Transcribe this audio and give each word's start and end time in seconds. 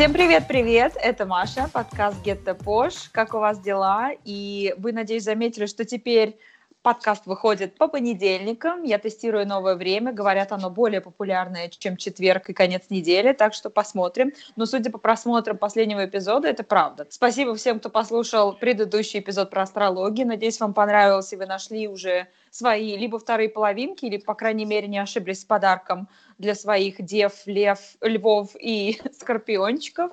Всем 0.00 0.14
привет-привет, 0.14 0.96
это 0.96 1.26
Маша, 1.26 1.68
подкаст 1.70 2.16
Get 2.24 2.42
the 2.44 2.58
Posh. 2.58 3.10
Как 3.12 3.34
у 3.34 3.38
вас 3.38 3.60
дела? 3.60 4.12
И 4.24 4.74
вы, 4.78 4.92
надеюсь, 4.92 5.24
заметили, 5.24 5.66
что 5.66 5.84
теперь 5.84 6.38
подкаст 6.80 7.26
выходит 7.26 7.76
по 7.76 7.86
понедельникам. 7.86 8.82
Я 8.82 8.98
тестирую 8.98 9.46
новое 9.46 9.74
время. 9.74 10.10
Говорят, 10.14 10.52
оно 10.52 10.70
более 10.70 11.02
популярное, 11.02 11.68
чем 11.68 11.98
четверг 11.98 12.48
и 12.48 12.54
конец 12.54 12.84
недели, 12.88 13.34
так 13.34 13.52
что 13.52 13.68
посмотрим. 13.68 14.32
Но 14.56 14.64
судя 14.64 14.90
по 14.90 14.96
просмотрам 14.96 15.58
последнего 15.58 16.06
эпизода, 16.06 16.48
это 16.48 16.64
правда. 16.64 17.06
Спасибо 17.10 17.54
всем, 17.54 17.78
кто 17.78 17.90
послушал 17.90 18.54
предыдущий 18.54 19.20
эпизод 19.20 19.50
про 19.50 19.64
астрологию. 19.64 20.26
Надеюсь, 20.26 20.60
вам 20.60 20.72
понравилось, 20.72 21.30
и 21.34 21.36
вы 21.36 21.44
нашли 21.44 21.88
уже 21.88 22.26
свои 22.50 22.96
либо 22.96 23.18
вторые 23.18 23.48
половинки, 23.48 24.04
или, 24.04 24.18
по 24.18 24.34
крайней 24.34 24.64
мере, 24.64 24.88
не 24.88 24.98
ошиблись 24.98 25.40
с 25.40 25.44
подарком 25.44 26.08
для 26.38 26.54
своих 26.54 27.02
дев, 27.02 27.32
лев, 27.46 27.78
львов 28.00 28.50
и 28.58 29.00
скорпиончиков. 29.12 30.12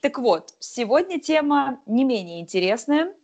Так 0.00 0.18
вот, 0.18 0.54
сегодня 0.58 1.20
тема 1.20 1.80
не 1.86 2.04
менее 2.04 2.40
интересная, 2.40 3.14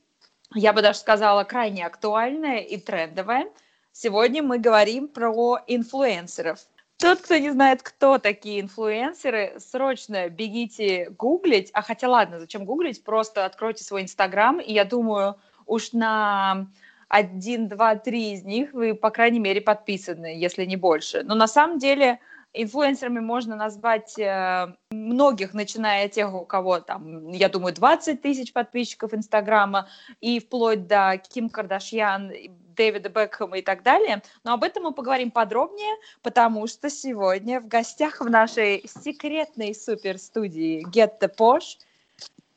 я 0.55 0.73
бы 0.73 0.83
даже 0.83 0.99
сказала, 0.99 1.45
крайне 1.45 1.87
актуальная 1.87 2.59
и 2.59 2.77
трендовая. 2.77 3.47
Сегодня 3.93 4.43
мы 4.43 4.59
говорим 4.59 5.07
про 5.07 5.59
инфлюенсеров. 5.67 6.59
Тот, 6.97 7.21
кто 7.21 7.37
не 7.37 7.51
знает, 7.51 7.83
кто 7.83 8.19
такие 8.19 8.61
инфлюенсеры, 8.61 9.55
срочно 9.59 10.29
бегите 10.29 11.11
гуглить. 11.11 11.71
А 11.73 11.83
хотя 11.83 12.09
ладно, 12.09 12.41
зачем 12.41 12.65
гуглить? 12.65 13.05
Просто 13.05 13.47
откройте 13.47 13.85
свой 13.85 14.03
инстаграм, 14.03 14.61
и 14.61 14.73
я 14.73 14.85
думаю, 14.85 15.37
уж 15.67 15.93
на 15.93 16.67
один, 17.11 17.69
два, 17.69 17.97
три 17.97 18.33
из 18.33 18.45
них 18.45 18.73
вы, 18.73 18.95
по 18.95 19.11
крайней 19.11 19.41
мере, 19.41 19.61
подписаны, 19.61 20.27
если 20.39 20.65
не 20.65 20.77
больше. 20.77 21.23
Но 21.25 21.35
на 21.35 21.49
самом 21.49 21.79
деле 21.79 22.21
Инфлюенсерами 22.53 23.21
можно 23.21 23.55
назвать 23.55 24.19
э, 24.19 24.75
многих, 24.91 25.53
начиная 25.53 26.07
от 26.07 26.13
тех, 26.13 26.33
у 26.33 26.45
кого 26.45 26.81
там, 26.81 27.31
я 27.31 27.49
думаю, 27.49 27.75
20 27.75 28.23
тысяч 28.23 28.53
подписчиков 28.53 29.13
Инстаграма, 29.13 29.89
и 30.21 30.41
вплоть 30.41 30.87
до 30.87 31.21
Ким 31.29 31.49
Кардашьян, 31.49 32.33
Дэвида 32.77 33.09
Бекхэма 33.09 33.59
и 33.59 33.63
так 33.63 33.83
далее. 33.83 34.23
Но 34.43 34.55
об 34.55 34.65
этом 34.65 34.85
мы 34.85 34.93
поговорим 34.93 35.31
подробнее, 35.31 35.95
потому 36.23 36.67
что 36.67 36.91
сегодня 36.91 37.61
в 37.61 37.69
гостях 37.69 38.21
в 38.21 38.31
нашей 38.31 38.85
секретной 39.03 39.75
суперстудии 39.75 40.85
Get 40.89 41.21
the 41.21 41.31
Posh 41.33 41.79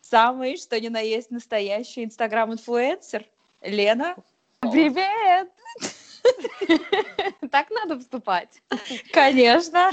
самый, 0.01 0.57
что 0.57 0.79
ни 0.79 0.89
на 0.89 0.99
есть, 0.99 1.31
настоящий 1.31 2.03
Инстаграм-инфлюенсер 2.03 3.25
Лена. 3.61 4.15
Привет! 4.72 5.50
Так 7.52 7.69
надо 7.69 8.00
вступать. 8.00 8.61
Конечно. 9.11 9.92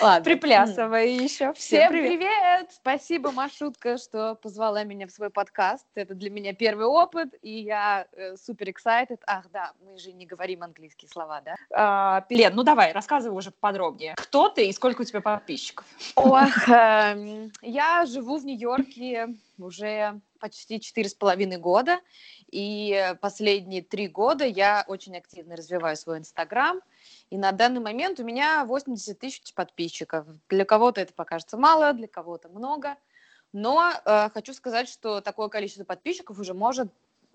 Ладно. 0.00 0.24
Приплясывай 0.24 1.14
еще. 1.14 1.52
Всем 1.52 1.90
привет. 1.90 2.18
привет! 2.18 2.70
Спасибо, 2.72 3.30
Машутка, 3.30 3.98
что 3.98 4.34
позвала 4.34 4.82
меня 4.82 5.06
в 5.06 5.10
свой 5.10 5.30
подкаст. 5.30 5.86
Это 5.94 6.14
для 6.14 6.30
меня 6.30 6.54
первый 6.54 6.86
опыт, 6.86 7.34
и 7.42 7.60
я 7.60 8.06
э, 8.12 8.36
супер 8.36 8.68
excited. 8.68 9.18
Ах, 9.26 9.50
да, 9.52 9.72
мы 9.84 9.98
же 9.98 10.12
не 10.12 10.24
говорим 10.26 10.62
английские 10.62 11.10
слова, 11.10 11.42
да? 11.42 11.54
А, 11.70 12.24
Лен, 12.30 12.54
ну 12.54 12.62
давай, 12.62 12.92
рассказывай 12.92 13.36
уже 13.36 13.50
подробнее. 13.50 14.14
Кто 14.16 14.48
ты 14.48 14.68
и 14.68 14.72
сколько 14.72 15.02
у 15.02 15.04
тебя 15.04 15.20
подписчиков? 15.20 15.84
Ох, 16.16 16.68
э, 16.68 17.50
я 17.60 18.06
живу 18.06 18.38
в 18.38 18.44
Нью-Йорке 18.44 19.34
уже 19.58 20.20
почти 20.40 20.80
четыре 20.80 21.08
с 21.08 21.14
половиной 21.14 21.58
года. 21.58 22.00
И 22.50 23.14
последние 23.20 23.82
три 23.82 24.08
года 24.08 24.44
я 24.44 24.84
очень 24.86 25.16
активно 25.16 25.56
развиваю 25.56 25.96
свой 25.96 26.18
Инстаграм. 26.18 26.80
И 27.30 27.38
на 27.38 27.52
данный 27.52 27.80
момент 27.80 28.20
у 28.20 28.24
меня 28.24 28.64
80 28.64 29.18
тысяч 29.18 29.54
подписчиков. 29.54 30.26
Для 30.48 30.64
кого-то 30.64 31.00
это 31.00 31.12
покажется 31.12 31.56
мало, 31.56 31.92
для 31.92 32.08
кого-то 32.08 32.48
много. 32.48 32.96
Но 33.52 33.92
э, 34.04 34.30
хочу 34.34 34.52
сказать, 34.52 34.88
что 34.88 35.20
такое 35.20 35.48
количество 35.48 35.84
подписчиков 35.84 36.38
уже 36.38 36.54
может 36.54 36.88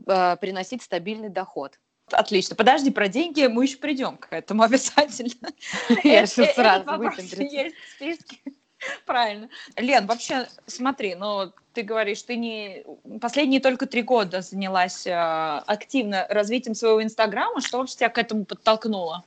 э, 0.06 0.36
приносить 0.38 0.84
стабильный 0.84 1.30
доход. 1.30 1.80
Отлично. 2.12 2.56
Подожди, 2.56 2.92
про 2.92 3.08
деньги 3.08 3.46
мы 3.48 3.64
еще 3.64 3.78
придем 3.78 4.18
к 4.18 4.34
этому 4.34 4.64
обязательно. 4.64 5.50
Я 6.04 6.26
сейчас 6.26 6.56
сразу 6.56 6.86
выпендрюсь. 6.98 7.52
Есть 7.52 7.76
в 7.76 7.96
списке. 7.96 8.38
Правильно. 9.06 9.50
Лен, 9.76 10.06
вообще, 10.08 10.48
смотри, 10.66 11.16
ну, 11.16 11.52
ты 11.74 11.84
говоришь, 11.84 12.22
ты 12.24 12.36
не 12.36 12.86
последние 13.20 13.62
только 13.62 13.86
три 13.86 14.02
года 14.02 14.42
занялась 14.42 15.06
э, 15.06 15.14
активно 15.14 16.26
развитием 16.30 16.76
своего 16.76 17.04
Инстаграма. 17.04 17.62
Что 17.62 17.80
вообще 17.80 17.96
тебя 17.96 18.10
к 18.10 18.18
этому 18.18 18.46
подтолкнуло? 18.46 19.24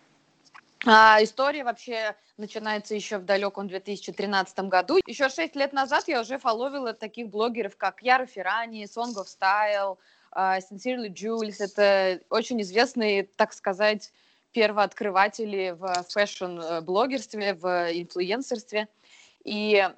А, 0.85 1.23
история 1.23 1.63
вообще 1.63 2.17
начинается 2.37 2.95
еще 2.95 3.19
в 3.19 3.25
далеком 3.25 3.69
2013 3.69 4.59
году. 4.69 4.99
Еще 5.07 5.29
шесть 5.29 5.55
лет 5.55 5.73
назад 5.73 6.09
я 6.09 6.21
уже 6.21 6.39
фоловила 6.39 6.93
таких 6.93 7.29
блогеров, 7.29 7.77
как 7.77 8.03
Яра 8.03 8.27
Феррани, 8.27 8.85
Song 8.85 9.15
of 9.15 9.27
Style, 9.27 9.99
uh, 10.35 10.61
Sincerely 10.61 11.09
Jules. 11.09 11.57
Это 11.61 12.21
очень 12.31 12.61
известные, 12.63 13.25
так 13.25 13.53
сказать, 13.53 14.13
первооткрыватели 14.53 15.75
в 15.79 16.05
фэшн-блогерстве, 16.11 17.55
в 17.55 17.67
инфлюенсерстве. 17.93 18.89
И 19.45 19.89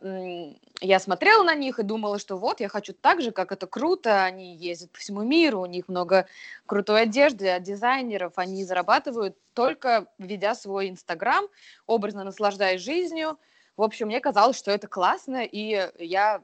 я 0.81 0.99
смотрела 0.99 1.43
на 1.43 1.55
них 1.55 1.78
и 1.78 1.82
думала, 1.82 2.19
что 2.19 2.37
вот, 2.37 2.60
я 2.60 2.69
хочу 2.69 2.93
так 2.94 3.21
же, 3.21 3.31
как 3.31 3.53
это 3.53 3.66
круто, 3.66 4.25
они 4.25 4.56
ездят 4.56 4.91
по 4.91 4.99
всему 4.99 5.22
миру, 5.22 5.60
у 5.60 5.66
них 5.66 5.88
много 5.88 6.27
крутой 6.66 7.03
одежды 7.03 7.49
от 7.50 7.62
дизайнеров, 7.62 8.33
они 8.37 8.65
зарабатывают 8.65 9.37
только 9.53 10.06
ведя 10.19 10.54
свой 10.54 10.88
Инстаграм, 10.88 11.47
образно 11.87 12.25
наслаждаясь 12.25 12.81
жизнью. 12.81 13.38
В 13.77 13.83
общем, 13.83 14.06
мне 14.06 14.21
казалось, 14.21 14.56
что 14.56 14.71
это 14.71 14.87
классно, 14.87 15.44
и 15.44 15.91
я 15.99 16.43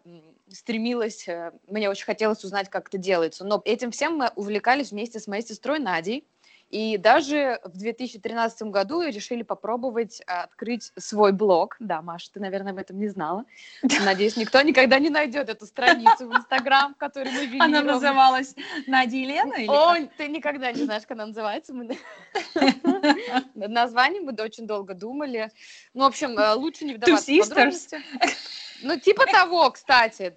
стремилась, 0.49 1.29
э, 1.29 1.53
мне 1.69 1.89
очень 1.89 2.05
хотелось 2.05 2.43
узнать, 2.43 2.69
как 2.69 2.89
это 2.89 2.99
делается. 2.99 3.45
Но 3.45 3.63
этим 3.65 3.93
всем 3.93 4.17
мы 4.17 4.31
увлекались 4.35 4.91
вместе 4.91 5.21
с 5.21 5.29
моей 5.29 5.43
сестрой 5.43 5.79
Надей, 5.79 6.27
и 6.71 6.97
даже 6.99 7.61
в 7.65 7.77
2013 7.77 8.63
году 8.63 9.03
решили 9.03 9.43
попробовать 9.43 10.23
а, 10.27 10.45
открыть 10.45 10.93
свой 10.97 11.33
блог. 11.33 11.77
Да, 11.81 12.01
Маша, 12.01 12.31
ты, 12.33 12.41
наверное, 12.41 12.73
об 12.73 12.79
этом 12.79 12.99
не 12.99 13.09
знала. 13.09 13.45
Надеюсь, 13.83 14.37
никто 14.37 14.63
никогда 14.63 15.01
не 15.01 15.11
найдет 15.11 15.49
эту 15.49 15.67
страницу 15.67 16.29
в 16.29 16.37
Инстаграм, 16.37 16.95
которую 16.95 17.35
мы 17.35 17.47
видели. 17.47 17.63
Она 17.63 17.83
называлась 17.83 18.55
Надя 18.87 19.17
и 19.17 19.25
Лена? 19.25 19.55
Или 19.55 19.67
О, 19.67 19.95
как? 19.95 20.17
ты 20.17 20.29
никогда 20.29 20.71
не 20.71 20.85
знаешь, 20.85 21.03
как 21.03 21.13
она 21.13 21.27
называется. 21.27 21.75
Мы... 21.75 21.99
Название 23.55 24.21
мы 24.23 24.33
очень 24.41 24.69
долго 24.69 24.95
думали. 24.95 25.51
Ну, 25.93 26.05
в 26.05 26.07
общем, 26.07 26.39
э, 26.39 26.55
лучше 26.55 26.85
не 26.85 26.95
вдаваться 26.95 27.33
в 27.33 27.49
подробности. 27.49 28.01
Ну, 28.83 28.99
типа 28.99 29.27
того, 29.27 29.71
кстати. 29.73 30.37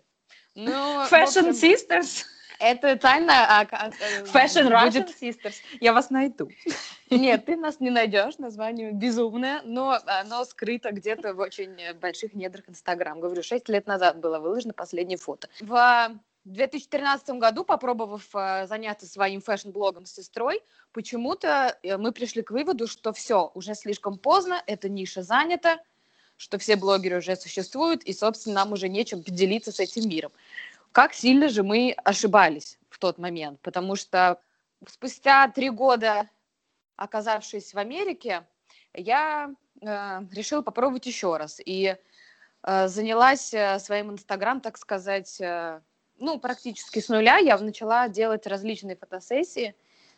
Ну, 0.55 0.71
Fashion 1.11 1.49
общем... 1.49 1.49
Sisters? 1.49 2.25
Это 2.63 2.95
тайна... 2.95 3.33
А, 3.59 3.67
а, 3.71 3.89
Fashion 4.23 4.71
Russian 4.71 5.09
Sisters. 5.21 5.55
Я 5.81 5.91
вас 5.91 6.09
найду. 6.09 6.49
Нет, 7.09 7.45
ты 7.45 7.57
нас 7.57 7.81
не 7.81 7.89
найдешь. 7.89 8.37
Название 8.37 8.93
безумное, 8.93 9.61
но 9.65 9.99
оно 10.05 10.45
скрыто 10.45 10.91
где-то 10.91 11.33
в 11.33 11.39
очень 11.39 11.75
больших 11.99 12.33
недрах 12.33 12.69
Инстаграм. 12.69 13.19
Говорю, 13.19 13.43
шесть 13.43 13.67
лет 13.67 13.85
назад 13.85 14.19
было 14.19 14.39
выложено 14.39 14.73
последнее 14.73 15.17
фото. 15.17 15.49
В 15.59 16.17
2013 16.45 17.31
году, 17.31 17.65
попробовав 17.65 18.29
э, 18.33 18.65
заняться 18.67 19.07
своим 19.07 19.41
fashion-блогом 19.41 20.05
с 20.05 20.13
сестрой, 20.13 20.61
почему-то 20.91 21.77
э, 21.83 21.97
мы 21.97 22.11
пришли 22.11 22.41
к 22.41 22.51
выводу, 22.51 22.87
что 22.87 23.13
все, 23.13 23.51
уже 23.53 23.75
слишком 23.75 24.17
поздно, 24.17 24.61
эта 24.67 24.89
ниша 24.89 25.21
занята, 25.21 25.79
что 26.35 26.57
все 26.57 26.75
блогеры 26.75 27.19
уже 27.19 27.37
существуют, 27.37 28.03
и, 28.03 28.11
собственно, 28.11 28.55
нам 28.55 28.73
уже 28.73 28.89
нечем 28.89 29.23
поделиться 29.23 29.71
с 29.71 29.79
этим 29.79 30.09
миром. 30.09 30.31
Как 30.93 31.15
сильно 31.15 31.49
же 31.49 31.63
мы 31.63 31.95
ошибались 32.03 32.77
в 32.89 32.99
тот 32.99 33.17
момент, 33.17 33.59
потому 33.61 33.95
что 33.95 34.39
спустя 34.87 35.47
три 35.47 35.71
года, 35.71 36.29
оказавшись 36.97 37.73
в 37.73 37.79
Америке, 37.79 38.45
я 38.93 39.49
э, 39.81 39.85
решила 40.31 40.61
попробовать 40.61 41.07
еще 41.07 41.35
раз 41.37 41.59
и 41.65 41.97
э, 42.61 42.87
занялась 42.87 43.51
э, 43.55 43.79
своим 43.79 44.11
инстаграм, 44.11 44.61
так 44.61 44.77
сказать, 44.77 45.41
э, 45.41 45.81
ну, 46.19 46.39
практически 46.39 46.99
с 46.99 47.09
нуля. 47.09 47.37
Я 47.39 47.57
начала 47.57 48.07
делать 48.07 48.45
различные 48.45 48.95
фотосессии 48.95 49.75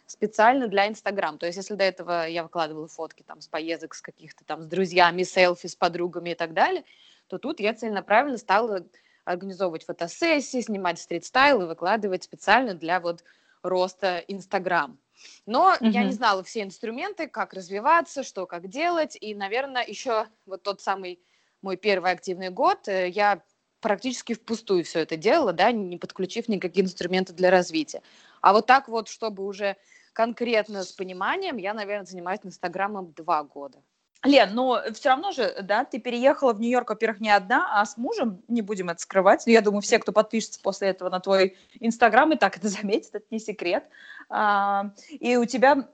специально 0.08 0.68
для 0.68 0.90
Инстаграм. 0.90 1.38
То 1.38 1.46
есть, 1.46 1.58
если 1.58 1.76
до 1.76 1.86
этого 1.86 2.28
я 2.28 2.44
выкладывала 2.44 2.90
фотки 2.90 3.24
там 3.24 3.40
с 3.40 3.48
поездок, 3.48 3.96
с 3.96 4.02
каких-то 4.02 4.44
там 4.44 4.62
с 4.62 4.66
друзьями, 4.66 5.24
селфи 5.24 5.68
с 5.68 5.76
подругами 5.78 6.32
и 6.32 6.36
так 6.36 6.54
далее, 6.54 6.84
то 7.28 7.38
тут 7.38 7.62
я 7.62 7.74
целенаправленно 7.74 8.38
стала 8.38 8.86
организовывать 9.26 9.86
фотосессии, 9.86 10.62
снимать 10.62 11.00
стрит-стайл 11.00 11.62
и 11.62 11.66
выкладывать 11.66 12.24
специально 12.24 12.74
для 12.74 13.00
вот 13.00 13.24
роста 13.64 14.24
Инстаграм. 14.28 14.98
Но 15.46 15.74
mm-hmm. 15.74 15.90
я 15.90 16.04
не 16.04 16.12
знала 16.12 16.44
все 16.44 16.62
инструменты, 16.62 17.28
как 17.28 17.54
развиваться, 17.54 18.24
что 18.24 18.46
как 18.46 18.70
делать, 18.70 19.18
и, 19.20 19.34
наверное, 19.34 19.86
еще 19.86 20.28
вот 20.46 20.64
тот 20.64 20.82
самый 20.82 21.20
мой 21.62 21.78
первый 21.78 22.12
активный 22.12 22.50
год 22.50 22.88
э, 22.88 23.10
я 23.10 23.42
практически 23.80 24.34
впустую 24.34 24.84
все 24.84 25.00
это 25.00 25.18
делала, 25.18 25.54
да, 25.54 25.72
не 25.72 25.98
подключив 25.98 26.48
никакие 26.48 26.86
инструменты 26.86 27.34
для 27.34 27.50
развития. 27.50 28.02
А 28.42 28.54
вот 28.54 28.66
так 28.66 28.88
вот, 28.88 29.08
чтобы 29.08 29.46
уже 29.46 29.78
конкретно 30.14 30.84
с 30.84 30.92
пониманием, 30.92 31.58
я, 31.58 31.74
наверное, 31.74 32.06
занимаюсь 32.06 32.40
Инстаграмом 32.44 33.14
два 33.14 33.44
года. 33.44 33.82
Лен, 34.24 34.56
но 34.56 34.82
все 34.94 35.10
равно 35.10 35.32
же, 35.32 35.56
да, 35.62 35.86
ты 35.86 36.00
переехала 36.00 36.54
в 36.54 36.60
Нью-Йорк, 36.60 36.90
во-первых, 36.90 37.20
не 37.20 37.30
одна, 37.30 37.80
а 37.80 37.86
с 37.86 37.96
мужем, 37.98 38.42
не 38.48 38.62
будем 38.62 38.90
это 38.90 39.02
скрывать. 39.02 39.44
Я 39.46 39.62
думаю, 39.62 39.82
все, 39.82 40.00
кто 40.00 40.12
подпишется 40.12 40.60
после 40.62 40.90
этого 40.90 41.10
на 41.10 41.20
твой 41.20 41.58
Инстаграм, 41.80 42.32
и 42.32 42.36
так 42.36 42.58
это 42.58 42.68
заметят, 42.70 43.16
это 43.16 43.26
не 43.30 43.40
секрет. 43.40 43.86
А, 44.30 44.92
и 45.12 45.38
у 45.38 45.46
тебя, 45.46 45.88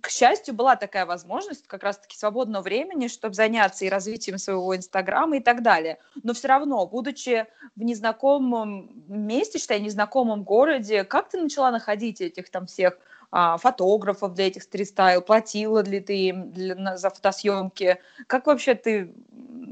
к 0.00 0.10
счастью, 0.10 0.54
была 0.54 0.76
такая 0.76 1.06
возможность 1.06 1.66
как 1.66 1.82
раз-таки 1.82 2.16
свободного 2.16 2.62
времени, 2.62 3.08
чтобы 3.08 3.34
заняться 3.34 3.84
и 3.84 3.88
развитием 3.88 4.36
своего 4.36 4.76
Инстаграма 4.76 5.38
и 5.38 5.40
так 5.40 5.62
далее. 5.62 5.98
Но 6.22 6.34
все 6.34 6.48
равно, 6.48 6.86
будучи 6.86 7.46
в 7.76 7.82
незнакомом 7.82 9.04
месте, 9.08 9.58
считай, 9.58 9.80
незнакомом 9.80 10.44
городе, 10.44 11.04
как 11.04 11.30
ты 11.30 11.40
начала 11.40 11.70
находить 11.70 12.20
этих 12.20 12.50
там 12.50 12.66
всех 12.66 12.98
фотографов 13.30 14.34
для 14.34 14.48
этих 14.48 14.62
стрит-стайл, 14.64 15.22
платила 15.22 15.82
ли 15.82 16.00
ты 16.00 16.16
им 16.28 16.50
для, 16.50 16.96
за 16.96 17.10
фотосъемки? 17.10 18.00
Как 18.26 18.46
вообще 18.46 18.74
ты 18.74 19.14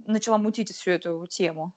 начала 0.06 0.38
мутить 0.38 0.74
всю 0.74 0.92
эту 0.92 1.26
тему? 1.26 1.74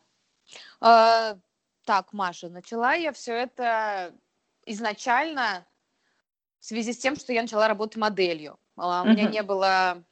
А, 0.79 1.37
так, 1.85 2.13
Маша, 2.13 2.49
начала 2.49 2.93
я 2.93 3.11
все 3.11 3.33
это 3.33 4.13
изначально 4.65 5.65
в 6.59 6.65
связи 6.65 6.93
с 6.93 6.97
тем, 6.99 7.15
что 7.15 7.33
я 7.33 7.41
начала 7.41 7.67
работать 7.67 7.97
моделью. 7.97 8.59
Uh-huh. 8.77 9.03
У 9.03 9.07
меня 9.07 9.27
не 9.27 9.41
было 9.41 10.03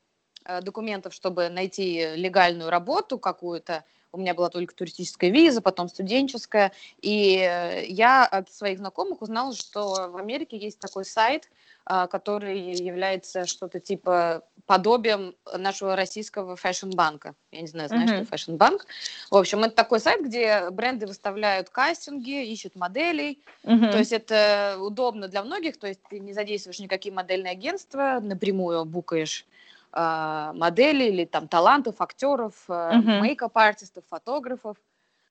э, 0.45 0.61
документов, 0.61 1.13
чтобы 1.13 1.49
найти 1.49 2.15
легальную 2.15 2.69
работу 2.69 3.19
какую-то. 3.19 3.85
У 4.11 4.17
меня 4.17 4.33
была 4.33 4.49
только 4.49 4.73
туристическая 4.73 5.29
виза, 5.29 5.61
потом 5.61 5.87
студенческая. 5.87 6.71
И 7.01 7.37
э, 7.37 7.85
я 7.87 8.25
от 8.25 8.51
своих 8.51 8.79
знакомых 8.79 9.21
узнала, 9.21 9.53
что 9.53 10.09
в 10.09 10.17
Америке 10.17 10.57
есть 10.57 10.79
такой 10.79 11.05
сайт, 11.05 11.49
а, 11.91 12.05
который 12.05 12.59
является 12.59 13.47
что-то 13.47 13.79
типа 13.79 14.43
подобием 14.67 15.35
нашего 15.57 15.95
российского 15.95 16.55
Fashion 16.55 16.97
Bank 16.97 17.21
а. 17.21 17.33
Я 17.51 17.61
не 17.61 17.67
знаю, 17.67 17.89
знаешь, 17.89 18.11
mm-hmm. 18.11 18.25
что 18.25 18.25
фэшн-банк. 18.25 18.85
В 19.31 19.35
общем, 19.35 19.63
это 19.63 19.73
такой 19.73 19.99
сайт, 19.99 20.23
где 20.23 20.69
бренды 20.69 21.07
выставляют 21.07 21.71
кастинги, 21.71 22.45
ищут 22.45 22.75
моделей. 22.75 23.41
Mm-hmm. 23.63 23.91
То 23.91 23.97
есть 23.97 24.11
это 24.11 24.77
удобно 24.79 25.27
для 25.29 25.41
многих, 25.41 25.79
то 25.79 25.87
есть 25.87 26.01
ты 26.07 26.19
не 26.19 26.33
задействуешь 26.33 26.79
никакие 26.79 27.11
модельные 27.11 27.53
агентства, 27.53 28.19
напрямую 28.21 28.85
букаешь 28.85 29.47
э, 29.93 30.51
модели 30.53 31.05
или 31.05 31.25
там 31.25 31.47
талантов, 31.47 32.01
актеров, 32.01 32.53
э, 32.67 32.71
mm-hmm. 32.71 33.21
мейкап-артистов, 33.21 34.03
фотографов. 34.09 34.77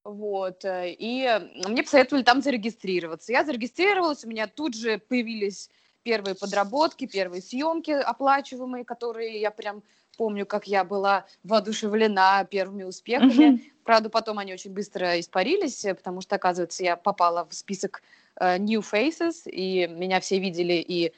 Вот, 0.05 0.65
э, 0.65 0.95
и 0.99 1.29
мне 1.67 1.83
посоветовали 1.83 2.23
там 2.23 2.43
зарегистрироваться. 2.43 3.33
Я 3.33 3.45
зарегистрировалась, 3.45 4.25
у 4.25 4.29
меня 4.29 4.47
тут 4.47 4.75
же 4.75 4.99
появились 4.99 5.71
первые 6.03 6.35
подработки, 6.35 7.07
первые 7.07 7.43
съемки 7.43 7.91
оплачиваемые, 7.91 8.85
которые 8.85 9.41
я 9.41 9.51
прям 9.51 9.83
помню, 10.17 10.47
как 10.47 10.67
я 10.67 10.85
была 10.85 11.27
воодушевлена 11.45 12.45
первыми 12.45 12.83
успехами. 12.83 13.57
Mm-hmm. 13.57 13.73
Правда, 13.85 14.11
потом 14.11 14.39
они 14.39 14.53
очень 14.53 14.73
быстро 14.73 15.19
испарились, 15.21 15.83
потому 15.83 16.21
что, 16.21 16.37
оказывается, 16.37 16.83
я 16.83 16.97
попала 16.97 17.47
в 17.47 17.55
список 17.55 18.03
uh, 18.41 18.59
New 18.59 18.81
Faces, 18.81 19.49
и 19.49 19.87
меня 19.87 20.21
все 20.21 20.39
видели 20.39 20.75
и 20.75 21.13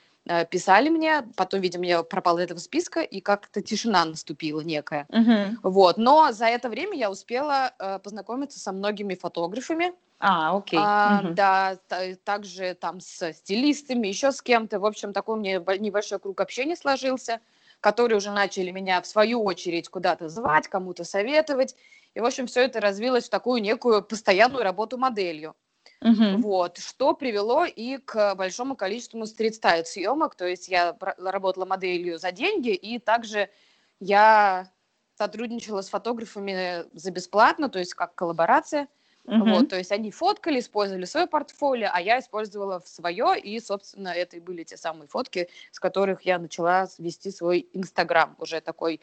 писали 0.51 0.89
мне. 0.89 1.23
Потом, 1.37 1.61
видимо, 1.61 1.87
я 1.87 2.03
пропала 2.03 2.39
из 2.39 2.45
этого 2.45 2.59
списка, 2.59 3.01
и 3.01 3.21
как-то 3.21 3.63
тишина 3.63 4.05
наступила 4.05 4.61
некая. 4.61 5.07
Mm-hmm. 5.11 5.57
Вот. 5.63 5.99
Но 5.99 6.33
за 6.33 6.47
это 6.47 6.69
время 6.69 6.97
я 6.97 7.11
успела 7.11 7.73
uh, 7.79 7.99
познакомиться 7.99 8.59
со 8.59 8.73
многими 8.73 9.15
фотографами, 9.15 9.93
а, 10.21 10.55
окей. 10.55 10.79
А, 10.81 11.23
угу. 11.25 11.35
Да, 11.35 11.79
также 12.25 12.75
там 12.75 13.01
с 13.01 13.33
стилистами, 13.33 14.07
еще 14.07 14.33
с 14.33 14.43
кем-то. 14.43 14.79
В 14.79 14.85
общем, 14.85 15.15
такой 15.15 15.37
у 15.37 15.41
меня 15.41 15.63
небольшой 15.79 16.21
круг 16.21 16.41
общения 16.43 16.77
сложился, 16.77 17.41
которые 17.81 18.19
уже 18.19 18.31
начали 18.31 18.71
меня 18.71 19.01
в 19.01 19.07
свою 19.07 19.43
очередь 19.43 19.89
куда-то 19.89 20.29
звать, 20.29 20.69
кому-то 20.69 21.05
советовать. 21.05 21.75
И, 22.13 22.21
в 22.21 22.27
общем, 22.27 22.47
все 22.47 22.65
это 22.65 22.81
развилось 22.81 23.29
в 23.29 23.31
такую 23.31 23.63
некую 23.63 24.03
постоянную 24.03 24.63
работу 24.63 24.99
моделью. 24.99 25.57
Угу. 26.03 26.39
Вот, 26.39 26.79
что 26.79 27.13
привело 27.15 27.65
и 27.65 27.99
к 27.99 28.35
большому 28.35 28.75
количеству 28.75 29.27
стрит-стайл 29.27 29.85
съемок. 29.85 30.35
То 30.35 30.47
есть 30.47 30.69
я 30.69 30.97
работала 31.19 31.67
моделью 31.67 32.19
за 32.19 32.33
деньги, 32.33 32.71
и 32.71 32.99
также 32.99 33.51
я 34.01 34.71
сотрудничала 35.19 35.83
с 35.83 35.91
фотографами 35.91 36.85
за 36.95 37.11
бесплатно, 37.11 37.69
то 37.69 37.79
есть 37.79 37.95
как 37.95 38.15
коллаборация– 38.15 38.89
Uh-huh. 39.27 39.55
Вот, 39.55 39.69
то 39.69 39.77
есть 39.77 39.93
они 39.93 40.11
фоткали, 40.11 40.59
использовали 40.59 41.05
свое 41.05 41.27
портфолио, 41.27 41.91
а 41.93 42.01
я 42.01 42.19
использовала 42.19 42.81
в 42.81 42.89
свое, 42.89 43.39
и, 43.39 43.61
собственно, 43.61 44.09
это 44.09 44.39
и 44.39 44.41
были 44.41 44.65
те 44.65 44.77
самые 44.77 45.09
фотки, 45.09 45.49
с 45.71 45.79
которых 45.79 46.23
я 46.23 46.39
начала 46.39 46.89
вести 46.99 47.31
свой 47.31 47.69
Инстаграм, 47.73 48.35
уже 48.39 48.61
такой 48.61 49.01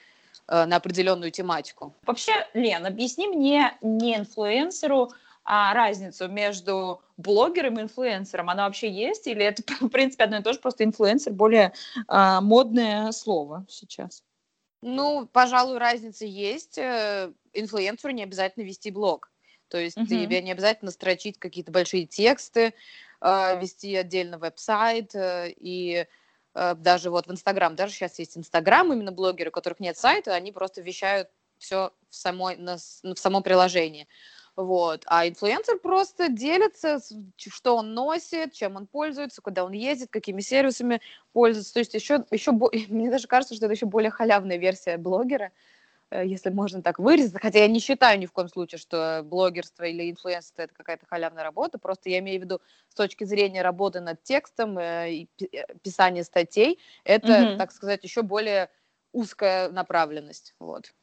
э, 0.47 0.65
на 0.65 0.77
определенную 0.77 1.31
тематику. 1.31 1.93
Вообще, 2.05 2.33
Лен, 2.53 2.85
объясни 2.85 3.27
мне, 3.27 3.77
не 3.81 4.17
инфлюенсеру, 4.17 5.11
а 5.49 5.73
разницу 5.73 6.27
между 6.27 7.01
блогером 7.15 7.79
и 7.79 7.83
инфлюенсером, 7.83 8.49
она 8.49 8.65
вообще 8.65 8.91
есть, 8.91 9.27
или 9.27 9.45
это, 9.45 9.63
в 9.79 9.87
принципе, 9.87 10.25
одно 10.25 10.39
и 10.39 10.43
то 10.43 10.51
же, 10.51 10.59
просто 10.59 10.83
инфлюенсер 10.83 11.31
более 11.31 11.71
а, 12.07 12.41
модное 12.41 13.13
слово 13.13 13.65
сейчас? 13.69 14.23
Ну, 14.81 15.25
пожалуй, 15.25 15.77
разница 15.77 16.25
есть. 16.25 16.77
Э, 16.77 17.31
инфлюенсеру 17.53 18.13
не 18.13 18.23
обязательно 18.23 18.63
вести 18.63 18.91
блог. 18.91 19.31
То 19.69 19.77
есть 19.77 19.97
угу. 19.97 20.05
тебе 20.05 20.41
не 20.41 20.51
обязательно 20.51 20.91
строчить 20.91 21.39
какие-то 21.39 21.71
большие 21.71 22.05
тексты, 22.05 22.73
э, 23.21 23.59
вести 23.59 23.95
отдельно 23.95 24.37
веб-сайт 24.37 25.15
э, 25.15 25.53
и 25.57 26.05
э, 26.55 26.75
даже 26.75 27.09
вот 27.09 27.25
в 27.25 27.31
Инстаграм, 27.31 27.73
даже 27.75 27.93
сейчас 27.93 28.19
есть 28.19 28.37
Инстаграм, 28.37 28.91
именно 28.91 29.13
блогеры, 29.13 29.49
у 29.49 29.53
которых 29.53 29.79
нет 29.79 29.97
сайта, 29.97 30.33
они 30.33 30.51
просто 30.51 30.81
вещают 30.81 31.29
все 31.57 31.93
в, 32.09 32.15
самой, 32.15 32.57
на, 32.57 32.75
в 32.75 33.17
самом 33.17 33.43
приложении. 33.43 34.07
Вот. 34.57 35.03
А 35.05 35.27
инфлюенсер 35.27 35.79
просто 35.79 36.27
делится, 36.27 36.99
что 37.37 37.77
он 37.77 37.93
носит, 37.93 38.51
чем 38.53 38.75
он 38.75 38.87
пользуется, 38.87 39.41
куда 39.41 39.63
он 39.63 39.71
ездит, 39.71 40.09
какими 40.09 40.41
сервисами 40.41 40.99
пользуется. 41.31 41.73
То 41.73 41.79
есть 41.79 41.93
еще, 41.93 42.25
еще 42.31 42.51
мне 42.89 43.09
даже 43.09 43.27
кажется, 43.27 43.55
что 43.55 43.67
это 43.67 43.75
еще 43.75 43.85
более 43.85 44.11
халявная 44.11 44.57
версия 44.57 44.97
блогера, 44.97 45.51
Э, 46.09 46.25
если 46.25 46.49
можно 46.49 46.81
так 46.81 46.99
выразиться, 46.99 47.39
хотя 47.39 47.59
я 47.59 47.67
не 47.67 47.79
считаю 47.79 48.19
ни 48.19 48.25
в 48.25 48.31
коем 48.31 48.49
случае, 48.49 48.79
что 48.79 49.21
блогерство 49.23 49.83
или 49.83 50.09
инфлюенсерство 50.09 50.61
это 50.61 50.73
какая-то 50.73 51.05
халявная 51.05 51.43
работа, 51.43 51.77
просто 51.77 52.09
я 52.09 52.19
имею 52.19 52.39
в 52.39 52.43
виду 52.43 52.61
с 52.89 52.95
точки 52.95 53.23
зрения 53.23 53.61
работы 53.61 53.99
над 53.99 54.23
текстом 54.23 54.77
э, 54.77 55.11
и 55.11 55.29
э, 55.51 55.65
писания 55.81 56.23
статей, 56.23 56.79
это, 57.03 57.27
mm-hmm. 57.27 57.57
так 57.57 57.71
сказать, 57.71 58.03
еще 58.03 58.21
более 58.21 58.69
узкая 59.11 59.69
направленность, 59.69 60.55
вот. 60.59 60.93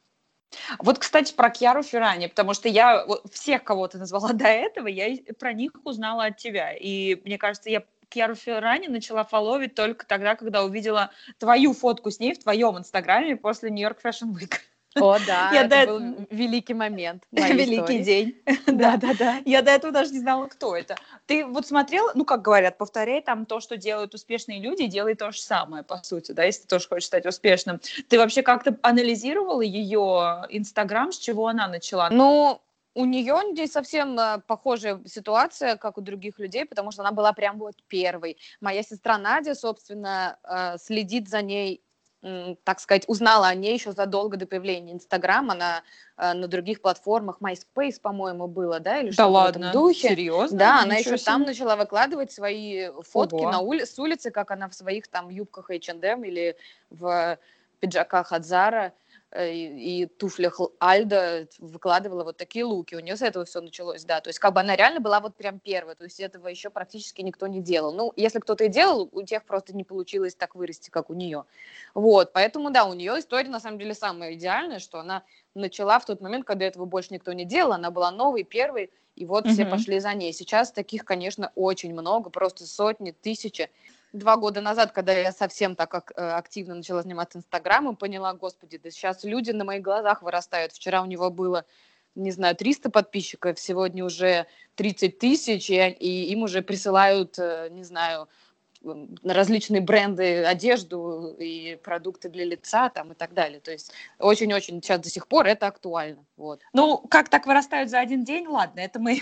Вот, 0.79 0.99
кстати, 0.99 1.33
про 1.33 1.49
Кьяру 1.49 1.83
Феррани, 1.83 2.27
потому 2.27 2.53
что 2.53 2.67
я 2.69 3.05
всех, 3.31 3.63
кого 3.63 3.87
ты 3.87 3.97
назвала 3.97 4.29
до 4.33 4.47
этого, 4.47 4.87
я 4.87 5.15
про 5.39 5.53
них 5.53 5.71
узнала 5.83 6.25
от 6.25 6.37
тебя. 6.37 6.73
И 6.73 7.15
мне 7.23 7.37
кажется, 7.37 7.69
я 7.69 7.83
Кьяру 8.09 8.35
Феррани 8.35 8.87
начала 8.87 9.23
фоловить 9.23 9.75
только 9.75 10.05
тогда, 10.05 10.35
когда 10.35 10.63
увидела 10.63 11.11
твою 11.39 11.73
фотку 11.73 12.11
с 12.11 12.19
ней 12.19 12.33
в 12.33 12.39
твоем 12.39 12.77
инстаграме 12.77 13.35
после 13.35 13.69
Нью-Йорк 13.71 13.99
Fashion 14.03 14.33
Week. 14.33 14.55
О, 14.95 15.17
да, 15.27 15.51
я 15.53 15.65
это 15.65 15.85
до... 15.85 15.99
был 15.99 16.27
великий 16.29 16.73
момент. 16.73 17.23
Великий 17.31 17.77
истории. 17.81 18.03
день. 18.03 18.41
да, 18.65 18.97
да, 18.97 19.13
да. 19.17 19.41
Я 19.45 19.61
до 19.61 19.71
этого 19.71 19.91
даже 19.91 20.11
не 20.11 20.19
знала, 20.19 20.47
кто 20.47 20.75
это. 20.75 20.95
Ты 21.25 21.45
вот 21.45 21.67
смотрела, 21.67 22.11
ну, 22.15 22.25
как 22.25 22.41
говорят, 22.41 22.77
повторяй 22.77 23.21
там 23.21 23.45
то, 23.45 23.59
что 23.59 23.77
делают 23.77 24.13
успешные 24.13 24.59
люди, 24.59 24.87
делай 24.87 25.15
то 25.15 25.31
же 25.31 25.39
самое, 25.39 25.83
по 25.83 25.97
сути, 25.97 26.31
да, 26.31 26.43
если 26.43 26.63
ты 26.63 26.67
тоже 26.67 26.87
хочешь 26.87 27.05
стать 27.05 27.25
успешным. 27.25 27.79
Ты 28.07 28.17
вообще 28.17 28.41
как-то 28.41 28.77
анализировала 28.81 29.61
ее 29.61 30.45
Инстаграм, 30.49 31.11
с 31.11 31.17
чего 31.17 31.47
она 31.47 31.67
начала? 31.67 32.09
Ну, 32.09 32.61
у 32.95 33.05
нее 33.05 33.41
не 33.51 33.67
совсем 33.67 34.17
э, 34.17 34.39
похожая 34.47 35.01
ситуация, 35.05 35.75
как 35.75 35.97
у 35.97 36.01
других 36.01 36.39
людей, 36.39 36.65
потому 36.65 36.91
что 36.91 37.01
она 37.01 37.11
была 37.11 37.33
прям 37.33 37.59
вот 37.59 37.75
первой. 37.87 38.37
Моя 38.61 38.83
сестра 38.83 39.17
Надя, 39.17 39.53
собственно, 39.53 40.39
э, 40.43 40.77
следит 40.79 41.27
за 41.27 41.41
ней 41.41 41.84
так 42.63 42.79
сказать, 42.79 43.03
узнала 43.07 43.47
о 43.47 43.55
ней 43.55 43.73
еще 43.73 43.91
задолго 43.91 44.37
до 44.37 44.47
появления 44.47 44.93
Инстаграма, 44.93 45.53
она 45.53 45.83
э, 46.17 46.33
на 46.33 46.47
других 46.47 46.81
платформах, 46.81 47.37
MySpace, 47.39 47.99
по-моему, 48.01 48.47
было, 48.47 48.79
да, 48.79 48.99
или 48.99 49.07
да 49.07 49.13
что-то 49.13 49.29
ладно? 49.29 49.67
в 49.67 49.69
этом 49.69 49.71
духе. 49.81 50.09
Серьезно? 50.09 50.57
Да, 50.57 50.81
она 50.81 50.95
еще 50.95 51.17
себе. 51.17 51.25
там 51.25 51.43
начала 51.43 51.75
выкладывать 51.75 52.31
свои 52.31 52.89
фотки 53.03 53.35
Ого. 53.35 53.51
на 53.51 53.59
ули- 53.61 53.85
с 53.85 53.99
улицы, 53.99 54.31
как 54.31 54.49
она 54.51 54.67
в 54.69 54.73
своих 54.73 55.07
там 55.07 55.29
юбках 55.29 55.69
H&M 55.69 56.23
или 56.23 56.55
в 56.89 57.37
пиджаках 57.79 58.31
от 58.31 58.41
Zara 58.43 58.91
и, 59.33 60.03
и 60.03 60.05
туфлях 60.05 60.59
Альда 60.79 61.47
выкладывала 61.59 62.23
вот 62.23 62.37
такие 62.37 62.63
луки. 62.65 62.95
У 62.95 62.99
нее 62.99 63.17
с 63.17 63.21
этого 63.21 63.45
все 63.45 63.61
началось, 63.61 64.03
да. 64.05 64.21
То 64.21 64.29
есть 64.29 64.39
как 64.39 64.53
бы 64.53 64.61
она 64.61 64.75
реально 64.75 64.99
была 64.99 65.19
вот 65.19 65.35
прям 65.35 65.59
первая. 65.59 65.95
То 65.95 66.05
есть 66.05 66.19
этого 66.19 66.47
еще 66.47 66.69
практически 66.69 67.21
никто 67.21 67.47
не 67.47 67.61
делал. 67.61 67.93
Ну, 67.93 68.13
если 68.15 68.39
кто-то 68.39 68.65
и 68.65 68.69
делал, 68.69 69.09
у 69.11 69.23
тех 69.23 69.43
просто 69.43 69.75
не 69.75 69.83
получилось 69.83 70.35
так 70.35 70.55
вырасти, 70.55 70.89
как 70.89 71.09
у 71.09 71.13
нее. 71.13 71.45
Вот, 71.93 72.33
поэтому, 72.33 72.71
да, 72.71 72.85
у 72.85 72.93
нее 72.93 73.19
история 73.19 73.49
на 73.49 73.59
самом 73.59 73.79
деле 73.79 73.93
самая 73.93 74.33
идеальная, 74.35 74.79
что 74.79 74.99
она 74.99 75.23
начала 75.53 75.99
в 75.99 76.05
тот 76.05 76.21
момент, 76.21 76.45
когда 76.45 76.65
этого 76.65 76.85
больше 76.85 77.13
никто 77.13 77.33
не 77.33 77.45
делал, 77.45 77.73
она 77.73 77.91
была 77.91 78.11
новой, 78.11 78.43
первой, 78.43 78.91
и 79.15 79.25
вот 79.25 79.45
mm-hmm. 79.45 79.53
все 79.53 79.65
пошли 79.65 79.99
за 79.99 80.13
ней. 80.13 80.33
Сейчас 80.33 80.71
таких, 80.71 81.05
конечно, 81.05 81.51
очень 81.55 81.93
много, 81.93 82.29
просто 82.29 82.65
сотни, 82.65 83.11
тысячи. 83.11 83.69
Два 84.17 84.37
года 84.37 84.61
назад, 84.61 84.91
когда 84.91 85.13
я 85.13 85.31
совсем 85.31 85.75
так 85.75 85.93
ак- 85.93 86.13
э, 86.15 86.31
активно 86.31 86.75
начала 86.75 87.01
заниматься 87.01 87.37
Инстаграмом, 87.37 87.95
поняла, 87.95 88.33
господи, 88.33 88.77
да 88.77 88.89
сейчас 88.89 89.23
люди 89.23 89.51
на 89.51 89.63
моих 89.63 89.81
глазах 89.81 90.21
вырастают. 90.21 90.71
Вчера 90.71 91.01
у 91.01 91.05
него 91.05 91.29
было, 91.29 91.65
не 92.15 92.31
знаю, 92.31 92.55
300 92.55 92.89
подписчиков, 92.89 93.59
сегодня 93.59 94.03
уже 94.03 94.47
30 94.75 95.19
тысяч, 95.19 95.69
и, 95.69 95.75
и 95.75 96.31
им 96.31 96.43
уже 96.43 96.61
присылают, 96.61 97.37
э, 97.37 97.69
не 97.71 97.83
знаю, 97.83 98.27
различные 99.23 99.81
бренды, 99.81 100.43
одежду 100.43 101.35
и 101.39 101.75
продукты 101.83 102.29
для 102.29 102.45
лица 102.45 102.89
там 102.89 103.13
и 103.13 103.15
так 103.15 103.33
далее. 103.33 103.59
То 103.59 103.71
есть 103.71 103.91
очень-очень 104.19 104.81
сейчас 104.81 104.99
до 104.99 105.09
сих 105.09 105.27
пор 105.27 105.47
это 105.47 105.67
актуально. 105.67 106.23
Вот. 106.37 106.61
Ну, 106.73 106.99
как 106.99 107.29
так 107.29 107.47
вырастают 107.47 107.89
за 107.89 107.99
один 107.99 108.23
день, 108.23 108.47
ладно, 108.47 108.79
это 108.79 108.99
мы 108.99 109.21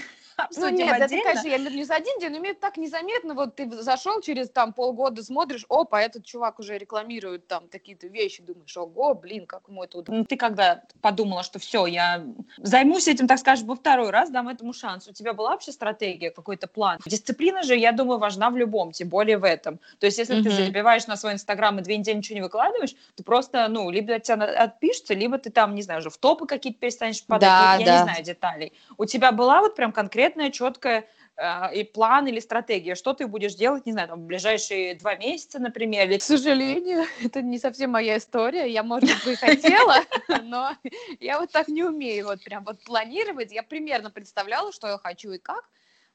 ну 0.55 0.69
нет, 0.69 0.91
отдельно. 0.91 1.03
это, 1.03 1.23
конечно, 1.23 1.47
я 1.47 1.57
не 1.57 1.83
за 1.83 1.95
один 1.95 2.19
день, 2.19 2.31
но 2.31 2.39
мне 2.39 2.53
так 2.53 2.77
незаметно, 2.77 3.33
вот 3.33 3.55
ты 3.55 3.69
зашел 3.71 4.21
через 4.21 4.49
там 4.49 4.73
полгода, 4.73 5.23
смотришь, 5.23 5.65
опа, 5.69 6.01
этот 6.01 6.25
чувак 6.25 6.59
уже 6.59 6.77
рекламирует 6.77 7.47
там 7.47 7.67
такие-то 7.67 8.07
вещи, 8.07 8.43
думаешь, 8.43 8.75
ого, 8.77 9.13
блин, 9.15 9.45
как 9.45 9.63
ему 9.67 9.83
это 9.83 9.99
удалось. 9.99 10.19
Ну, 10.19 10.25
ты 10.25 10.37
когда 10.37 10.83
подумала, 11.01 11.43
что 11.43 11.59
все, 11.59 11.85
я 11.85 12.23
займусь 12.57 13.07
этим, 13.07 13.27
так 13.27 13.39
скажем, 13.39 13.67
во 13.67 13.75
второй 13.75 14.09
раз, 14.09 14.29
дам 14.29 14.49
этому 14.49 14.73
шанс, 14.73 15.07
у 15.07 15.13
тебя 15.13 15.33
была 15.33 15.51
вообще 15.51 15.71
стратегия, 15.71 16.31
какой-то 16.31 16.67
план? 16.67 16.99
Дисциплина 17.05 17.63
же, 17.63 17.75
я 17.75 17.91
думаю, 17.91 18.19
важна 18.19 18.49
в 18.49 18.57
любом, 18.57 18.91
тем 18.91 19.09
более 19.09 19.37
в 19.37 19.43
этом. 19.43 19.79
То 19.99 20.05
есть, 20.05 20.17
если 20.17 20.37
mm-hmm. 20.37 20.43
ты 20.43 20.65
забиваешь 20.65 21.07
на 21.07 21.15
свой 21.15 21.33
инстаграм 21.33 21.79
и 21.79 21.83
две 21.83 21.97
недели 21.97 22.17
ничего 22.17 22.35
не 22.35 22.41
выкладываешь, 22.41 22.95
ты 23.15 23.23
просто, 23.23 23.67
ну, 23.67 23.89
либо 23.89 24.15
от 24.15 24.23
тебя 24.23 24.43
отпишется, 24.45 25.13
либо 25.13 25.37
ты 25.37 25.49
там, 25.49 25.75
не 25.75 25.81
знаю, 25.81 25.99
уже 25.99 26.09
в 26.09 26.17
топы 26.17 26.45
какие-то 26.45 26.79
перестанешь 26.79 27.23
падать, 27.23 27.49
да, 27.49 27.75
я, 27.79 27.85
да. 27.85 27.97
не 27.97 28.03
знаю 28.03 28.23
деталей. 28.23 28.73
У 28.97 29.05
тебя 29.05 29.31
была 29.31 29.61
вот 29.61 29.75
прям 29.75 29.91
конкретная, 29.91 30.22
четкая 30.51 31.07
э, 31.37 31.75
и 31.75 31.83
план 31.83 32.27
или 32.27 32.39
стратегия, 32.39 32.95
что 32.95 33.13
ты 33.13 33.27
будешь 33.27 33.55
делать, 33.55 33.85
не 33.85 33.91
знаю, 33.91 34.07
там, 34.09 34.21
в 34.21 34.25
ближайшие 34.25 34.95
два 34.95 35.15
месяца, 35.15 35.59
например? 35.59 36.07
Или... 36.09 36.17
К 36.17 36.23
сожалению, 36.23 37.05
это 37.23 37.41
не 37.41 37.59
совсем 37.59 37.91
моя 37.91 38.17
история, 38.17 38.69
я, 38.69 38.83
может 38.83 39.09
быть, 39.25 39.25
бы 39.25 39.35
хотела, 39.35 39.97
но 40.43 40.75
я 41.19 41.39
вот 41.39 41.51
так 41.51 41.67
не 41.67 41.83
умею 41.83 42.27
вот 42.27 42.43
прям 42.43 42.63
вот 42.63 42.83
планировать, 42.83 43.51
я 43.51 43.63
примерно 43.63 44.09
представляла, 44.09 44.71
что 44.71 44.87
я 44.87 44.97
хочу 44.97 45.31
и 45.31 45.37
как, 45.37 45.69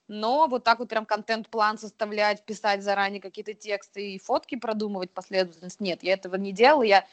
но 0.08 0.46
вот 0.48 0.64
так 0.64 0.78
вот 0.78 0.88
прям 0.88 1.04
контент-план 1.04 1.78
составлять, 1.78 2.44
писать 2.44 2.82
заранее 2.82 3.20
какие-то 3.20 3.52
тексты 3.52 4.12
и 4.14 4.18
фотки 4.18 4.56
продумывать 4.56 5.10
последовательность, 5.10 5.80
нет, 5.80 6.02
я 6.02 6.14
этого 6.14 6.36
не 6.36 6.52
делала, 6.52 6.82
я 6.82 7.06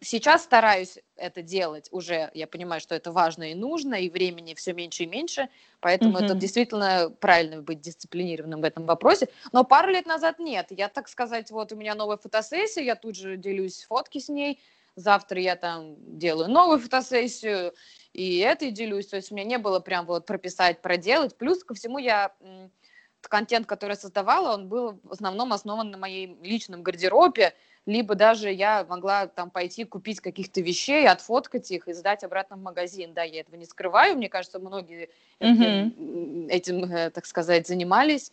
сейчас 0.00 0.44
стараюсь 0.44 0.98
это 1.16 1.42
делать 1.42 1.88
уже, 1.90 2.30
я 2.34 2.46
понимаю, 2.46 2.80
что 2.80 2.94
это 2.94 3.12
важно 3.12 3.50
и 3.50 3.54
нужно, 3.54 3.94
и 3.94 4.08
времени 4.08 4.54
все 4.54 4.72
меньше 4.72 5.04
и 5.04 5.06
меньше, 5.06 5.48
поэтому 5.80 6.18
mm-hmm. 6.18 6.24
это 6.24 6.34
действительно 6.34 7.10
правильно 7.20 7.62
быть 7.62 7.80
дисциплинированным 7.80 8.60
в 8.60 8.64
этом 8.64 8.86
вопросе. 8.86 9.28
Но 9.52 9.64
пару 9.64 9.90
лет 9.90 10.06
назад 10.06 10.38
нет. 10.38 10.68
Я, 10.70 10.88
так 10.88 11.08
сказать, 11.08 11.50
вот 11.50 11.72
у 11.72 11.76
меня 11.76 11.94
новая 11.94 12.16
фотосессия, 12.16 12.82
я 12.82 12.96
тут 12.96 13.16
же 13.16 13.36
делюсь 13.36 13.84
фотки 13.84 14.18
с 14.18 14.28
ней, 14.28 14.60
завтра 14.96 15.40
я 15.40 15.56
там 15.56 15.96
делаю 16.18 16.50
новую 16.50 16.78
фотосессию, 16.78 17.74
и 18.12 18.38
это 18.38 18.70
делюсь. 18.70 19.06
То 19.06 19.16
есть 19.16 19.30
у 19.30 19.34
меня 19.34 19.44
не 19.44 19.58
было 19.58 19.80
прям 19.80 20.06
вот 20.06 20.26
прописать, 20.26 20.80
проделать. 20.80 21.36
Плюс 21.36 21.62
ко 21.62 21.74
всему 21.74 21.98
я 21.98 22.34
контент, 23.20 23.66
который 23.66 23.92
я 23.92 23.96
создавала, 23.96 24.54
он 24.54 24.68
был 24.68 24.98
в 25.02 25.12
основном 25.12 25.52
основан 25.52 25.90
на 25.90 25.98
моей 25.98 26.38
личном 26.42 26.82
гардеробе, 26.82 27.54
либо 27.86 28.14
даже 28.14 28.52
я 28.52 28.84
могла 28.88 29.26
там 29.26 29.50
пойти 29.50 29.84
купить 29.84 30.20
каких-то 30.20 30.60
вещей, 30.60 31.08
отфоткать 31.08 31.70
их 31.70 31.88
и 31.88 31.92
сдать 31.92 32.24
обратно 32.24 32.56
в 32.56 32.60
магазин. 32.60 33.14
Да, 33.14 33.22
я 33.22 33.40
этого 33.40 33.56
не 33.56 33.64
скрываю, 33.64 34.16
мне 34.16 34.28
кажется, 34.28 34.58
многие 34.58 35.10
mm-hmm. 35.40 36.48
этим, 36.48 36.84
э, 36.84 37.10
так 37.10 37.26
сказать, 37.26 37.66
занимались. 37.66 38.32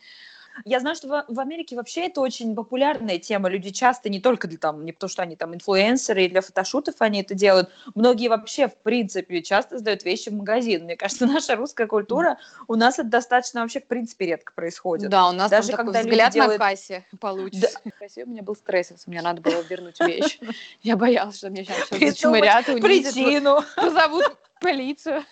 Я 0.66 0.80
знаю, 0.80 0.96
что 0.96 1.08
в, 1.08 1.26
в 1.28 1.40
Америке 1.40 1.76
вообще 1.76 2.08
это 2.08 2.22
очень 2.22 2.56
популярная 2.56 3.18
тема. 3.20 3.50
Люди 3.50 3.72
часто 3.72 4.10
не 4.10 4.20
только 4.20 4.48
для 4.48 4.58
там, 4.58 4.86
не 4.86 4.92
потому 4.92 5.10
что 5.10 5.22
они 5.22 5.36
там 5.36 5.54
инфлюенсеры 5.54 6.26
и 6.26 6.30
для 6.30 6.42
фотошутов 6.42 6.96
они 7.00 7.22
это 7.22 7.34
делают. 7.34 7.70
Многие 7.96 8.28
вообще, 8.28 8.68
в 8.68 8.78
принципе, 8.78 9.42
часто 9.42 9.78
сдают 9.78 10.04
вещи 10.04 10.30
в 10.30 10.34
магазин. 10.34 10.84
Мне 10.84 10.96
кажется, 10.96 11.26
наша 11.28 11.56
русская 11.56 11.88
культура, 11.88 12.38
у 12.68 12.76
нас 12.76 13.00
это 13.00 13.10
достаточно 13.10 13.62
вообще, 13.62 13.80
в 13.80 13.86
принципе, 13.88 14.28
редко 14.28 14.54
происходит. 14.54 15.10
Да, 15.10 15.30
у 15.30 15.34
нас 15.34 15.50
даже 15.50 15.74
когда 15.74 16.02
взгляд 16.02 16.34
делают... 16.34 16.60
на 16.60 16.70
кассе 16.70 17.06
получится. 17.20 17.80
Да. 17.84 17.92
Кассе 18.00 18.24
у 18.24 18.28
меня 18.28 18.44
был 18.44 18.56
стресс, 18.56 18.92
мне 19.06 19.22
надо 19.22 19.42
было 19.42 19.62
вернуть 19.62 20.00
вещь. 20.00 20.40
Я 20.82 20.96
боялась, 20.96 21.38
что 21.38 21.50
мне 21.50 21.66
сейчас 21.66 21.90
зачмырят, 21.90 22.66
Причину. 22.66 23.64
Позовут 23.76 24.38
полицию. 24.60 25.24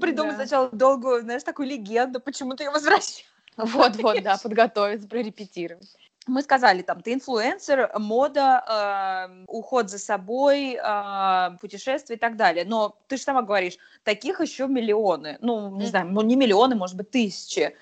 Придумать 0.00 0.36
сначала 0.36 0.68
долгую, 0.70 1.22
знаешь, 1.22 1.42
такую 1.42 1.68
легенду, 1.68 2.20
почему 2.20 2.54
ты 2.54 2.64
ее 2.64 2.70
возвращаешь. 2.70 3.24
Вот-вот, 3.56 4.22
да, 4.22 4.38
подготовиться, 4.42 5.08
прорепетировать. 5.08 5.88
Мы 6.26 6.42
сказали, 6.42 6.82
там, 6.82 7.02
ты 7.02 7.14
инфлюенсер, 7.14 7.92
мода, 7.98 9.28
э, 9.28 9.44
уход 9.46 9.88
за 9.90 9.98
собой, 9.98 10.74
э, 10.74 11.50
путешествия 11.60 12.16
и 12.16 12.18
так 12.18 12.36
далее. 12.36 12.64
Но 12.64 12.98
ты 13.06 13.16
же 13.16 13.22
сама 13.22 13.42
говоришь, 13.42 13.78
таких 14.02 14.40
еще 14.40 14.66
миллионы. 14.66 15.38
Ну, 15.40 15.76
не 15.76 15.86
знаю, 15.86 16.08
ну, 16.08 16.22
не 16.22 16.34
миллионы, 16.34 16.74
может 16.74 16.96
быть, 16.96 17.10
тысячи. 17.12 17.76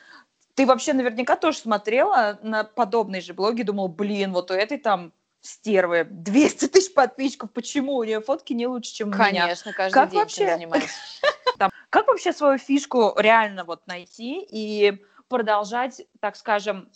Ты 0.54 0.66
вообще 0.66 0.93
наверняка 0.93 1.37
тоже 1.37 1.59
смотрела 1.59 2.38
на 2.43 2.64
подобные 2.64 3.23
же 3.23 3.33
блоги, 3.33 3.62
думал, 3.62 3.88
блин, 3.88 4.33
вот 4.33 4.50
у 4.50 4.54
этой 4.54 4.76
там 4.76 5.12
стервы, 5.40 6.04
200 6.04 6.69
тысяч 6.69 6.93
подписчиков, 6.93 7.50
почему 7.50 7.97
у 7.97 8.04
нее 8.04 8.21
фотки 8.21 8.52
не 8.52 8.66
лучше, 8.66 8.95
чем 8.95 9.11
Конечно, 9.11 9.28
у 9.28 9.33
меня? 9.33 9.43
Конечно, 9.43 9.73
каждый 9.73 9.95
как 9.95 10.11
день 10.11 10.21
вообще... 10.21 10.47
занимаюсь. 10.47 11.21
Как 11.90 12.09
вообще 12.09 12.33
свою 12.33 12.59
фишку 12.59 13.14
реально 13.16 13.62
вот 13.62 13.87
найти 13.87 14.45
и 14.50 15.00
продолжать, 15.28 16.02
так 16.21 16.37
скажем, 16.37 16.90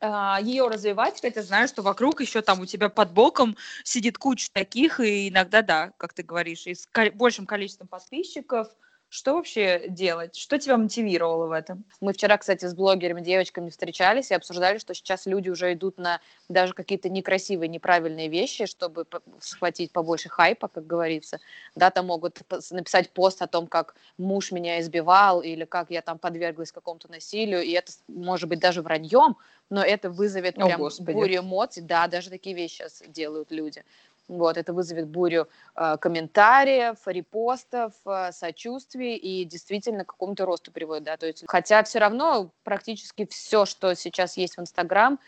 а, 0.00 0.40
ее 0.40 0.68
развивать, 0.68 1.20
хотя 1.20 1.42
знаю, 1.42 1.68
что 1.68 1.82
вокруг 1.82 2.20
еще 2.20 2.42
там 2.42 2.60
у 2.60 2.66
тебя 2.66 2.88
под 2.88 3.12
боком 3.12 3.56
сидит 3.84 4.18
куча 4.18 4.48
таких, 4.52 5.00
и 5.00 5.28
иногда, 5.28 5.62
да, 5.62 5.92
как 5.96 6.14
ты 6.14 6.22
говоришь, 6.22 6.66
и 6.66 6.74
с 6.74 6.88
большим 7.14 7.46
количеством 7.46 7.88
подписчиков– 7.88 8.68
что 9.10 9.34
вообще 9.34 9.84
делать? 9.88 10.36
Что 10.36 10.58
тебя 10.58 10.76
мотивировало 10.76 11.46
в 11.46 11.52
этом? 11.52 11.84
Мы 12.00 12.12
вчера, 12.12 12.36
кстати, 12.36 12.66
с 12.66 12.74
блогерами, 12.74 13.20
девочками 13.22 13.70
встречались 13.70 14.30
и 14.30 14.34
обсуждали, 14.34 14.78
что 14.78 14.92
сейчас 14.94 15.26
люди 15.26 15.48
уже 15.48 15.72
идут 15.72 15.98
на 15.98 16.20
даже 16.48 16.74
какие-то 16.74 17.08
некрасивые, 17.08 17.68
неправильные 17.68 18.28
вещи, 18.28 18.66
чтобы 18.66 19.06
схватить 19.40 19.92
побольше 19.92 20.28
хайпа, 20.28 20.68
как 20.68 20.86
говорится. 20.86 21.40
Да, 21.74 21.90
там 21.90 22.06
могут 22.06 22.40
написать 22.70 23.10
пост 23.10 23.40
о 23.40 23.46
том, 23.46 23.66
как 23.66 23.94
муж 24.18 24.52
меня 24.52 24.80
избивал 24.80 25.40
или 25.40 25.64
как 25.64 25.90
я 25.90 26.02
там 26.02 26.18
подверглась 26.18 26.72
какому-то 26.72 27.10
насилию, 27.10 27.62
и 27.62 27.72
это 27.72 27.92
может 28.08 28.48
быть 28.48 28.60
даже 28.60 28.82
враньем, 28.82 29.36
но 29.70 29.82
это 29.82 30.10
вызовет 30.10 30.56
О, 30.56 30.66
прям 30.66 30.80
Господи. 30.80 31.14
бурю 31.14 31.38
эмоций. 31.38 31.82
Да, 31.82 32.06
даже 32.08 32.30
такие 32.30 32.54
вещи 32.54 32.76
сейчас 32.76 33.02
делают 33.06 33.50
люди. 33.50 33.84
Вот, 34.28 34.58
это 34.58 34.74
вызовет 34.74 35.08
бурю 35.08 35.48
э, 35.74 35.96
комментариев, 35.98 36.98
репостов, 37.06 37.94
э, 38.04 38.30
сочувствий 38.32 39.16
и 39.16 39.44
действительно 39.44 40.04
к 40.04 40.08
какому-то 40.08 40.44
росту 40.44 40.70
приводит, 40.70 41.04
да, 41.04 41.16
то 41.16 41.26
есть, 41.26 41.44
хотя 41.48 41.82
все 41.82 41.98
равно 41.98 42.50
практически 42.62 43.26
все, 43.26 43.64
что 43.64 43.94
сейчас 43.94 44.36
есть 44.36 44.56
в 44.56 44.60
Инстаграм, 44.60 45.18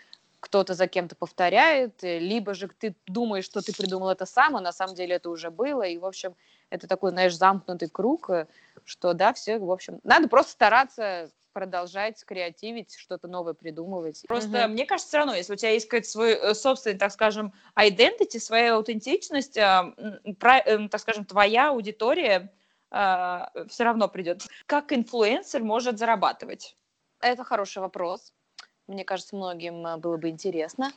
кто-то 0.40 0.74
за 0.74 0.86
кем-то 0.86 1.14
повторяет, 1.14 2.02
э, 2.02 2.18
либо 2.18 2.54
же 2.54 2.68
ты 2.68 2.94
думаешь, 3.06 3.44
что 3.44 3.62
ты 3.62 3.72
придумал 3.74 4.10
это 4.10 4.26
сам, 4.26 4.56
а 4.56 4.60
на 4.60 4.72
самом 4.72 4.94
деле 4.94 5.16
это 5.16 5.30
уже 5.30 5.50
было, 5.50 5.82
и, 5.82 5.98
в 5.98 6.04
общем, 6.04 6.34
это 6.70 6.86
такой, 6.86 7.10
знаешь, 7.10 7.36
замкнутый 7.36 7.88
круг, 7.88 8.28
э, 8.30 8.46
что, 8.84 9.14
да, 9.14 9.32
все, 9.32 9.58
в 9.58 9.70
общем, 9.70 10.00
надо 10.02 10.28
просто 10.28 10.52
стараться 10.52 11.30
продолжать 11.52 12.24
креативить, 12.24 12.94
что-то 12.96 13.28
новое 13.28 13.54
придумывать. 13.54 14.22
Просто 14.28 14.48
mm-hmm. 14.48 14.68
мне 14.68 14.86
кажется, 14.86 15.08
все 15.08 15.18
равно, 15.18 15.34
если 15.34 15.52
у 15.52 15.56
тебя 15.56 15.70
есть 15.70 15.88
какой-то 15.88 16.08
свой 16.08 16.32
э, 16.32 16.54
собственный, 16.54 16.98
так 16.98 17.12
скажем, 17.12 17.52
identity, 17.78 18.38
своя 18.38 18.76
аутентичность, 18.76 19.56
э, 19.56 19.94
э, 20.24 20.88
так 20.88 21.00
скажем, 21.00 21.24
твоя 21.24 21.70
аудитория 21.70 22.52
все 22.92 23.84
равно 23.84 24.08
придет. 24.08 24.48
Как 24.66 24.92
инфлюенсер 24.92 25.62
может 25.62 25.96
зарабатывать? 25.96 26.74
Это 27.20 27.44
хороший 27.44 27.78
вопрос. 27.78 28.32
Мне 28.88 29.04
кажется, 29.04 29.36
многим 29.36 30.00
было 30.00 30.16
бы 30.16 30.28
интересно. 30.28 30.90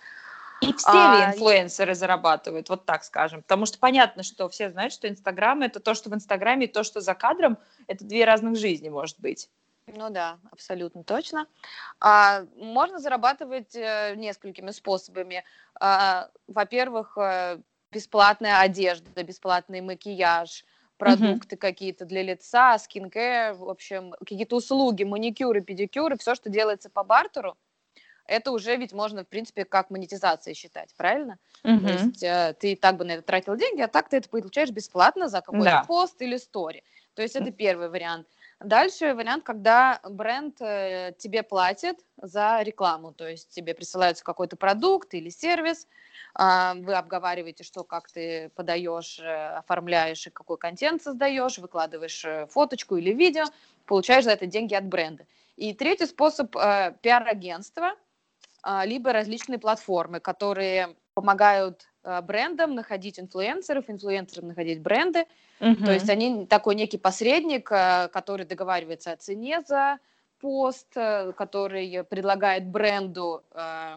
И 0.63 0.73
все 0.73 0.91
а, 0.91 1.17
ли 1.17 1.23
инфлюенсеры 1.25 1.93
зарабатывают, 1.93 2.69
вот 2.69 2.85
так 2.85 3.03
скажем? 3.03 3.41
Потому 3.41 3.65
что 3.65 3.77
понятно, 3.79 4.23
что 4.23 4.47
все 4.49 4.69
знают, 4.69 4.93
что 4.93 5.09
Инстаграм– 5.09 5.61
это 5.63 5.79
то, 5.79 5.93
что 5.93 6.09
в 6.09 6.15
Инстаграме, 6.15 6.65
и 6.65 6.71
то, 6.71 6.83
что 6.83 7.01
за 7.01 7.13
кадром– 7.13 7.57
это 7.87 8.05
две 8.05 8.25
разных 8.25 8.57
жизни, 8.57 8.89
может 8.89 9.19
быть. 9.19 9.49
Ну 9.87 10.09
да, 10.09 10.39
абсолютно 10.51 11.03
точно. 11.03 11.47
А, 11.99 12.45
можно 12.55 12.99
зарабатывать 12.99 13.75
э, 13.75 14.13
несколькими 14.15 14.71
способами. 14.71 15.43
А, 15.79 16.29
во-первых, 16.47 17.17
э, 17.17 17.59
бесплатная 17.91 18.59
одежда, 18.59 19.23
бесплатный 19.23 19.81
макияж, 19.81 20.63
продукты 20.97 21.55
mm-hmm. 21.55 21.59
какие-то 21.59 22.05
для 22.05 22.23
лица, 22.23 22.77
скинкэр, 22.79 23.53
в 23.53 23.69
общем, 23.69 24.13
какие-то 24.19 24.55
услуги, 24.55 25.03
маникюры, 25.03 25.61
педикюры, 25.61 26.17
все, 26.17 26.33
что 26.35 26.49
делается 26.49 26.89
по 26.89 27.03
бартеру, 27.03 27.57
это 28.25 28.51
уже 28.51 28.75
ведь 28.77 28.93
можно, 28.93 29.23
в 29.23 29.27
принципе, 29.27 29.65
как 29.65 29.89
монетизация 29.89 30.53
считать, 30.53 30.93
правильно? 30.95 31.37
Mm-hmm. 31.65 31.79
То 31.79 31.91
есть 31.91 32.23
э, 32.23 32.55
ты 32.59 32.75
так 32.75 32.97
бы 32.97 33.03
на 33.03 33.11
это 33.13 33.23
тратил 33.23 33.55
деньги, 33.55 33.81
а 33.81 33.87
так 33.87 34.09
ты 34.09 34.17
это 34.17 34.29
получаешь 34.29 34.69
бесплатно 34.69 35.27
за 35.27 35.41
какой-то 35.41 35.65
да. 35.65 35.83
пост 35.83 36.21
или 36.21 36.37
стори. 36.37 36.83
То 37.15 37.21
есть 37.21 37.35
это 37.35 37.51
первый 37.51 37.89
вариант. 37.89 38.27
Дальше 38.63 39.13
вариант, 39.13 39.43
когда 39.43 39.99
бренд 40.09 40.61
э, 40.61 41.13
тебе 41.17 41.43
платит 41.43 41.99
за 42.15 42.61
рекламу, 42.61 43.11
то 43.11 43.27
есть 43.27 43.49
тебе 43.49 43.73
присылается 43.73 44.23
какой-то 44.23 44.55
продукт 44.55 45.13
или 45.13 45.29
сервис, 45.29 45.85
э, 46.39 46.73
вы 46.75 46.93
обговариваете, 46.95 47.65
что 47.65 47.83
как 47.83 48.09
ты 48.09 48.51
подаешь, 48.55 49.19
э, 49.19 49.57
оформляешь 49.57 50.25
и 50.27 50.29
какой 50.29 50.57
контент 50.57 51.03
создаешь, 51.03 51.57
выкладываешь 51.57 52.23
э, 52.23 52.47
фоточку 52.47 52.95
или 52.95 53.11
видео, 53.13 53.43
получаешь 53.85 54.23
за 54.23 54.31
это 54.31 54.45
деньги 54.45 54.75
от 54.75 54.85
бренда. 54.85 55.25
И 55.57 55.73
третий 55.73 56.05
способ 56.05 56.51
пиар-агентства, 56.51 57.95
э, 58.65 58.85
либо 58.85 59.11
различные 59.11 59.59
платформы, 59.59 60.21
которые 60.21 60.95
помогают 61.13 61.87
э, 62.03 62.21
брендам 62.21 62.75
находить 62.75 63.19
инфлюенсеров, 63.19 63.89
инфлюенсерам 63.89 64.47
находить 64.49 64.81
бренды, 64.81 65.25
Угу. 65.63 65.85
То 65.85 65.93
есть 65.93 66.09
они 66.09 66.45
такой 66.45 66.75
некий 66.75 66.97
посредник, 66.97 67.71
э, 67.71 68.09
который 68.11 68.45
договаривается 68.45 69.13
о 69.13 69.17
цене 69.17 69.61
за 69.61 69.97
пост, 70.39 70.87
э, 70.95 71.31
который 71.33 72.03
предлагает 72.03 72.65
бренду, 72.65 73.43
э, 73.53 73.95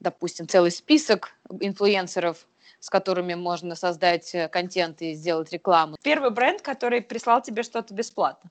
допустим, 0.00 0.48
целый 0.48 0.70
список 0.70 1.32
инфлюенсеров, 1.60 2.46
с 2.80 2.88
которыми 2.88 3.34
можно 3.34 3.74
создать 3.74 4.34
контент 4.50 5.02
и 5.02 5.12
сделать 5.14 5.52
рекламу. 5.52 5.96
Первый 6.02 6.30
бренд, 6.30 6.62
который 6.62 7.02
прислал 7.02 7.42
тебе 7.42 7.62
что-то 7.62 7.92
бесплатно? 7.92 8.50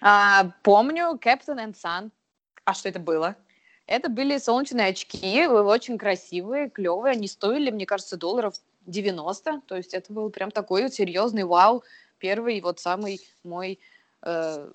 А, 0.00 0.50
помню, 0.62 1.18
Captain 1.20 1.58
and 1.58 1.74
Sun. 1.74 2.10
А 2.64 2.74
что 2.74 2.88
это 2.88 3.00
было? 3.00 3.34
Это 3.92 4.08
были 4.08 4.38
солнечные 4.38 4.86
очки, 4.86 5.46
очень 5.46 5.98
красивые, 5.98 6.70
клевые. 6.70 7.12
Они 7.12 7.28
стоили, 7.28 7.70
мне 7.70 7.84
кажется, 7.84 8.16
долларов 8.16 8.54
90, 8.86 9.60
то 9.66 9.76
есть 9.76 9.92
это 9.92 10.10
был 10.14 10.30
прям 10.30 10.50
такой 10.50 10.84
вот 10.84 10.94
серьезный 10.94 11.44
вау, 11.44 11.84
первый 12.16 12.58
вот 12.62 12.80
самый 12.80 13.20
мой 13.44 13.78
э, 14.22 14.70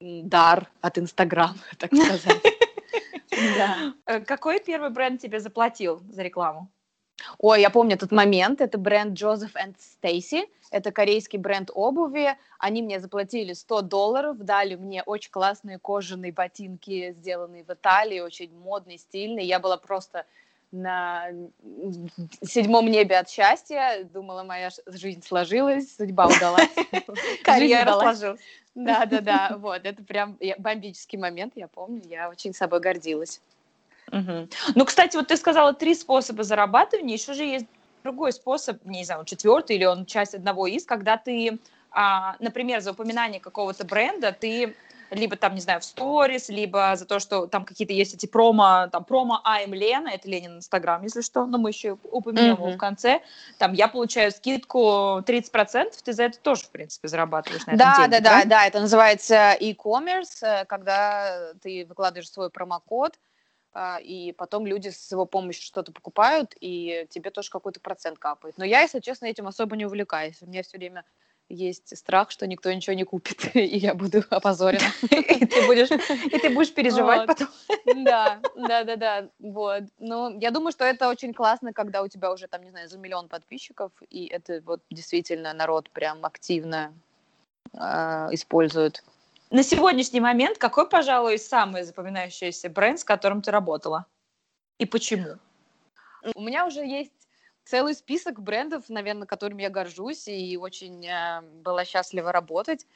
дар 0.00 0.68
от 0.80 0.98
Инстаграма, 0.98 1.54
так 1.78 1.94
сказать. 1.94 2.42
Э, 4.06 4.20
какой 4.20 4.58
первый 4.58 4.90
бренд 4.90 5.22
тебе 5.22 5.38
заплатил 5.38 6.02
за 6.10 6.22
рекламу? 6.22 6.68
Ой, 7.38 7.60
я 7.60 7.70
помню 7.70 7.94
этот 7.94 8.12
момент. 8.12 8.60
Это 8.60 8.78
бренд 8.78 9.18
Joseph 9.18 9.54
and 9.54 9.74
Stacy. 9.78 10.48
Это 10.70 10.92
корейский 10.92 11.38
бренд 11.38 11.70
обуви. 11.74 12.36
Они 12.58 12.82
мне 12.82 13.00
заплатили 13.00 13.52
100 13.52 13.82
долларов, 13.82 14.38
дали 14.38 14.76
мне 14.76 15.02
очень 15.02 15.30
классные 15.30 15.78
кожаные 15.78 16.32
ботинки, 16.32 17.12
сделанные 17.18 17.64
в 17.64 17.70
Италии, 17.70 18.20
очень 18.20 18.56
модные, 18.58 18.98
стильные. 18.98 19.46
Я 19.46 19.58
была 19.58 19.76
просто 19.76 20.26
на 20.72 21.30
седьмом 22.42 22.86
небе 22.86 23.18
от 23.18 23.28
счастья. 23.28 24.04
Думала, 24.12 24.44
моя 24.44 24.70
жизнь 24.86 25.22
сложилась, 25.22 25.96
судьба 25.96 26.28
удалась. 26.28 26.70
Карьера 27.44 27.92
сложилась. 27.92 28.40
Да, 28.74 29.04
да, 29.06 29.20
да. 29.20 29.50
Вот, 29.58 29.84
это 29.84 30.02
прям 30.04 30.38
бомбический 30.58 31.18
момент, 31.18 31.54
я 31.56 31.66
помню. 31.66 32.02
Я 32.08 32.28
очень 32.28 32.54
собой 32.54 32.80
гордилась. 32.80 33.40
Угу. 34.12 34.48
Ну, 34.74 34.84
кстати, 34.84 35.16
вот 35.16 35.28
ты 35.28 35.36
сказала 35.36 35.72
три 35.72 35.94
способа 35.94 36.42
зарабатывания. 36.42 37.14
Еще 37.14 37.34
же 37.34 37.44
есть 37.44 37.66
другой 38.02 38.32
способ, 38.32 38.84
не 38.84 39.04
знаю, 39.04 39.24
четвертый 39.24 39.76
или 39.76 39.84
он 39.84 40.06
часть 40.06 40.34
одного 40.34 40.66
из, 40.66 40.84
когда 40.84 41.16
ты, 41.16 41.58
а, 41.90 42.36
например, 42.38 42.80
за 42.80 42.92
упоминание 42.92 43.40
какого-то 43.40 43.84
бренда 43.84 44.32
ты 44.32 44.74
либо 45.10 45.36
там, 45.36 45.54
не 45.54 45.60
знаю, 45.60 45.80
в 45.80 45.84
сторис, 45.84 46.48
либо 46.48 46.94
за 46.96 47.04
то, 47.04 47.18
что 47.18 47.46
там 47.46 47.64
какие-то 47.64 47.92
есть 47.92 48.14
эти 48.14 48.26
промо, 48.26 48.88
там 48.90 49.04
промо 49.04 49.42
I'm 49.44 49.74
Лена, 49.74 50.08
это 50.10 50.28
Ленин 50.28 50.58
Инстаграм, 50.58 51.02
если 51.02 51.20
что, 51.20 51.46
но 51.46 51.58
мы 51.58 51.70
еще 51.70 51.98
упомянем 52.04 52.54
mm-hmm. 52.54 52.68
его 52.68 52.70
в 52.70 52.76
конце, 52.76 53.20
там 53.58 53.72
я 53.72 53.88
получаю 53.88 54.30
скидку 54.30 55.20
30%, 55.26 55.92
ты 56.04 56.12
за 56.12 56.24
это 56.24 56.38
тоже, 56.38 56.62
в 56.64 56.70
принципе, 56.70 57.08
зарабатываешь 57.08 57.66
на 57.66 57.76
да, 57.76 57.92
этом 57.92 58.10
деньги, 58.10 58.22
да, 58.22 58.40
да, 58.40 58.44
да, 58.44 58.66
это 58.66 58.80
называется 58.80 59.56
e-commerce, 59.58 60.42
э, 60.42 60.64
когда 60.66 61.54
ты 61.60 61.86
выкладываешь 61.88 62.30
свой 62.30 62.50
промокод, 62.50 63.18
и 64.02 64.34
потом 64.36 64.66
люди 64.66 64.88
с 64.88 65.12
его 65.12 65.26
помощью 65.26 65.62
что-то 65.62 65.92
покупают, 65.92 66.54
и 66.60 67.06
тебе 67.10 67.30
тоже 67.30 67.50
какой-то 67.50 67.80
процент 67.80 68.18
капает. 68.18 68.58
Но 68.58 68.64
я, 68.64 68.80
если 68.80 69.00
честно, 69.00 69.26
этим 69.26 69.46
особо 69.46 69.76
не 69.76 69.86
увлекаюсь. 69.86 70.42
У 70.42 70.46
меня 70.46 70.62
все 70.62 70.78
время 70.78 71.04
есть 71.50 71.96
страх, 71.96 72.30
что 72.30 72.46
никто 72.46 72.72
ничего 72.72 72.94
не 72.94 73.04
купит, 73.04 73.50
и 73.54 73.78
я 73.78 73.94
буду 73.94 74.24
опозорена. 74.30 74.86
И 75.10 75.46
ты 75.46 75.66
будешь, 75.66 75.90
и 75.90 76.38
ты 76.38 76.50
будешь 76.50 76.72
переживать 76.72 77.26
потом. 77.26 77.48
Да, 77.84 78.40
да, 78.54 78.84
да, 78.84 78.96
да, 78.96 79.28
вот. 79.38 79.84
Ну, 79.98 80.38
я 80.38 80.50
думаю, 80.50 80.72
что 80.72 80.84
это 80.84 81.08
очень 81.08 81.34
классно, 81.34 81.72
когда 81.72 82.02
у 82.02 82.08
тебя 82.08 82.32
уже, 82.32 82.46
там, 82.46 82.62
не 82.62 82.70
знаю, 82.70 82.88
за 82.88 82.98
миллион 82.98 83.28
подписчиков, 83.28 83.90
и 84.10 84.26
это 84.26 84.62
вот 84.64 84.80
действительно 84.90 85.52
народ 85.52 85.90
прям 85.90 86.24
активно 86.24 86.94
а, 87.74 88.28
использует. 88.32 89.02
На 89.50 89.64
сегодняшний 89.64 90.20
момент 90.20 90.58
какой, 90.58 90.88
пожалуй, 90.88 91.36
самый 91.36 91.82
запоминающийся 91.82 92.70
бренд, 92.70 93.00
с 93.00 93.04
которым 93.04 93.42
ты 93.42 93.50
работала? 93.50 94.06
И 94.78 94.86
почему? 94.86 95.38
У 96.36 96.40
меня 96.40 96.66
уже 96.66 96.86
есть 96.86 97.28
целый 97.64 97.94
список 97.94 98.40
брендов, 98.40 98.88
наверное, 98.88 99.26
которыми 99.26 99.62
я 99.62 99.70
горжусь 99.70 100.28
и 100.28 100.56
очень 100.56 101.04
э, 101.04 101.40
была 101.64 101.84
счастлива 101.84 102.30
работать. 102.30 102.86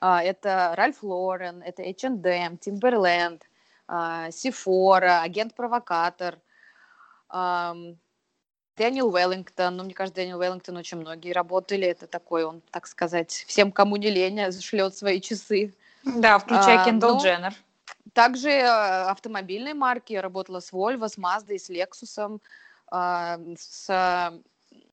Uh, 0.00 0.20
это 0.20 0.74
Ральф 0.76 1.02
Лорен, 1.02 1.62
это 1.62 1.82
H&M, 1.82 2.54
Timberland, 2.54 3.42
uh, 3.88 4.28
Sephora, 4.28 5.22
Агент-провокатор, 5.22 6.38
um, 7.30 7.96
Дэниел 8.76 9.08
Уэллингтон. 9.08 9.76
Ну, 9.76 9.84
мне 9.84 9.94
кажется, 9.94 10.16
Дэниел 10.16 10.38
Уэллингтон 10.38 10.76
очень 10.76 10.98
многие 10.98 11.32
работали. 11.32 11.86
Это 11.86 12.06
такой, 12.06 12.44
он, 12.44 12.60
так 12.70 12.86
сказать, 12.86 13.30
всем, 13.46 13.72
кому 13.72 13.96
не 13.96 14.10
лень, 14.10 14.52
шлет 14.60 14.96
свои 14.96 15.20
часы. 15.20 15.72
Да, 16.04 16.38
включая 16.38 16.92
ну, 16.92 17.18
Дженнер. 17.20 17.54
Также 18.12 18.50
э, 18.50 18.66
автомобильные 18.66 19.74
марки. 19.74 20.12
Я 20.12 20.22
работала 20.22 20.60
с 20.60 20.72
Volvo, 20.72 21.08
с 21.08 21.18
Mazda 21.18 21.54
и 21.54 21.58
с 21.58 21.70
Lexus. 21.70 22.40
А, 22.88 23.40
с 23.58 24.32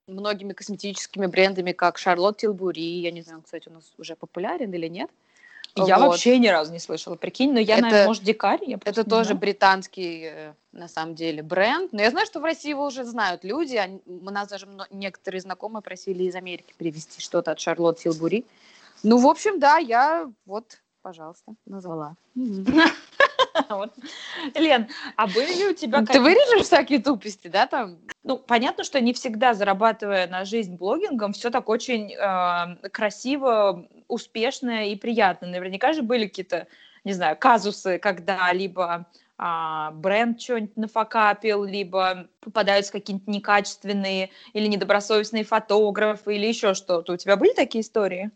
многими 0.08 0.54
косметическими 0.54 1.26
брендами, 1.26 1.72
как 1.72 1.98
Шарлотт 1.98 2.38
Тилбури. 2.38 3.00
Я 3.00 3.12
не 3.12 3.22
знаю, 3.22 3.42
кстати, 3.42 3.70
у 3.70 3.74
нас 3.74 3.94
уже 3.98 4.16
популярен 4.16 4.74
или 4.74 4.88
нет. 4.88 5.10
Я 5.76 6.00
вот. 6.00 6.10
вообще 6.10 6.38
ни 6.38 6.48
разу 6.48 6.74
не 6.74 6.80
слышала, 6.80 7.16
прикинь, 7.16 7.54
но 7.54 7.60
я, 7.60 7.76
это, 7.76 7.84
наверное, 7.84 8.08
может, 8.08 8.24
дикарь? 8.24 8.60
Я 8.66 8.78
это 8.84 9.06
тоже 9.06 9.28
знаю. 9.30 9.40
британский, 9.40 10.24
э, 10.26 10.54
на 10.74 10.90
самом 10.90 11.16
деле, 11.16 11.44
бренд. 11.44 11.94
Но 11.94 12.02
я 12.02 12.10
знаю, 12.12 12.26
что 12.26 12.42
в 12.42 12.44
России 12.44 12.72
его 12.72 12.86
уже 12.86 13.06
знают 13.06 13.46
люди. 13.46 13.78
Они, 13.78 14.02
у 14.06 14.30
нас 14.30 14.50
даже 14.50 14.68
некоторые 14.90 15.40
знакомые 15.40 15.82
просили 15.82 16.24
из 16.24 16.36
Америки 16.36 16.74
привезти 16.78 17.22
что-то 17.22 17.52
от 17.52 17.60
Шарлотт 17.62 18.00
Тилбури. 18.00 18.46
Ну, 19.04 19.18
в 19.18 19.28
общем, 19.28 19.60
да, 19.60 19.78
я 19.78 20.30
вот, 20.46 20.82
пожалуйста, 21.02 21.54
назвала. 21.66 22.16
Вот. 23.70 23.94
Лен, 24.56 24.88
а 25.16 25.28
были 25.28 25.54
ли 25.54 25.68
у 25.68 25.74
тебя... 25.74 26.04
Ты 26.06 26.22
вырежешь 26.22 26.66
всякие 26.66 27.00
тупости, 27.00 27.48
да, 27.48 27.68
там? 27.68 28.00
Ну, 28.24 28.38
понятно, 28.38 28.84
что 28.84 29.00
не 29.02 29.14
всегда, 29.14 29.54
зарабатывая 29.54 30.28
на 30.28 30.46
жизнь 30.46 30.76
блогингом, 30.76 31.34
все 31.34 31.50
так 31.50 31.70
очень 31.70 32.14
э, 32.14 32.90
красиво, 32.90 33.88
успешно 34.08 34.90
и 34.90 34.96
приятно. 34.96 35.48
Наверняка 35.48 35.94
же 35.94 36.02
были 36.02 36.28
какие-то, 36.28 36.68
не 37.04 37.14
знаю, 37.14 37.38
казусы, 37.38 37.98
когда 37.98 38.52
либо 38.54 39.08
а, 39.38 39.90
бренд 39.92 40.40
что-нибудь 40.40 40.78
нафакапил, 40.78 41.64
либо 41.64 42.28
попадаются 42.42 42.92
какие-нибудь 42.92 43.28
некачественные 43.28 44.30
или 44.54 44.68
недобросовестные 44.68 45.44
фотографы 45.44 46.36
или 46.36 46.46
еще 46.46 46.76
что-то. 46.76 47.14
У 47.14 47.18
тебя 47.18 47.38
были 47.38 47.54
такие 47.54 47.82
истории? 47.82 48.30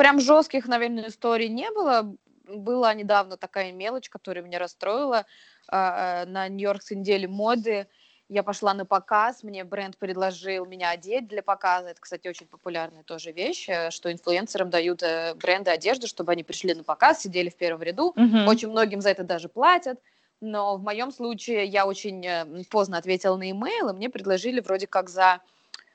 Прям 0.00 0.18
жестких, 0.18 0.66
наверное, 0.66 1.08
историй 1.08 1.48
не 1.48 1.70
было 1.70 2.16
была 2.46 2.94
недавно 2.94 3.36
такая 3.36 3.70
мелочь, 3.70 4.08
которая 4.08 4.42
меня 4.42 4.58
расстроила. 4.58 5.26
А, 5.68 6.22
а, 6.22 6.26
на 6.26 6.48
Нью-Йоркской 6.48 6.96
неделе 6.96 7.28
моды 7.28 7.86
я 8.30 8.42
пошла 8.42 8.72
на 8.72 8.86
показ, 8.86 9.42
мне 9.42 9.62
бренд 9.62 9.98
предложил 9.98 10.64
меня 10.64 10.88
одеть 10.88 11.28
для 11.28 11.42
показа. 11.42 11.88
Это, 11.88 12.00
кстати, 12.00 12.28
очень 12.28 12.46
популярная 12.46 13.02
тоже 13.02 13.30
вещь, 13.32 13.68
э, 13.68 13.90
что 13.90 14.10
инфлюенсерам 14.10 14.70
дают 14.70 15.02
э, 15.02 15.34
бренды 15.34 15.70
одежды, 15.70 16.06
чтобы 16.06 16.32
они 16.32 16.44
пришли 16.44 16.72
на 16.72 16.82
показ, 16.82 17.20
сидели 17.20 17.50
в 17.50 17.56
первом 17.56 17.82
ряду. 17.82 18.14
Mm-hmm. 18.16 18.46
Очень 18.46 18.70
многим 18.70 19.02
за 19.02 19.10
это 19.10 19.22
даже 19.22 19.50
платят. 19.50 20.00
Но 20.40 20.78
в 20.78 20.82
моем 20.82 21.12
случае 21.12 21.66
я 21.66 21.84
очень 21.84 22.24
э, 22.26 22.46
поздно 22.70 22.96
ответила 22.96 23.36
на 23.36 23.50
имейл, 23.50 23.90
и 23.90 23.92
мне 23.92 24.08
предложили 24.08 24.60
вроде 24.60 24.86
как 24.86 25.10
за 25.10 25.42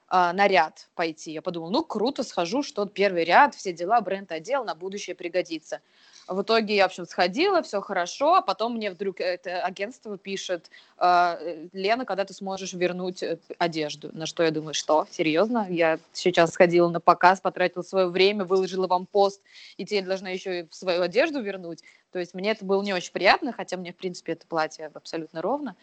э, 0.10 0.32
наряд 0.34 0.88
пойти. 0.96 1.32
Я 1.32 1.42
подумала, 1.42 1.70
ну 1.70 1.84
круто, 1.84 2.24
схожу, 2.24 2.64
что 2.64 2.86
первый 2.86 3.24
ряд, 3.24 3.56
все 3.56 3.74
дела, 3.74 4.02
бренд 4.02 4.32
одел, 4.32 4.64
на 4.64 4.76
будущее 4.76 5.16
пригодится. 5.16 5.82
В 6.28 6.42
итоге 6.42 6.76
я, 6.76 6.84
в 6.84 6.86
общем, 6.88 7.06
сходила, 7.06 7.62
все 7.62 7.82
хорошо, 7.82 8.36
а 8.36 8.42
потом 8.42 8.76
мне 8.76 8.90
вдруг 8.90 9.20
это 9.20 9.62
агентство 9.62 10.18
пишет, 10.18 10.72
«А, 10.98 11.38
э, 11.40 11.68
Лена, 11.72 12.06
когда 12.06 12.26
ты 12.26 12.34
сможешь 12.34 12.74
вернуть 12.74 13.22
э, 13.22 13.38
одежду? 13.60 14.10
На 14.12 14.26
что 14.26 14.42
я 14.42 14.50
думаю, 14.50 14.74
что, 14.74 15.08
серьезно? 15.12 15.68
Я 15.70 16.00
сейчас 16.14 16.52
сходила 16.52 16.90
на 16.90 17.00
показ, 17.00 17.42
потратила 17.42 17.84
свое 17.84 18.08
время, 18.08 18.44
выложила 18.44 18.88
вам 18.88 19.06
пост, 19.06 19.42
и 19.78 19.86
теперь 19.86 20.06
должна 20.06 20.30
еще 20.30 20.62
и 20.62 20.68
свою 20.72 21.04
одежду 21.04 21.42
вернуть. 21.42 21.84
То 22.12 22.20
есть 22.20 22.34
мне 22.34 22.52
это 22.52 22.66
было 22.66 22.82
не 22.82 22.94
очень 22.94 23.12
приятно, 23.12 23.52
хотя 23.52 23.78
мне, 23.78 23.92
в 23.92 23.96
принципе, 23.98 24.32
это 24.32 24.48
платье 24.48 24.90
абсолютно 24.94 25.42
ровно. 25.42 25.76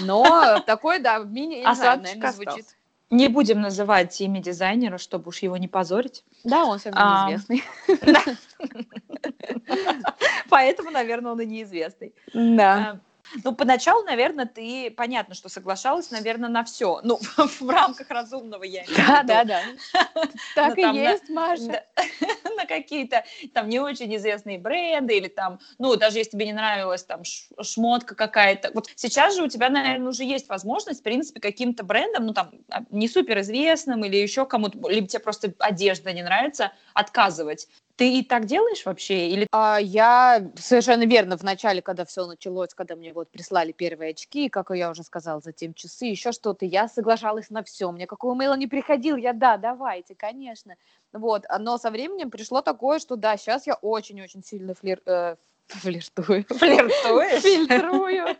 Но 0.00 0.60
такое, 0.66 0.98
да, 0.98 1.20
мини, 1.20 1.64
не 1.64 1.74
знаю, 1.74 2.02
наверное, 2.02 2.32
звучит. 2.32 2.66
Не 3.10 3.28
будем 3.28 3.60
называть 3.60 4.20
имя 4.20 4.40
дизайнера, 4.40 4.96
чтобы 4.96 5.28
уж 5.28 5.38
его 5.38 5.56
не 5.56 5.66
позорить. 5.66 6.24
Да, 6.44 6.64
он 6.64 6.78
все 6.78 6.90
равно 6.90 7.28
известный. 7.28 7.64
Поэтому, 10.48 10.90
наверное, 10.90 11.32
он 11.32 11.40
и 11.40 11.46
неизвестный. 11.46 12.14
Да. 12.32 13.00
Ну, 13.44 13.54
поначалу, 13.54 14.04
наверное, 14.04 14.46
ты, 14.46 14.90
понятно, 14.90 15.34
что 15.34 15.48
соглашалась, 15.48 16.10
наверное, 16.10 16.48
на 16.48 16.64
все. 16.64 17.00
Ну, 17.02 17.18
в, 17.36 17.70
рамках 17.70 18.08
разумного 18.10 18.64
я 18.64 18.84
Да, 18.96 19.22
да, 19.22 19.44
да. 19.44 19.62
Так 20.54 20.78
и 20.78 20.82
есть, 20.82 21.28
Маша. 21.28 21.84
На 22.56 22.66
какие-то 22.66 23.24
там 23.54 23.68
не 23.68 23.78
очень 23.78 24.14
известные 24.16 24.58
бренды 24.58 25.16
или 25.16 25.28
там, 25.28 25.60
ну, 25.78 25.96
даже 25.96 26.18
если 26.18 26.32
тебе 26.32 26.46
не 26.46 26.52
нравилась 26.52 27.04
там 27.04 27.22
шмотка 27.62 28.14
какая-то. 28.14 28.70
Вот 28.74 28.88
сейчас 28.96 29.36
же 29.36 29.42
у 29.42 29.48
тебя, 29.48 29.68
наверное, 29.70 30.08
уже 30.08 30.24
есть 30.24 30.48
возможность, 30.48 31.00
в 31.00 31.02
принципе, 31.02 31.40
каким-то 31.40 31.84
брендом, 31.84 32.26
ну, 32.26 32.34
там, 32.34 32.50
а, 32.68 32.82
не 32.90 33.08
суперизвестным 33.08 34.04
или 34.04 34.16
еще 34.16 34.46
кому-то, 34.46 34.88
либо 34.88 35.06
тебе 35.06 35.20
просто 35.20 35.54
одежда 35.58 36.12
не 36.12 36.22
нравится, 36.22 36.72
отказывать. 36.94 37.68
Ты 38.00 38.14
и 38.14 38.24
так 38.24 38.46
делаешь 38.46 38.86
вообще? 38.86 39.28
Или... 39.28 39.46
А, 39.52 39.76
я 39.78 40.42
совершенно 40.56 41.04
верно 41.04 41.36
в 41.36 41.42
начале, 41.42 41.82
когда 41.82 42.06
все 42.06 42.24
началось, 42.24 42.72
когда 42.72 42.96
мне 42.96 43.12
вот 43.12 43.30
прислали 43.30 43.72
первые 43.72 44.12
очки, 44.12 44.48
как 44.48 44.70
я 44.70 44.88
уже 44.88 45.02
сказала, 45.02 45.42
затем 45.42 45.74
часы, 45.74 46.06
еще 46.06 46.32
что-то, 46.32 46.64
я 46.64 46.88
соглашалась 46.88 47.50
на 47.50 47.62
все. 47.62 47.92
Мне 47.92 48.06
какого 48.06 48.32
мейла 48.32 48.56
не 48.56 48.66
приходил, 48.66 49.16
я 49.16 49.34
да, 49.34 49.58
давайте, 49.58 50.14
конечно. 50.14 50.76
Вот, 51.12 51.44
но 51.58 51.76
со 51.76 51.90
временем 51.90 52.30
пришло 52.30 52.62
такое, 52.62 53.00
что 53.00 53.16
да, 53.16 53.36
сейчас 53.36 53.66
я 53.66 53.74
очень-очень 53.74 54.42
сильно 54.42 54.72
флир... 54.72 55.02
Э, 55.04 55.36
флиртую. 55.66 56.46
Флиртуешь? 56.48 57.42
Фильтрую. 57.42 58.34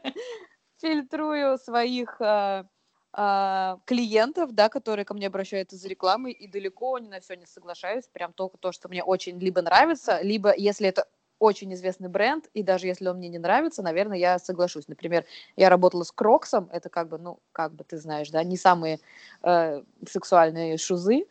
Фильтрую 0.81 1.59
своих 1.59 2.19
э, 2.19 2.25
а, 2.25 2.65
клиентов, 3.13 4.53
да, 4.53 4.69
которые 4.69 5.05
ко 5.05 5.15
мне 5.15 5.27
обращаются 5.27 5.77
за 5.77 5.89
рекламой, 5.89 6.33
и 6.33 6.47
далеко 6.47 6.99
не 6.99 7.09
на 7.09 7.21
все 7.21 7.35
не 7.35 7.47
соглашаюсь, 7.47 8.07
прям 8.07 8.33
только 8.33 8.57
то, 8.59 8.71
что 8.71 8.89
мне 8.89 9.03
очень 9.03 9.39
либо 9.39 9.63
нравится, 9.63 10.21
либо 10.23 10.55
если 10.57 10.89
это 10.89 11.07
очень 11.41 11.73
известный 11.73 12.09
бренд, 12.09 12.49
и 12.53 12.63
даже 12.63 12.87
если 12.87 13.09
он 13.09 13.17
мне 13.17 13.29
не 13.29 13.39
нравится, 13.39 13.83
наверное, 13.83 14.19
я 14.19 14.39
соглашусь. 14.39 14.89
Например, 14.89 15.25
я 15.57 15.71
работала 15.71 16.05
с 16.05 16.13
Crocs 16.13 16.48
ом, 16.48 16.69
это 16.71 16.91
как 16.91 17.09
бы, 17.09 17.19
ну, 17.19 17.41
как 17.53 17.73
бы 17.73 17.83
ты 17.83 17.97
знаешь, 17.97 18.31
да, 18.31 18.45
не 18.45 18.59
самые 18.59 19.01
э, 19.43 19.83
сексуальные 20.07 20.77
шузы, 20.77 21.27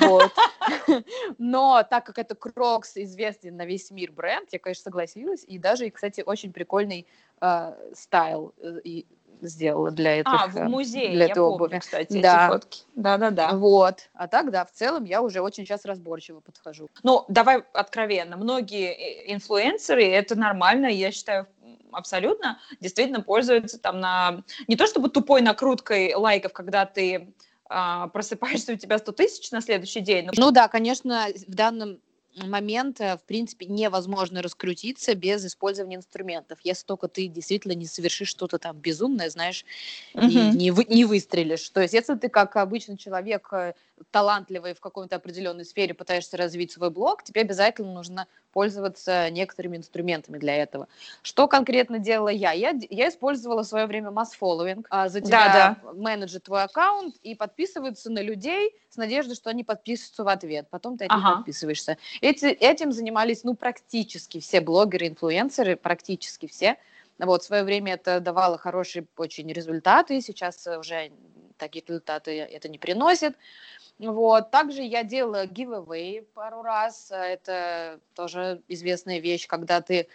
вот. 0.00 0.32
Но 1.38 1.82
так 1.88 2.04
как 2.04 2.18
это 2.18 2.34
Crocs 2.34 2.96
известный 2.96 3.52
на 3.52 3.64
весь 3.64 3.92
мир 3.92 4.10
бренд, 4.10 4.48
я, 4.52 4.58
конечно, 4.58 4.82
согласилась, 4.82 5.44
и 5.46 5.58
даже, 5.58 5.88
кстати, 5.90 6.24
очень 6.26 6.52
прикольный 6.52 7.06
э, 7.40 7.92
стайл 7.94 8.52
э, 8.58 8.80
и 8.82 9.06
сделала 9.48 9.90
для 9.90 10.16
этого. 10.16 10.42
А, 10.42 10.46
в 10.48 10.56
э, 10.56 10.64
музее, 10.64 11.10
для 11.10 11.26
я 11.26 11.34
помню, 11.34 11.54
обуви. 11.54 11.78
кстати, 11.78 12.20
да. 12.20 12.46
эти 12.46 12.52
фотки. 12.52 12.82
Да-да-да. 12.94 13.52
Вот. 13.52 14.08
А 14.14 14.28
так, 14.28 14.50
да, 14.50 14.64
в 14.64 14.72
целом 14.72 15.04
я 15.04 15.22
уже 15.22 15.40
очень 15.40 15.64
сейчас 15.64 15.84
разборчиво 15.84 16.40
подхожу. 16.40 16.88
Ну, 17.02 17.24
давай 17.28 17.62
откровенно. 17.72 18.36
Многие 18.36 18.92
э, 18.92 19.32
инфлюенсеры, 19.34 20.04
это 20.04 20.36
нормально, 20.36 20.86
я 20.86 21.12
считаю, 21.12 21.46
абсолютно, 21.92 22.58
действительно 22.80 23.20
пользуются 23.20 23.78
там 23.78 24.00
на... 24.00 24.42
Не 24.66 24.76
то 24.76 24.86
чтобы 24.86 25.10
тупой 25.10 25.42
накруткой 25.42 26.14
лайков, 26.14 26.52
когда 26.52 26.86
ты 26.86 27.34
а, 27.68 28.08
просыпаешься, 28.08 28.72
у 28.72 28.76
тебя 28.76 28.98
100 28.98 29.12
тысяч 29.12 29.50
на 29.50 29.60
следующий 29.60 30.00
день. 30.00 30.26
Но... 30.26 30.32
Ну 30.36 30.50
да, 30.50 30.68
конечно, 30.68 31.28
в 31.46 31.54
данном 31.54 32.00
момент, 32.36 32.98
в 32.98 33.20
принципе, 33.26 33.66
невозможно 33.66 34.42
раскрутиться 34.42 35.14
без 35.14 35.44
использования 35.44 35.96
инструментов. 35.96 36.58
Если 36.64 36.86
только 36.86 37.08
ты 37.08 37.28
действительно 37.28 37.72
не 37.72 37.86
совершишь 37.86 38.28
что-то 38.28 38.58
там 38.58 38.76
безумное, 38.76 39.30
знаешь, 39.30 39.64
uh-huh. 40.14 40.28
и 40.28 40.56
не, 40.56 40.70
вы, 40.70 40.84
не 40.88 41.04
выстрелишь. 41.04 41.68
То 41.70 41.80
есть, 41.80 41.94
если 41.94 42.14
ты 42.14 42.28
как 42.28 42.56
обычный 42.56 42.96
человек 42.96 43.48
э, 43.52 43.74
талантливый 44.10 44.74
в 44.74 44.80
какой-то 44.80 45.16
определенной 45.16 45.64
сфере, 45.64 45.94
пытаешься 45.94 46.36
развить 46.36 46.72
свой 46.72 46.90
блог, 46.90 47.22
тебе 47.22 47.42
обязательно 47.42 47.92
нужно 47.92 48.26
пользоваться 48.52 49.30
некоторыми 49.30 49.76
инструментами 49.78 50.38
для 50.38 50.56
этого. 50.56 50.88
Что 51.22 51.48
конкретно 51.48 51.98
делала 51.98 52.28
я? 52.28 52.52
Я, 52.52 52.74
я 52.90 53.08
использовала 53.08 53.62
в 53.62 53.66
свое 53.66 53.86
время 53.86 54.10
масс-фолловинг. 54.10 54.86
А, 54.90 55.08
за 55.08 55.20
тебя 55.20 55.52
да, 55.52 55.76
да. 55.82 55.92
менеджер 55.94 56.40
твой 56.40 56.64
аккаунт 56.64 57.16
и 57.22 57.34
подписываются 57.34 58.10
на 58.10 58.20
людей 58.20 58.74
с 58.90 58.96
надеждой, 58.96 59.34
что 59.34 59.50
они 59.50 59.64
подпишутся 59.64 60.24
в 60.24 60.28
ответ. 60.28 60.66
Потом 60.70 60.98
ты 60.98 61.06
от 61.06 61.12
ага. 61.12 61.36
подписываешься. 61.36 61.96
Эти, 62.20 62.46
этим 62.46 62.92
занимались 62.92 63.44
ну, 63.44 63.54
практически 63.54 64.40
все 64.40 64.60
блогеры, 64.60 65.08
инфлюенсеры, 65.08 65.76
практически 65.76 66.46
все. 66.46 66.76
Вот, 67.18 67.42
в 67.42 67.46
свое 67.46 67.62
время 67.62 67.94
это 67.94 68.20
давало 68.20 68.58
хорошие 68.58 69.06
очень 69.16 69.50
результаты, 69.52 70.20
сейчас 70.20 70.66
уже 70.66 71.12
такие 71.56 71.84
результаты 71.86 72.40
это 72.40 72.68
не 72.68 72.78
приносит. 72.78 73.36
Вот. 74.10 74.50
Также 74.50 74.82
я 74.82 75.04
делала 75.04 75.46
giveaway 75.46 76.26
пару 76.34 76.62
раз. 76.62 77.10
Это 77.10 78.00
тоже 78.14 78.60
известная 78.68 79.20
вещь, 79.20 79.46
когда 79.46 79.80
ты 79.80 80.08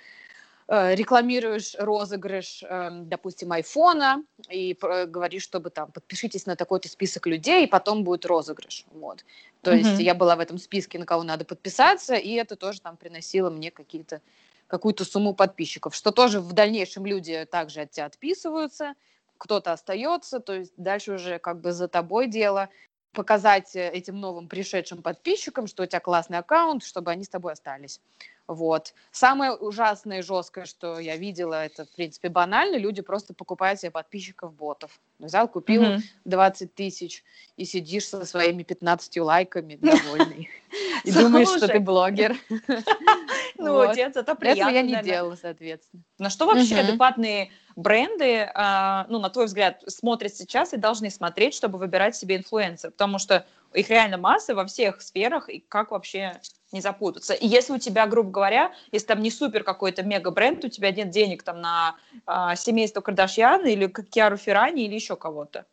э, 0.67 0.95
рекламируешь 0.95 1.76
розыгрыш, 1.80 2.63
э, 2.63 2.89
допустим, 3.04 3.54
айфона 3.54 4.23
и 4.50 4.78
э, 4.82 5.06
говоришь, 5.06 5.43
чтобы 5.43 5.69
там 5.69 5.91
подпишитесь 5.91 6.45
на 6.45 6.56
такой-то 6.56 6.89
список 6.89 7.28
людей, 7.28 7.63
и 7.63 7.67
потом 7.67 8.04
будет 8.04 8.26
розыгрыш. 8.26 8.86
Вот. 8.91 9.23
То 9.62 9.71
mm-hmm. 9.71 9.78
есть 9.78 10.00
я 10.02 10.13
была 10.15 10.36
в 10.36 10.41
этом 10.41 10.58
списке, 10.58 11.00
на 11.00 11.06
кого 11.06 11.23
надо 11.23 11.45
подписаться, 11.45 12.15
и 12.15 12.34
это 12.34 12.56
тоже 12.56 12.82
там 12.82 12.97
приносило 12.97 13.50
мне 13.50 13.71
какие-то 13.71 14.21
какую-то 14.67 15.06
сумму 15.06 15.34
подписчиков, 15.34 15.95
что 15.95 16.12
тоже 16.12 16.41
в 16.41 16.52
дальнейшем 16.52 17.06
люди 17.06 17.47
также 17.50 17.82
от 17.82 17.91
тебя 17.91 18.06
отписываются, 18.06 18.95
кто-то 19.38 19.71
остается, 19.71 20.39
то 20.39 20.54
есть 20.54 20.73
дальше 20.78 21.13
уже 21.13 21.39
как 21.39 21.62
бы 21.62 21.71
за 21.71 21.88
тобой 21.88 22.28
дело, 22.28 22.69
показать 23.17 23.75
э, 23.75 23.89
этим 23.89 24.19
новым 24.19 24.47
пришедшим 24.47 25.01
подписчикам, 25.01 25.65
что 25.65 25.82
у 25.82 25.86
тебя 25.88 25.99
классный 25.99 26.38
аккаунт, 26.38 26.84
чтобы 26.84 27.10
они 27.10 27.23
с 27.23 27.30
тобой 27.30 27.53
остались. 27.53 27.99
Вот. 28.47 28.93
Самое 29.12 29.53
ужасное 29.53 30.19
и 30.19 30.21
жесткое, 30.21 30.65
что 30.65 30.99
я 30.99 31.17
видела, 31.17 31.65
это, 31.65 31.86
в 31.86 31.89
принципе, 31.95 32.30
банально. 32.30 32.77
Люди 32.77 33.01
просто 33.01 33.34
покупают 33.34 33.80
себе 33.80 33.89
подписчиков 33.89 34.53
ботов. 34.53 34.99
Взял, 35.17 35.47
купил 35.47 35.84
mm-hmm. 35.84 36.01
20 36.25 36.75
тысяч 36.75 37.23
и 37.58 37.65
сидишь 37.65 38.08
со 38.08 38.23
своими 38.23 38.62
15 38.62 39.17
лайками 39.17 39.77
довольный. 39.82 40.49
И 41.03 41.12
думаешь, 41.12 41.49
что 41.49 41.67
ты 41.67 41.80
блогер. 41.80 42.38
Ну, 43.58 43.80
отец, 43.80 44.15
это 44.15 44.36
приятно. 44.36 44.62
Этого 44.62 44.70
я 44.70 44.82
не 44.82 45.04
делала, 45.04 45.36
соответственно. 45.36 46.04
На 46.17 46.30
что 46.30 46.46
вообще 46.46 46.80
адекватные 46.80 47.52
бренды, 47.76 48.50
а, 48.54 49.06
ну, 49.10 49.20
на 49.20 49.30
твой 49.30 49.46
взгляд, 49.46 49.84
смотрят 49.88 50.34
сейчас 50.36 50.74
и 50.74 50.78
должны 50.78 51.10
смотреть, 51.10 51.54
чтобы 51.54 51.78
выбирать 51.78 52.15
себе 52.15 52.38
инфлюенсера? 52.38 52.91
Потому 52.91 53.20
что 53.20 53.46
их 53.74 53.89
реально 53.89 54.17
масса 54.17 54.56
во 54.56 54.65
всех 54.65 55.02
сферах, 55.02 55.50
и 55.50 55.60
как 55.60 55.91
вообще 55.91 56.39
не 56.72 56.82
запутаться. 56.82 57.34
И 57.34 57.48
если 57.48 57.74
у 57.74 57.78
тебя, 57.78 58.08
грубо 58.08 58.32
говоря, 58.32 58.74
если 58.91 59.08
там 59.08 59.22
не 59.22 59.32
супер 59.32 59.63
какой-то 59.63 60.04
мега-бренд, 60.04 60.63
у 60.65 60.70
тебя 60.70 60.91
нет 60.91 61.10
денег 61.10 61.43
там 61.43 61.62
на 61.62 61.96
а, 62.26 62.56
семейство 62.56 63.02
Кардашьян 63.02 63.65
или 63.65 63.88
Киару 63.88 64.38
Феррани 64.38 64.86
или 64.86 64.96
еще 64.96 65.15
кого-то. 65.15 65.65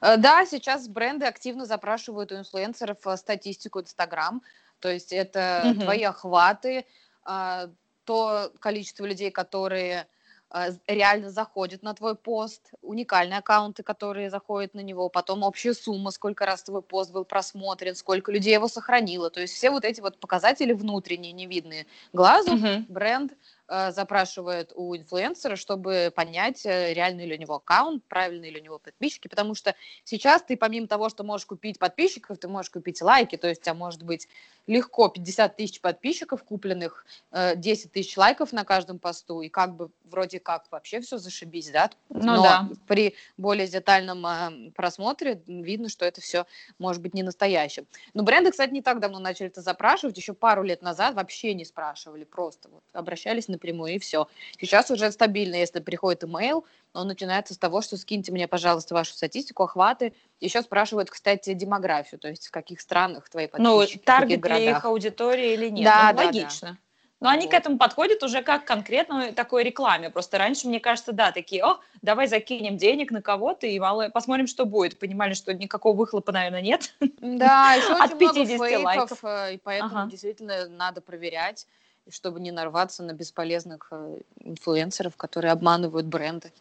Э, 0.00 0.16
да, 0.16 0.44
сейчас 0.46 0.88
бренды 0.88 1.26
активно 1.26 1.66
запрашивают 1.66 2.32
у 2.32 2.36
инфлюенсеров 2.36 3.06
э, 3.06 3.16
статистику 3.16 3.80
Инстаграм, 3.80 4.42
то 4.80 4.90
есть 4.90 5.12
это 5.12 5.62
угу. 5.64 5.80
твои 5.82 6.02
охваты, 6.02 6.86
то 7.24 8.52
количество 8.60 9.04
людей, 9.06 9.30
которые 9.30 10.06
а, 10.50 10.68
реально 10.86 11.30
заходят 11.30 11.82
на 11.82 11.94
твой 11.94 12.14
пост, 12.14 12.70
уникальные 12.80 13.38
аккаунты, 13.38 13.82
которые 13.82 14.30
заходят 14.30 14.72
на 14.74 14.80
него, 14.80 15.08
потом 15.08 15.42
общая 15.42 15.74
сумма, 15.74 16.12
сколько 16.12 16.46
раз 16.46 16.62
твой 16.62 16.80
пост 16.80 17.10
был 17.10 17.24
просмотрен, 17.24 17.96
сколько 17.96 18.30
людей 18.30 18.54
его 18.54 18.68
сохранило. 18.68 19.30
То 19.30 19.40
есть 19.40 19.54
все 19.54 19.70
вот 19.70 19.84
эти 19.84 20.00
вот 20.00 20.20
показатели 20.20 20.72
внутренние, 20.72 21.32
невидные 21.32 21.86
глазу, 22.12 22.54
uh-huh. 22.54 22.84
бренд 22.88 23.32
Э, 23.66 23.92
запрашивает 23.92 24.72
у 24.74 24.94
инфлюенсера, 24.94 25.56
чтобы 25.56 26.12
понять, 26.14 26.66
э, 26.66 26.92
реальный 26.92 27.24
ли 27.24 27.34
у 27.34 27.40
него 27.40 27.54
аккаунт, 27.54 28.04
правильные 28.04 28.50
ли 28.50 28.60
у 28.60 28.62
него 28.62 28.78
подписчики, 28.78 29.26
потому 29.26 29.54
что 29.54 29.74
сейчас 30.04 30.42
ты 30.42 30.58
помимо 30.58 30.86
того, 30.86 31.08
что 31.08 31.24
можешь 31.24 31.46
купить 31.46 31.78
подписчиков, 31.78 32.36
ты 32.36 32.46
можешь 32.46 32.70
купить 32.70 33.00
лайки, 33.00 33.36
то 33.38 33.48
есть 33.48 33.62
у 33.62 33.64
тебя 33.64 33.72
может 33.72 34.02
быть 34.02 34.28
легко 34.66 35.08
50 35.08 35.56
тысяч 35.56 35.80
подписчиков 35.80 36.42
купленных, 36.42 37.04
10 37.32 37.86
э, 37.86 37.88
тысяч 37.88 38.16
лайков 38.16 38.52
на 38.52 38.64
каждом 38.64 38.98
посту, 38.98 39.42
и 39.42 39.48
как 39.48 39.76
бы 39.76 39.90
вроде 40.04 40.40
как 40.40 40.64
вообще 40.70 41.00
все 41.00 41.18
зашибись, 41.18 41.70
да? 41.70 41.90
Ну 42.08 42.36
Но 42.36 42.42
да. 42.42 42.68
при 42.86 43.14
более 43.36 43.66
детальном 43.66 44.72
просмотре 44.72 45.42
видно, 45.46 45.88
что 45.88 46.04
это 46.04 46.20
все 46.20 46.46
может 46.78 47.02
быть 47.02 47.14
не 47.14 47.22
настоящим. 47.22 47.86
Но 48.14 48.22
бренды, 48.22 48.50
кстати, 48.50 48.72
не 48.72 48.82
так 48.82 49.00
давно 49.00 49.18
начали 49.18 49.48
это 49.48 49.60
запрашивать, 49.60 50.16
еще 50.16 50.34
пару 50.34 50.62
лет 50.62 50.82
назад 50.82 51.14
вообще 51.14 51.54
не 51.54 51.64
спрашивали, 51.64 52.24
просто 52.24 52.68
вот 52.68 52.82
обращались 52.92 53.48
напрямую, 53.48 53.94
и 53.94 53.98
все. 53.98 54.28
Сейчас 54.58 54.90
уже 54.90 55.10
стабильно, 55.12 55.56
если 55.56 55.80
приходит 55.80 56.24
имейл, 56.24 56.64
он 56.94 57.08
начинается 57.08 57.54
с 57.54 57.58
того, 57.58 57.82
что 57.82 57.96
скиньте 57.96 58.32
мне, 58.32 58.48
пожалуйста, 58.48 58.94
вашу 58.94 59.12
статистику, 59.12 59.64
охваты. 59.64 60.14
Еще 60.40 60.62
спрашивают, 60.62 61.10
кстати, 61.10 61.52
демографию, 61.52 62.20
то 62.20 62.28
есть 62.28 62.46
в 62.46 62.50
каких 62.50 62.80
странах 62.80 63.28
твои 63.28 63.48
ну, 63.58 63.78
подписчики, 63.78 63.98
Ну, 63.98 64.04
таргет 64.04 64.40
для 64.40 64.58
их 64.58 64.84
аудитории 64.84 65.54
или 65.54 65.68
нет. 65.68 65.84
Да, 65.84 66.12
ну, 66.12 66.18
да 66.18 66.24
логично. 66.26 66.68
Да. 66.70 66.78
Но 67.20 67.30
они 67.30 67.46
вот. 67.46 67.52
к 67.52 67.54
этому 67.54 67.78
подходят 67.78 68.22
уже 68.22 68.42
как 68.42 68.64
конкретно 68.64 69.32
такой 69.32 69.64
рекламе. 69.64 70.10
Просто 70.10 70.36
раньше, 70.36 70.68
мне 70.68 70.78
кажется, 70.78 71.12
да, 71.12 71.32
такие, 71.32 71.64
о, 71.64 71.80
давай 72.02 72.26
закинем 72.26 72.76
денег 72.76 73.10
на 73.10 73.22
кого-то 73.22 73.66
и 73.66 73.78
мало 73.78 74.08
посмотрим, 74.10 74.46
что 74.46 74.66
будет. 74.66 74.98
Понимали, 74.98 75.32
что 75.34 75.54
никакого 75.54 75.96
выхлопа, 75.96 76.32
наверное, 76.32 76.60
нет. 76.60 76.94
Да, 77.20 77.74
еще 77.74 77.94
очень 77.94 78.04
От 78.04 78.18
50 78.18 78.36
много 78.36 78.68
фейков, 78.68 78.84
лайков. 78.84 79.24
Э, 79.24 79.54
и 79.54 79.58
поэтому 79.58 80.00
ага. 80.00 80.10
действительно 80.10 80.68
надо 80.68 81.00
проверять 81.00 81.66
чтобы 82.10 82.38
не 82.40 82.50
нарваться 82.50 83.02
на 83.02 83.12
бесполезных 83.12 83.88
э, 83.90 84.18
инфлюенсеров, 84.40 85.16
которые 85.16 85.52
обманывают 85.52 86.06
бренды. 86.06 86.52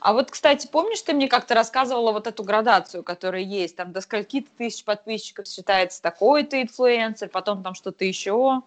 А 0.00 0.12
вот, 0.12 0.30
кстати, 0.30 0.66
помнишь, 0.66 1.02
ты 1.02 1.12
мне 1.12 1.28
как-то 1.28 1.54
рассказывала 1.54 2.12
вот 2.12 2.26
эту 2.26 2.42
градацию, 2.44 3.02
которая 3.02 3.42
есть, 3.42 3.76
там 3.76 3.92
до 3.92 4.00
скольки 4.00 4.42
тысяч 4.56 4.84
подписчиков 4.84 5.46
считается 5.46 6.02
такой-то 6.02 6.60
инфлюенсер, 6.60 7.28
потом 7.28 7.62
там 7.62 7.74
что-то 7.74 8.04
еще. 8.04 8.62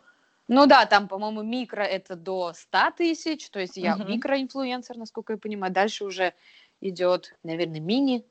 Ну 0.47 0.65
да, 0.67 0.85
там, 0.85 1.07
по-моему, 1.07 1.41
микро 1.41 1.81
это 1.81 2.15
до 2.15 2.53
100 2.53 2.91
тысяч, 2.97 3.49
то 3.49 3.59
есть 3.59 3.77
я 3.77 3.95
uh-huh. 3.95 4.07
микроинфлюенсер, 4.07 4.95
насколько 4.97 5.33
я 5.33 5.39
понимаю. 5.39 5.73
Дальше 5.73 6.05
уже 6.05 6.33
идет, 6.81 7.35
наверное, 7.43 7.79
мини, 7.79 8.25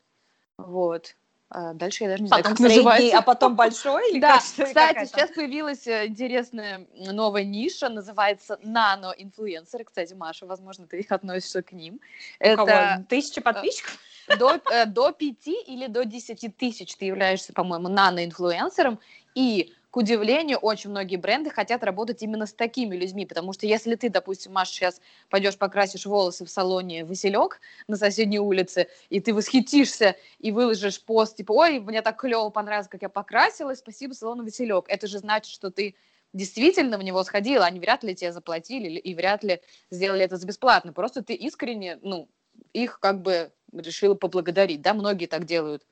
вот. 0.57 1.17
А 1.57 1.73
дальше 1.73 2.03
я 2.03 2.11
даже 2.11 2.25
не 2.25 2.29
потом 2.29 2.43
знаю, 2.43 2.57
как 2.57 2.59
средний, 2.59 2.77
называется. 2.85 3.19
А 3.19 3.23
потом 3.23 3.55
большой? 3.55 4.11
Или 4.11 4.19
да, 4.19 4.41
как, 4.57 4.67
кстати, 4.67 5.07
сейчас 5.07 5.31
появилась 5.31 5.87
э, 5.87 6.09
интересная 6.09 6.85
новая 6.97 7.45
ниша, 7.45 7.89
называется 7.89 8.59
нано-инфлюенсеры. 8.65 9.85
Кстати, 9.85 10.15
Маша, 10.15 10.47
возможно, 10.47 10.89
ты 10.89 11.07
относишься 11.09 11.63
к 11.63 11.71
ним. 11.71 12.01
У 12.41 12.45
Это... 12.45 12.57
кого? 12.57 13.05
Тысяча 13.09 13.41
подписчиков? 13.41 13.97
До, 14.37 14.61
э, 14.73 14.87
до 14.87 15.13
5 15.13 15.37
или 15.69 15.87
до 15.87 16.05
10 16.05 16.57
тысяч 16.57 16.97
ты 16.97 17.05
являешься, 17.05 17.53
по-моему, 17.53 17.89
нано-инфлюенсером, 17.89 18.99
и 19.37 19.73
к 19.95 19.97
удивлению, 19.97 20.59
очень 20.59 20.91
многие 20.91 21.15
бренды 21.15 21.51
хотят 21.51 21.85
работать 21.85 22.21
именно 22.21 22.47
с 22.47 22.53
такими 22.53 22.97
людьми, 22.97 23.27
потому 23.27 23.53
что 23.53 23.69
если 23.69 23.95
ты, 23.95 24.09
допустим, 24.09 24.53
Маш, 24.53 24.71
сейчас 24.71 25.01
пойдешь 25.31 25.57
покрасишь 25.57 26.05
волосы 26.05 26.45
в 26.45 26.51
салоне 26.51 27.05
«Василек» 27.05 27.61
на 27.87 27.97
соседней 27.97 28.41
улице, 28.41 28.89
и 29.09 29.21
ты 29.21 29.33
восхитишься 29.33 30.17
и 30.41 30.51
выложишь 30.51 31.01
пост, 31.01 31.37
типа, 31.37 31.53
ой, 31.53 31.79
мне 31.79 32.03
так 32.03 32.21
клево 32.21 32.51
понравилось, 32.51 32.89
как 32.89 33.03
я 33.03 33.09
покрасилась, 33.09 33.79
спасибо 33.79 34.15
салону 34.15 34.43
«Василек». 34.43 34.87
Это 34.89 35.07
же 35.07 35.21
значит, 35.21 35.53
что 35.53 35.71
ты 35.71 35.95
действительно 36.33 36.99
в 36.99 37.05
него 37.05 37.23
сходила, 37.23 37.65
они 37.65 37.79
вряд 37.79 38.03
ли 38.03 38.17
тебе 38.17 38.33
заплатили 38.33 38.99
и 38.99 39.15
вряд 39.15 39.45
ли 39.45 39.61
сделали 39.93 40.25
это 40.25 40.39
за 40.39 40.47
бесплатно. 40.49 40.93
Просто 40.93 41.23
ты 41.23 41.35
искренне, 41.35 42.01
ну, 42.03 42.29
их 42.73 42.99
как 42.99 43.23
бы 43.23 43.53
решила 43.73 44.17
поблагодарить, 44.17 44.83
да, 44.83 44.93
многие 44.93 45.27
так 45.27 45.45
делают. 45.45 45.85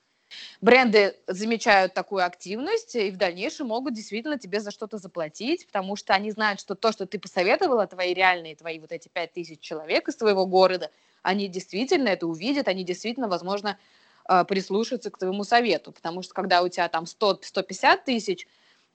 Бренды 0.60 1.16
замечают 1.26 1.94
такую 1.94 2.24
активность 2.24 2.94
и 2.94 3.10
в 3.10 3.16
дальнейшем 3.16 3.68
могут 3.68 3.94
действительно 3.94 4.38
тебе 4.38 4.60
за 4.60 4.70
что-то 4.70 4.98
заплатить, 4.98 5.66
потому 5.66 5.96
что 5.96 6.14
они 6.14 6.30
знают, 6.30 6.60
что 6.60 6.74
то, 6.74 6.92
что 6.92 7.06
ты 7.06 7.18
посоветовала, 7.18 7.86
твои 7.86 8.14
реальные, 8.14 8.56
твои 8.56 8.78
вот 8.78 8.92
эти 8.92 9.08
пять 9.08 9.32
тысяч 9.32 9.60
человек 9.60 10.08
из 10.08 10.16
твоего 10.16 10.46
города, 10.46 10.90
они 11.22 11.48
действительно 11.48 12.08
это 12.08 12.26
увидят, 12.26 12.68
они 12.68 12.84
действительно, 12.84 13.28
возможно, 13.28 13.78
а, 14.24 14.44
прислушаются 14.44 15.10
к 15.10 15.18
твоему 15.18 15.44
совету, 15.44 15.92
потому 15.92 16.22
что 16.22 16.34
когда 16.34 16.62
у 16.62 16.68
тебя 16.68 16.88
там 16.88 17.04
100-150 17.04 18.04
тысяч, 18.04 18.46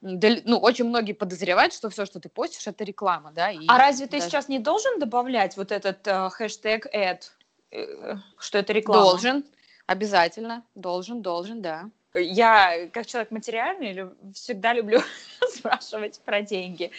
ну, 0.01 0.57
очень 0.59 0.85
многие 0.85 1.13
подозревают, 1.13 1.73
что 1.73 1.89
все, 1.89 2.05
что 2.05 2.19
ты 2.19 2.29
постишь, 2.29 2.67
это 2.67 2.83
реклама, 2.83 3.31
да. 3.33 3.51
И 3.51 3.65
а 3.67 3.77
разве 3.77 4.05
даже... 4.05 4.23
ты 4.23 4.29
сейчас 4.29 4.47
не 4.47 4.59
должен 4.59 4.99
добавлять 4.99 5.57
вот 5.57 5.71
этот 5.71 6.05
э, 6.05 6.29
хэштег 6.29 6.85
ad, 6.93 7.21
э, 7.71 8.15
что 8.37 8.59
это 8.59 8.73
реклама? 8.73 9.01
Должен, 9.01 9.43
Обязательно. 9.87 10.63
Должен, 10.75 11.21
должен, 11.21 11.61
да. 11.61 11.89
Я, 12.13 12.87
как 12.91 13.05
человек 13.05 13.31
материальный, 13.31 14.09
всегда 14.33 14.73
люблю 14.73 15.01
спрашивать 15.49 16.19
про 16.25 16.41
деньги. 16.41 16.91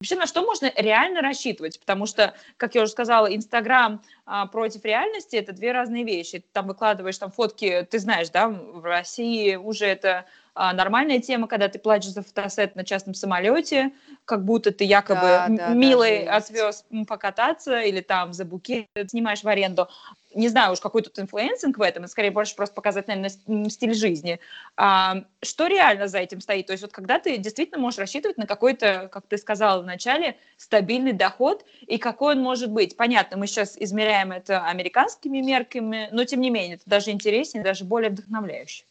Вообще, 0.00 0.16
на 0.16 0.26
что 0.26 0.42
можно 0.42 0.72
реально 0.76 1.20
рассчитывать? 1.20 1.78
Потому 1.78 2.06
что, 2.06 2.34
как 2.56 2.74
я 2.74 2.82
уже 2.82 2.92
сказала, 2.92 3.34
Инстаграм 3.34 4.02
против 4.52 4.84
реальности– 4.84 5.36
это 5.36 5.52
две 5.52 5.72
разные 5.72 6.04
вещи. 6.04 6.38
Ты 6.38 6.46
там 6.52 6.66
выкладываешь 6.66 7.18
там 7.18 7.30
фотки, 7.30 7.86
ты 7.90 7.98
знаешь, 7.98 8.30
да, 8.30 8.48
в 8.48 8.84
России 8.84 9.56
уже 9.56 9.86
это 9.86 10.26
а, 10.54 10.74
нормальная 10.74 11.18
тема, 11.18 11.48
когда 11.48 11.68
ты 11.68 11.78
платишь 11.78 12.10
за 12.10 12.22
фотосет 12.22 12.76
на 12.76 12.84
частном 12.84 13.14
самолете, 13.14 13.92
как 14.26 14.44
будто 14.44 14.70
ты 14.70 14.84
якобы 14.84 15.20
да, 15.20 15.46
да, 15.48 15.68
милый 15.68 16.26
да, 16.26 16.36
отвез 16.36 16.84
покататься 17.08 17.80
или 17.80 18.02
там 18.02 18.34
за 18.34 18.44
букет 18.44 18.86
снимаешь 19.06 19.42
в 19.42 19.48
аренду. 19.48 19.88
Не 20.34 20.48
знаю 20.48 20.72
уж, 20.72 20.80
какой 20.80 21.02
тут 21.02 21.18
influencing 21.18 21.78
в 21.78 21.82
этом, 21.82 22.04
это 22.04 22.12
скорее 22.12 22.30
больше 22.30 22.54
просто 22.54 22.74
показать, 22.74 23.06
наверное, 23.06 23.70
стиль 23.70 23.94
жизни. 23.94 24.40
А, 24.76 25.24
что 25.42 25.66
реально 25.68 26.06
за 26.08 26.18
этим 26.18 26.42
стоит? 26.42 26.66
То 26.66 26.72
есть 26.72 26.82
вот 26.82 26.92
когда 26.92 27.18
ты 27.18 27.38
действительно 27.38 27.80
можешь 27.80 27.98
рассчитывать 27.98 28.36
на 28.36 28.46
какой-то, 28.46 29.08
как 29.10 29.26
ты 29.26 29.38
сказала 29.38 29.80
в 29.80 29.86
начале, 29.86 30.36
стабильный 30.58 31.12
доход, 31.12 31.64
и 31.86 31.96
какой 31.96 32.34
он 32.34 32.42
может 32.42 32.70
быть? 32.70 32.96
Понятно, 32.96 33.38
мы 33.38 33.46
сейчас 33.46 33.76
измеряем 33.78 34.11
это 34.12 34.64
американскими 34.66 35.38
мерками, 35.38 36.08
но 36.12 36.24
тем 36.24 36.40
не 36.40 36.50
менее, 36.50 36.76
это 36.76 36.84
даже 36.86 37.10
интереснее, 37.10 37.64
даже 37.64 37.84
более 37.84 38.10
вдохновляюще. 38.10 38.84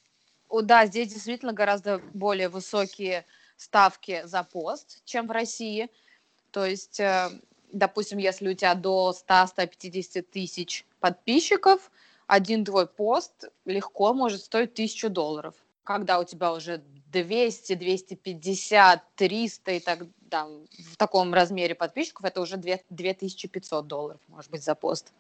Да, 0.63 0.85
здесь 0.85 1.13
действительно 1.13 1.53
гораздо 1.53 1.99
более 2.13 2.49
высокие 2.49 3.25
ставки 3.55 4.23
за 4.25 4.43
пост, 4.43 5.01
чем 5.05 5.27
в 5.27 5.31
России. 5.31 5.89
То 6.51 6.65
есть, 6.65 6.99
э, 6.99 7.29
допустим, 7.71 8.17
если 8.17 8.49
у 8.49 8.53
тебя 8.53 8.75
до 8.75 9.13
100-150 9.13 10.21
тысяч 10.23 10.85
подписчиков, 10.99 11.91
один 12.27 12.65
твой 12.65 12.87
пост 12.87 13.49
легко 13.65 14.13
может 14.13 14.41
стоить 14.41 14.73
тысячу 14.73 15.09
долларов. 15.09 15.53
Когда 15.83 16.19
у 16.19 16.23
тебя 16.23 16.53
уже 16.53 16.81
200, 17.11 17.75
250, 17.75 19.03
300 19.15 19.71
и 19.71 19.79
так 19.79 19.99
да, 20.21 20.45
в 20.45 20.95
таком 20.97 21.33
размере 21.33 21.75
подписчиков, 21.75 22.25
это 22.25 22.41
уже 22.41 22.57
2, 22.57 22.75
2500 22.89 23.87
долларов, 23.87 24.21
может 24.27 24.49
быть, 24.49 24.63
за 24.63 24.75
пост. 24.75 25.11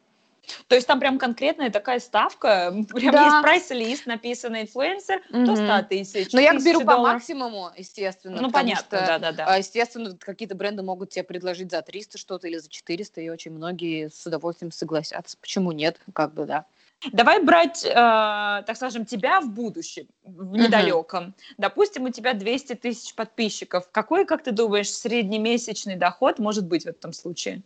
То 0.67 0.75
есть 0.75 0.87
там 0.87 0.99
прям 0.99 1.19
конкретная 1.19 1.69
такая 1.69 1.99
ставка, 1.99 2.73
прям 2.93 3.13
да. 3.13 3.25
есть 3.25 3.41
прайс-лист, 3.41 4.05
написано 4.05 4.61
инфлюенсер, 4.61 5.21
угу. 5.29 5.45
то 5.45 5.55
100 5.55 5.87
тысяч. 5.87 6.33
Но 6.33 6.39
я 6.39 6.53
беру 6.53 6.81
по 6.81 6.97
максимуму, 6.97 7.69
естественно. 7.77 8.41
Ну, 8.41 8.51
понятно, 8.51 9.03
да-да-да. 9.05 9.45
А, 9.47 9.57
естественно, 9.57 10.17
какие-то 10.17 10.55
бренды 10.55 10.81
могут 10.81 11.11
тебе 11.11 11.23
предложить 11.23 11.71
за 11.71 11.81
300 11.81 12.17
что-то 12.17 12.47
или 12.47 12.57
за 12.57 12.69
400, 12.69 13.21
и 13.21 13.29
очень 13.29 13.51
многие 13.51 14.09
с 14.09 14.25
удовольствием 14.25 14.71
согласятся. 14.71 15.37
Почему 15.39 15.71
нет? 15.71 15.99
Как 16.13 16.33
бы, 16.33 16.45
да. 16.45 16.65
Давай 17.11 17.41
брать, 17.43 17.83
э, 17.83 17.93
так 17.93 18.75
скажем, 18.75 19.05
тебя 19.05 19.41
в 19.41 19.49
будущем, 19.49 20.07
в 20.23 20.55
недалеком. 20.55 21.23
Uh-huh. 21.29 21.53
Допустим, 21.57 22.03
у 22.03 22.09
тебя 22.09 22.33
200 22.33 22.75
тысяч 22.75 23.15
подписчиков. 23.15 23.89
Какой, 23.91 24.25
как 24.25 24.43
ты 24.43 24.51
думаешь, 24.51 24.89
среднемесячный 24.89 25.95
доход 25.95 26.37
может 26.39 26.67
быть 26.67 26.83
в 26.83 26.87
этом 26.87 27.13
случае? 27.13 27.63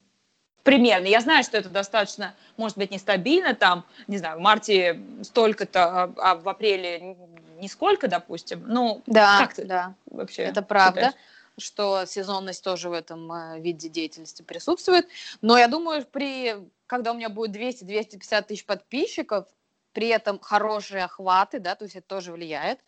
примерно. 0.66 1.06
Я 1.06 1.22
знаю, 1.22 1.44
что 1.44 1.58
это 1.58 1.70
достаточно, 1.70 2.34
может 2.58 2.78
быть, 2.78 2.92
нестабильно, 2.92 3.54
там, 3.54 3.86
не 4.08 4.18
знаю, 4.18 4.40
в 4.40 4.42
марте 4.42 5.00
столько-то, 5.22 6.04
а, 6.04 6.14
а 6.18 6.36
в 6.36 6.50
апреле 6.50 7.16
нисколько, 7.62 8.08
допустим. 8.08 8.64
Ну, 8.68 9.02
да, 9.06 9.38
как 9.40 9.54
ты 9.54 9.64
да. 9.64 9.94
вообще 10.08 10.42
Это 10.42 10.62
правда. 10.62 11.02
Считаешь? 11.02 11.16
Что 11.58 12.06
сезонность 12.06 12.64
тоже 12.64 12.90
в 12.90 12.94
этом 12.94 13.32
э, 13.32 13.60
виде 13.60 13.90
деятельности 13.90 14.42
присутствует. 14.42 15.08
Но 15.42 15.58
я 15.58 15.68
думаю, 15.68 16.06
при, 16.06 16.56
когда 16.88 17.12
у 17.12 17.16
меня 17.16 17.30
будет 17.30 17.56
200-250 17.56 18.48
тысяч 18.48 18.66
подписчиков, 18.66 19.48
при 19.94 20.10
этом 20.10 20.40
хорошие 20.40 21.06
охваты, 21.06 21.60
да, 21.60 21.76
то 21.76 21.86
есть 21.86 21.96
это 21.96 22.08
тоже 22.08 22.34
влияет, 22.34 22.80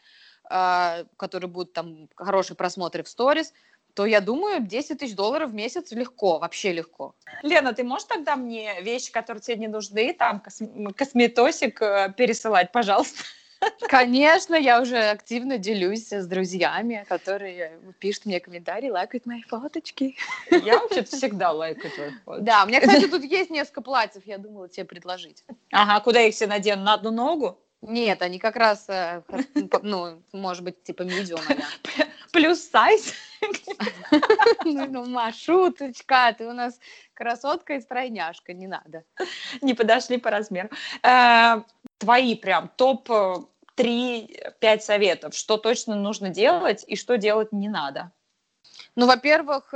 э, 0.50 1.06
которые 1.16 1.50
будут 1.50 1.74
там 1.74 2.10
хорошие 2.16 2.58
просмотры 2.58 3.04
в 3.04 3.08
сторис, 3.08 3.54
то 3.94 4.06
я 4.06 4.22
думаю, 4.22 4.62
10 4.62 5.00
тысяч 5.00 5.16
долларов 5.16 5.50
в 5.50 5.54
месяц 5.56 5.92
легко, 5.92 6.38
вообще 6.38 6.72
легко. 6.72 7.16
Лена, 7.42 7.74
ты 7.74 7.84
можешь 7.84 8.08
тогда 8.08 8.36
мне 8.36 8.80
вещи, 8.82 9.12
которые 9.12 9.42
тебе 9.42 9.58
не 9.58 9.68
нужны, 9.68 10.14
там 10.14 10.44
косм- 10.46 10.94
косметосик 10.94 11.82
э, 11.82 12.14
пересылать, 12.16 12.72
пожалуйста? 12.72 13.24
Конечно, 13.88 14.56
я 14.56 14.82
уже 14.82 14.98
активно 14.98 15.58
делюсь 15.58 16.12
с 16.12 16.28
друзьями, 16.28 17.06
которые 17.08 17.80
пишут 18.00 18.26
мне 18.26 18.40
комментарии, 18.40 18.90
лайкают 18.90 19.26
мои 19.26 19.42
фоточки. 19.44 20.16
Я 20.52 20.80
вообще 20.80 21.04
всегда 21.04 21.52
лайкаю 21.52 21.92
твои 21.94 22.12
фоточки. 22.26 22.46
Да, 22.46 22.64
у 22.64 22.68
меня, 22.68 22.82
кстати, 22.82 23.08
тут 23.08 23.24
есть 23.24 23.50
несколько 23.50 23.82
платьев, 23.82 24.24
я 24.26 24.38
думала 24.38 24.70
тебе 24.70 24.86
предложить. 24.86 25.44
Ага, 25.72 26.04
куда 26.04 26.22
их 26.22 26.34
все 26.34 26.48
надену? 26.48 26.84
На 26.84 26.94
одну 26.94 27.12
ногу? 27.12 27.60
Нет, 27.82 28.22
они 28.22 28.40
как 28.40 28.56
раз, 28.56 28.86
э, 28.90 29.22
ну, 29.84 30.22
может 30.34 30.64
быть, 30.64 30.84
типа 30.84 31.04
медиум. 31.04 31.42
Плюс 32.32 32.60
сайз. 32.60 33.14
Ну, 34.66 35.06
Маш, 35.06 35.36
шуточка, 35.36 36.34
ты 36.38 36.48
у 36.48 36.54
нас 36.54 36.80
красотка 37.14 37.76
и 37.76 37.82
стройняшка, 37.82 38.54
не 38.54 38.68
надо. 38.68 39.04
Не 39.62 39.74
подошли 39.74 40.18
по 40.18 40.30
размеру. 40.30 40.70
Э, 41.98 42.06
твои 42.06 42.36
прям 42.36 42.70
топ 42.76 43.10
3-5 43.10 43.48
э, 44.62 44.80
советов, 44.80 45.36
что 45.36 45.58
точно 45.58 45.96
нужно 45.96 46.30
делать 46.30 46.84
и 46.88 46.96
что 46.96 47.18
делать 47.18 47.52
не 47.52 47.70
надо. 47.70 48.12
Ну, 48.96 49.06
во-первых, 49.06 49.74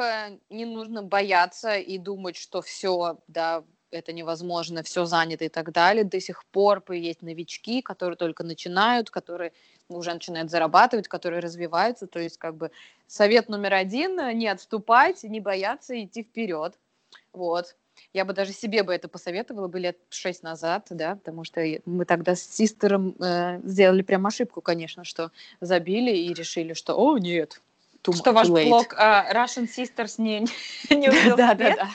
не 0.50 0.66
нужно 0.66 1.04
бояться 1.04 1.76
и 1.76 1.98
думать, 1.98 2.38
что 2.38 2.62
все, 2.62 3.18
да, 3.28 3.64
это 3.92 4.14
невозможно, 4.14 4.82
все 4.84 5.06
занято 5.06 5.46
и 5.46 5.50
так 5.50 5.72
далее. 5.72 6.04
До 6.04 6.20
сих 6.20 6.46
пор 6.46 6.84
есть 6.92 7.22
новички, 7.22 7.82
которые 7.82 8.18
только 8.18 8.44
начинают, 8.44 9.12
которые 9.12 9.54
уже 9.90 10.14
начинают 10.14 10.50
зарабатывать, 10.50 11.08
которые 11.08 11.40
развиваются. 11.40 12.08
То 12.08 12.20
есть, 12.20 12.38
как 12.38 12.56
бы, 12.56 12.72
совет 13.08 13.50
номер 13.50 13.76
один– 13.76 14.18
не 14.38 14.48
отступать, 14.48 15.24
не 15.24 15.40
бояться 15.40 16.04
идти 16.04 16.24
вперед. 16.24 16.80
Вот. 17.34 17.76
Я 18.14 18.26
бы 18.26 18.34
даже 18.34 18.52
себе 18.52 18.84
бы 18.84 18.94
это 18.94 19.08
посоветовала 19.08 19.68
бы 19.68 19.80
лет 19.80 19.98
шесть 20.10 20.44
назад, 20.44 20.88
да, 20.90 21.16
потому 21.16 21.44
что 21.44 21.62
мы 21.86 22.06
тогда 22.06 22.36
с 22.36 22.42
сестером 22.42 23.16
э, 23.20 23.60
сделали 23.64 24.02
прям 24.02 24.26
ошибку, 24.28 24.62
конечно, 24.62 25.04
что 25.04 25.32
забили 25.62 26.12
и 26.16 26.34
решили, 26.34 26.74
что, 26.74 26.96
о, 26.96 27.18
нет, 27.18 27.62
too, 28.04 28.14
Что 28.14 28.34
ваш 28.34 28.48
late. 28.48 28.66
блог 28.66 28.94
uh, 28.94 29.32
Russian 29.34 29.68
Sisters 29.68 30.16
не, 30.18 30.42
не 30.90 31.10
увидел 31.10 31.38
Да, 31.38 31.56
свет? 31.56 31.76
да, 31.78 31.90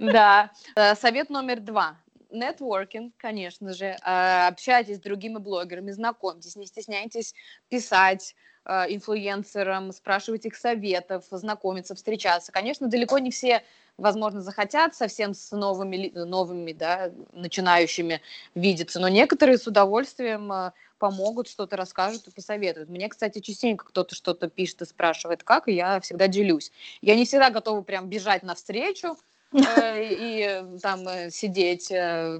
да. 0.00 0.12
Да. 0.12 0.50
Э, 0.92 0.94
Совет 0.94 1.30
номер 1.30 1.60
два. 1.60 1.96
Нетворкинг, 2.30 3.14
конечно 3.16 3.72
же. 3.72 3.96
Э, 4.04 4.48
Общайтесь 4.48 4.96
с 4.96 5.00
другими 5.00 5.38
блогерами, 5.38 5.90
знакомьтесь, 5.90 6.56
не 6.56 6.66
стесняйтесь 6.66 7.34
писать 7.68 8.34
э, 8.64 8.86
инфлюенсерам, 8.94 9.92
спрашивать 9.92 10.44
их 10.44 10.56
советов, 10.56 11.24
знакомиться, 11.30 11.94
встречаться. 11.94 12.52
Конечно, 12.52 12.88
далеко 12.88 13.18
не 13.18 13.30
все, 13.30 13.62
возможно, 13.98 14.42
захотят 14.42 14.94
совсем 14.94 15.34
с 15.34 15.50
новыми, 15.52 16.12
новыми 16.14 16.72
да, 16.72 17.10
начинающими 17.32 18.20
видеться, 18.54 19.00
но 19.00 19.08
некоторые 19.08 19.58
с 19.58 19.66
удовольствием 19.66 20.52
э, 20.52 20.72
помогут, 20.98 21.48
что-то 21.48 21.76
расскажут 21.76 22.26
и 22.26 22.30
посоветуют. 22.30 22.88
Мне, 22.88 23.08
кстати, 23.08 23.40
частенько 23.40 23.86
кто-то 23.86 24.14
что-то 24.14 24.48
пишет 24.48 24.82
и 24.82 24.86
спрашивает, 24.86 25.42
как, 25.42 25.68
и 25.68 25.72
я 25.72 26.00
всегда 26.00 26.28
делюсь. 26.28 26.72
Я 27.00 27.16
не 27.16 27.24
всегда 27.24 27.50
готова 27.50 27.82
прям 27.82 28.08
бежать 28.08 28.42
навстречу, 28.42 29.16
э, 29.52 30.04
и 30.12 30.42
э, 30.42 30.78
там 30.82 31.30
сидеть 31.30 31.88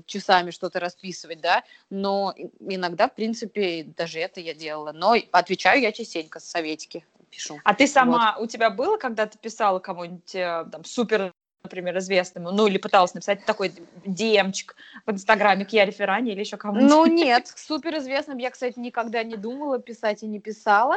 часами 0.06 0.50
что-то 0.50 0.78
расписывать, 0.80 1.40
да, 1.40 1.64
но 1.88 2.34
иногда, 2.60 3.08
в 3.08 3.14
принципе, 3.14 3.84
даже 3.96 4.18
это 4.18 4.40
я 4.40 4.54
делала. 4.54 4.92
Но 4.92 5.14
отвечаю 5.32 5.80
я 5.80 5.92
частенько, 5.92 6.38
советики 6.38 7.06
пишу. 7.30 7.58
А 7.64 7.74
ты 7.74 7.86
сама, 7.86 8.36
у 8.38 8.46
тебя 8.46 8.70
было, 8.70 8.98
когда 8.98 9.26
ты 9.26 9.38
писала 9.38 9.78
кому-нибудь 9.78 10.32
там 10.32 10.84
супер, 10.84 11.32
например, 11.66 11.98
известному, 11.98 12.52
ну 12.52 12.66
или 12.66 12.78
пыталась 12.78 13.14
написать 13.14 13.44
такой 13.44 13.72
демчик 14.04 14.76
в 15.04 15.10
Инстаграме 15.10 15.64
к 15.64 15.70
Яре 15.70 15.92
Феррани 15.92 16.32
или 16.32 16.40
еще 16.40 16.56
кому-нибудь? 16.56 16.90
Ну 16.90 17.06
нет, 17.24 17.50
к 17.52 17.58
суперизвестным 17.58 18.38
я, 18.38 18.50
кстати, 18.50 18.78
никогда 18.78 19.22
не 19.22 19.36
думала 19.36 19.78
писать 19.78 20.22
и 20.22 20.26
не 20.26 20.40
писала. 20.40 20.96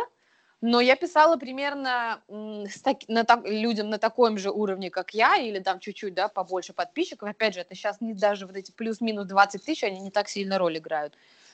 Но 0.62 0.82
я 0.82 0.97
писала 0.97 1.38
примерно 1.38 2.21
с 2.27 2.82
так- 2.82 3.08
на 3.08 3.23
так- 3.23 3.47
людям 3.47 3.89
на 3.89 3.97
таком 3.97 4.38
же 4.38 4.51
уровне, 4.51 4.89
как 4.89 5.13
я, 5.13 5.38
или 5.38 5.60
там 5.60 5.79
чуть-чуть, 5.79 6.13
да, 6.13 6.27
побольше 6.27 6.73
подписчиков. 6.73 7.29
Опять 7.29 7.53
же, 7.53 7.62
это 7.62 7.75
сейчас 7.75 8.01
не 8.01 8.13
даже 8.13 8.45
вот 8.45 8.58
эти 8.58 8.71
плюс-минус 8.71 9.25
20 9.25 9.63
тысяч, 9.63 9.86
они 9.86 10.01
не 10.01 10.12
так 10.12 10.27
сильно 10.27 10.58
роль 10.58 10.77
играют. 10.77 11.13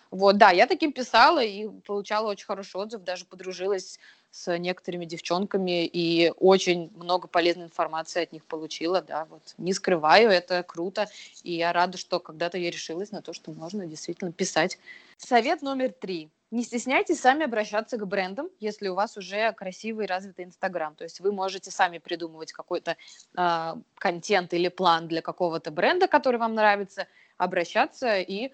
Вот, 0.10 0.38
да, 0.38 0.50
я 0.50 0.66
таким 0.66 0.92
писала 0.92 1.44
и 1.44 1.68
получала 1.86 2.32
очень 2.32 2.46
хороший 2.46 2.78
отзыв, 2.82 3.04
даже 3.04 3.26
подружилась 3.26 4.00
с 4.36 4.58
некоторыми 4.58 5.06
девчонками 5.06 5.86
и 5.86 6.30
очень 6.38 6.92
много 6.98 7.30
полезной 7.30 7.66
информации 7.66 8.22
от 8.22 8.34
них 8.34 8.44
получила, 8.44 9.02
да, 9.02 9.26
вот. 9.30 9.56
Не 9.58 9.72
скрываю, 9.72 10.30
это 10.30 10.62
круто, 10.64 11.08
и 11.44 11.54
я 11.54 11.72
рада, 11.72 11.98
что 11.98 12.20
когда-то 12.20 12.58
я 12.58 12.70
решилась 12.70 13.12
на 13.12 13.22
то, 13.22 13.32
что 13.32 13.52
можно 13.54 13.88
действительно 13.88 14.34
писать. 14.34 14.78
Совет 15.16 15.62
номер 15.62 15.94
три. 15.94 16.30
Не 16.52 16.64
стесняйтесь 16.64 17.22
сами 17.22 17.46
обращаться 17.46 17.98
к 17.98 18.06
брендам, 18.06 18.50
если 18.60 18.90
у 18.90 18.96
вас 18.96 19.16
уже 19.16 19.54
красивый 19.54 20.06
развитый 20.06 20.44
Инстаграм. 20.44 20.96
То 20.96 21.06
есть 21.06 21.22
вы 21.22 21.32
можете 21.32 21.72
сами 21.72 22.00
придумывать 22.00 22.52
какой-то 22.52 22.98
а, 23.38 23.78
контент 23.98 24.54
или 24.54 24.68
план 24.68 25.08
для 25.08 25.22
какого-то 25.22 25.72
бренда, 25.72 26.08
который 26.08 26.42
вам 26.42 26.56
нравится, 26.56 27.08
обращаться 27.38 28.18
и 28.20 28.52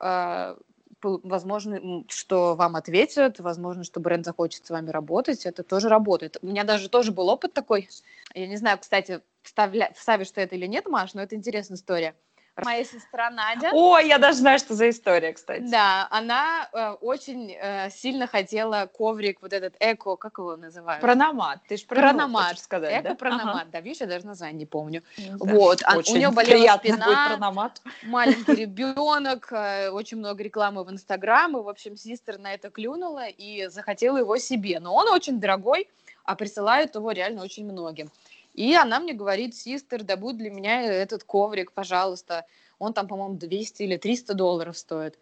а, 0.00 0.56
возможно, 1.02 2.04
что 2.08 2.54
вам 2.54 2.76
ответят, 2.76 3.40
возможно, 3.40 3.84
что 3.84 4.00
бренд 4.00 4.24
захочет 4.24 4.66
с 4.66 4.70
вами 4.70 4.90
работать, 4.90 5.46
это 5.46 5.62
тоже 5.62 5.88
работает. 5.88 6.36
У 6.42 6.46
меня 6.46 6.64
даже 6.64 6.88
тоже 6.88 7.12
был 7.12 7.28
опыт 7.28 7.52
такой. 7.52 7.88
Я 8.34 8.46
не 8.46 8.56
знаю, 8.56 8.78
кстати, 8.78 9.20
вставля... 9.42 9.92
вставишь 9.96 10.30
ты 10.30 10.40
это 10.40 10.54
или 10.56 10.66
нет, 10.66 10.86
Маш, 10.86 11.14
но 11.14 11.22
это 11.22 11.34
интересная 11.36 11.76
история. 11.76 12.14
Моя 12.56 12.84
сестра 12.84 13.30
Надя, 13.30 13.70
Ой, 13.72 14.08
я 14.08 14.18
даже 14.18 14.38
знаю, 14.38 14.58
что 14.58 14.74
за 14.74 14.90
история, 14.90 15.32
кстати. 15.32 15.62
да, 15.62 16.06
она 16.10 16.68
э, 16.72 16.90
очень 17.00 17.50
э, 17.50 17.88
сильно 17.90 18.26
хотела 18.26 18.86
коврик, 18.92 19.40
вот 19.40 19.54
этот 19.54 19.74
эко, 19.80 20.16
как 20.16 20.36
его 20.36 20.56
называют? 20.56 21.00
Прономат. 21.00 21.60
Ты 21.66 21.78
же 21.78 21.86
хочешь 21.86 22.60
сказать, 22.60 23.02
да? 23.02 23.12
Эко-прономат, 23.12 23.70
да, 23.70 23.80
видишь, 23.80 24.00
я 24.02 24.06
даже 24.06 24.26
название 24.26 24.58
не 24.58 24.66
помню. 24.66 25.02
Ага. 25.16 25.36
Вот, 25.38 25.82
а 25.84 25.96
у 25.96 26.00
неё 26.00 26.30
болела 26.30 26.76
спина. 26.76 27.06
будет 27.06 27.26
прономат. 27.26 27.80
маленький 28.02 28.54
ребенок, 28.66 29.50
э, 29.50 29.88
очень 29.88 30.18
много 30.18 30.42
рекламы 30.42 30.84
в 30.84 30.90
Инстаграм, 30.90 31.56
и, 31.56 31.62
в 31.62 31.68
общем, 31.68 31.96
сестра 31.96 32.36
на 32.36 32.52
это 32.52 32.70
клюнула 32.70 33.28
и 33.28 33.68
захотела 33.68 34.18
его 34.18 34.36
себе. 34.36 34.78
Но 34.78 34.94
он 34.94 35.08
очень 35.08 35.40
дорогой, 35.40 35.88
а 36.24 36.34
присылают 36.34 36.94
его 36.94 37.12
реально 37.12 37.42
очень 37.42 37.64
многим. 37.64 38.10
И 38.54 38.74
она 38.74 39.00
мне 39.00 39.12
говорит, 39.14 39.54
сестер, 39.56 40.02
да 40.02 40.16
будет 40.16 40.36
для 40.38 40.50
меня 40.50 40.82
этот 40.82 41.24
коврик, 41.24 41.72
пожалуйста. 41.72 42.44
Он 42.78 42.92
там, 42.92 43.08
по-моему, 43.08 43.36
200 43.36 43.82
или 43.82 43.96
300 43.96 44.34
долларов 44.34 44.76
стоит. 44.76 45.18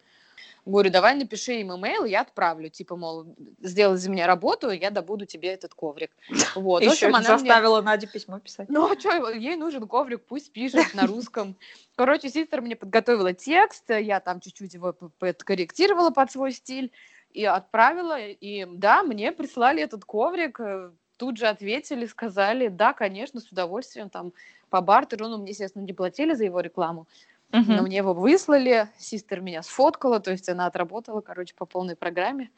Говорю, 0.65 0.91
давай 0.91 1.15
напиши 1.15 1.53
им 1.53 1.75
имейл, 1.75 2.05
я 2.05 2.21
отправлю. 2.21 2.69
Типа, 2.69 2.95
мол, 2.95 3.25
сделай 3.61 3.97
за 3.97 4.11
меня 4.11 4.27
работу, 4.27 4.69
я 4.69 4.91
добуду 4.91 5.25
тебе 5.25 5.49
этот 5.49 5.73
коврик. 5.73 6.11
Вот. 6.55 6.81
В 6.81 6.83
Еще 6.83 6.91
общем, 7.07 7.15
она 7.15 7.19
мне- 7.19 7.37
заставила 7.39 7.81
Надю 7.81 8.07
письмо 8.07 8.39
писать. 8.39 8.69
ну, 8.69 8.91
а 8.91 8.99
что, 8.99 9.29
ей 9.31 9.55
нужен 9.55 9.87
коврик, 9.87 10.23
пусть 10.25 10.51
пишет 10.51 10.93
на 10.93 11.07
русском. 11.07 11.55
Короче, 11.95 12.29
сестра 12.29 12.61
мне 12.61 12.75
подготовила 12.75 13.33
текст, 13.33 13.89
я 13.89 14.19
там 14.19 14.39
чуть-чуть 14.39 14.73
его 14.75 14.93
подкорректировала 14.93 16.11
под 16.11 16.31
свой 16.31 16.51
стиль 16.51 16.91
и 17.31 17.43
отправила. 17.45 18.19
И 18.19 18.65
да, 18.69 19.01
мне 19.03 19.31
прислали 19.31 19.81
этот 19.81 20.05
коврик, 20.05 20.59
э, 20.59 20.91
тут 21.21 21.37
же 21.37 21.45
ответили, 21.45 22.07
сказали, 22.07 22.67
да, 22.67 22.93
конечно, 22.93 23.39
с 23.39 23.51
удовольствием, 23.51 24.09
там, 24.09 24.33
по 24.71 24.81
бартеру, 24.81 25.27
ну, 25.27 25.37
мне, 25.37 25.51
естественно, 25.51 25.83
не 25.83 25.93
платили 25.93 26.33
за 26.33 26.45
его 26.45 26.61
рекламу, 26.61 27.05
но 27.51 27.83
мне 27.83 27.97
его 27.97 28.15
выслали, 28.15 28.89
сестра 28.97 29.39
меня 29.39 29.61
сфоткала, 29.61 30.19
то 30.19 30.31
есть 30.31 30.49
она 30.49 30.65
отработала, 30.65 31.21
короче, 31.21 31.53
по 31.53 31.67
полной 31.67 31.95
программе. 31.95 32.49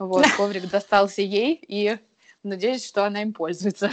Вот, 0.00 0.26
коврик 0.36 0.68
достался 0.68 1.22
ей, 1.22 1.60
и 1.68 1.96
надеюсь, 2.42 2.84
что 2.84 3.04
она 3.04 3.22
им 3.22 3.32
пользуется. 3.32 3.88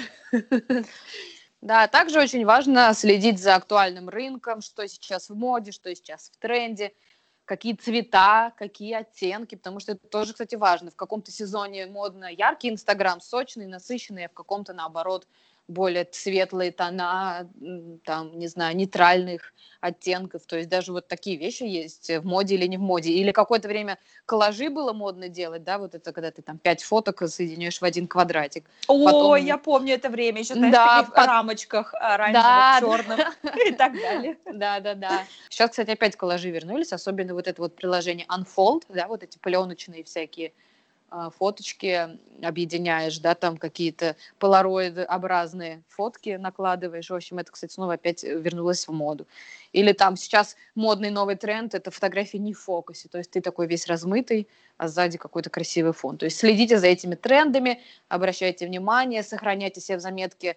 Да, 1.61 1.87
также 1.87 2.19
очень 2.19 2.45
важно 2.45 2.91
следить 2.95 3.39
за 3.39 3.53
актуальным 3.53 4.09
рынком, 4.09 4.61
что 4.61 4.87
сейчас 4.87 5.29
в 5.29 5.35
моде, 5.35 5.71
что 5.71 5.93
сейчас 5.93 6.31
в 6.33 6.37
тренде, 6.39 6.93
какие 7.45 7.75
цвета, 7.75 8.53
какие 8.57 8.93
оттенки, 8.93 9.55
потому 9.55 9.79
что 9.79 9.93
это 9.93 10.07
тоже, 10.07 10.33
кстати, 10.33 10.55
важно. 10.55 10.91
В 10.91 10.95
каком-то 10.95 11.31
сезоне 11.31 11.85
модно 11.85 12.25
яркий 12.25 12.69
Инстаграм, 12.69 13.21
сочный, 13.21 13.67
насыщенный, 13.67 14.25
а 14.25 14.29
в 14.29 14.33
каком-то, 14.33 14.73
наоборот, 14.73 15.27
более 15.67 16.07
светлые 16.11 16.71
тона, 16.71 17.49
там, 18.03 18.37
не 18.37 18.47
знаю, 18.47 18.75
нейтральных 18.75 19.53
оттенков. 19.81 20.45
То 20.45 20.57
есть 20.57 20.69
даже 20.69 20.91
вот 20.91 21.07
такие 21.07 21.37
вещи 21.37 21.63
есть 21.63 22.09
в 22.09 22.25
моде 22.25 22.55
или 22.55 22.67
не 22.67 22.77
в 22.77 22.81
моде. 22.81 23.11
Или 23.11 23.31
какое-то 23.31 23.67
время 23.67 23.97
коллажи 24.25 24.69
было 24.69 24.93
модно 24.93 25.27
делать, 25.27 25.63
да, 25.63 25.77
вот 25.77 25.95
это 25.95 26.11
когда 26.11 26.31
ты 26.31 26.41
там 26.41 26.57
пять 26.57 26.83
фоток 26.83 27.27
соединяешь 27.27 27.79
в 27.81 27.83
один 27.83 28.07
квадратик. 28.07 28.65
Ой, 28.87 29.05
Потом- 29.05 29.35
я 29.45 29.57
помню 29.57 29.95
это 29.95 30.09
время. 30.09 30.41
Еще, 30.41 30.53
знаешь, 30.53 30.73
Да, 30.73 31.03
в 31.03 31.11
пот- 31.11 31.25
рамочках 31.25 31.91
Да, 31.93 32.13
оранжевых, 32.15 33.05
черных 33.05 33.37
и 33.67 33.71
так 33.73 33.93
далее. 33.93 34.37
Да, 34.53 34.79
да, 34.79 34.93
да. 34.93 35.25
Сейчас, 35.49 35.71
кстати, 35.71 35.91
опять 35.91 36.15
коллажи 36.15 36.49
вернулись, 36.49 36.93
особенно 36.93 37.33
вот 37.33 37.47
это 37.47 37.61
вот 37.61 37.75
приложение 37.75 38.25
Unfold, 38.27 38.83
да, 38.89 39.07
вот 39.07 39.23
эти 39.23 39.37
пленочные 39.37 40.03
всякие 40.03 40.49
а, 40.49 40.51
фоточки 41.37 42.19
объединяешь, 42.43 43.19
да, 43.19 43.35
там 43.35 43.57
какие-то 43.57 44.15
полароидообразные 44.39 45.83
фотки 45.87 46.31
накладываешь. 46.31 47.09
В 47.09 47.15
общем, 47.15 47.39
это, 47.39 47.51
кстати, 47.51 47.73
снова 47.73 47.93
опять 47.93 48.23
вернулось 48.23 48.87
в 48.87 48.91
моду. 48.91 49.27
Или 49.75 49.91
там 49.91 50.15
сейчас 50.15 50.55
модный 50.73 51.09
новый 51.09 51.35
тренд– 51.35 51.73
это 51.75 51.91
фотографии 51.91 52.37
не 52.37 52.53
в 52.53 52.59
фокусе, 52.59 53.09
то 53.09 53.17
есть 53.17 53.31
ты 53.31 53.41
такой 53.41 53.67
весь 53.67 53.87
размытый, 53.87 54.47
а 54.77 54.87
сзади 54.87 55.17
какой-то 55.17 55.49
красивый 55.49 55.91
фон. 55.91 56.17
То 56.17 56.25
есть 56.25 56.39
следите 56.39 56.77
за 56.79 56.87
этими 56.87 57.15
трендами, 57.15 57.81
обращайте 58.07 58.67
внимание, 58.67 59.21
сохраняйте 59.21 59.81
себе 59.81 59.97
в 59.97 60.01
заметке 60.01 60.55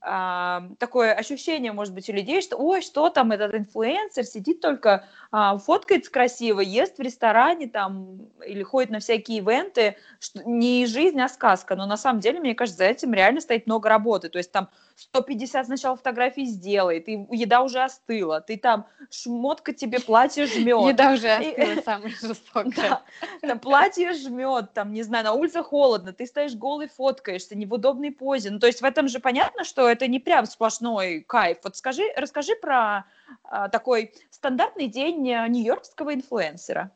А, 0.00 0.68
такое 0.78 1.12
ощущение, 1.14 1.72
может 1.72 1.94
быть, 1.94 2.08
у 2.08 2.12
людей, 2.12 2.42
что, 2.42 2.56
ой, 2.56 2.82
что 2.82 3.10
там 3.10 3.32
этот 3.32 3.54
инфлюенсер 3.54 4.24
сидит 4.24 4.60
только, 4.60 5.06
а, 5.32 5.58
фоткается 5.58 6.10
красиво, 6.10 6.60
ест 6.60 6.98
в 6.98 7.02
ресторане 7.02 7.68
там 7.68 8.28
или 8.46 8.62
ходит 8.62 8.90
на 8.90 9.00
всякие 9.00 9.38
ивенты, 9.38 9.96
что 10.20 10.42
не 10.44 10.86
жизнь, 10.86 11.20
а 11.20 11.28
сказка. 11.28 11.76
Но 11.76 11.86
на 11.86 11.96
самом 11.96 12.20
деле, 12.20 12.40
мне 12.40 12.54
кажется, 12.54 12.78
за 12.78 12.84
этим 12.84 13.14
реально 13.14 13.40
стоит 13.40 13.66
много 13.66 13.88
работы. 13.88 14.28
То 14.28 14.38
есть 14.38 14.52
там 14.52 14.68
150 15.00 15.66
сначала 15.66 15.96
фотографий 15.96 16.44
сделает, 16.44 17.08
и 17.08 17.12
еда 17.30 17.62
уже 17.62 17.82
остыла, 17.82 18.40
ты 18.40 18.56
там 18.58 18.86
шмотка 19.10 19.72
тебе 19.72 19.98
платье 19.98 20.46
жмет. 20.46 20.88
Еда 20.88 21.12
уже 21.12 21.30
остыла, 21.30 21.82
самая 21.84 22.10
жестокая. 22.10 23.02
Да, 23.42 23.56
платье 23.56 24.12
жмет, 24.12 24.74
там, 24.74 24.92
не 24.92 25.02
знаю, 25.02 25.24
на 25.24 25.32
улице 25.32 25.62
холодно, 25.62 26.12
ты 26.12 26.26
стоишь 26.26 26.54
голый, 26.54 26.88
фоткаешься, 26.88 27.56
не 27.56 27.64
в 27.64 27.72
удобной 27.72 28.10
позе. 28.10 28.50
Ну, 28.50 28.58
то 28.58 28.66
есть 28.66 28.82
в 28.82 28.84
этом 28.84 29.08
же 29.08 29.20
понятно, 29.20 29.64
что 29.64 29.88
это 29.88 30.06
не 30.06 30.20
прям 30.20 30.44
сплошной 30.44 31.24
кайф. 31.26 31.58
Вот 31.64 31.76
скажи, 31.76 32.04
расскажи 32.16 32.54
про 32.60 33.06
а, 33.44 33.68
такой 33.68 34.12
стандартный 34.30 34.88
день 34.88 35.32
а, 35.32 35.48
нью-йоркского 35.48 36.14
инфлюенсера. 36.14 36.92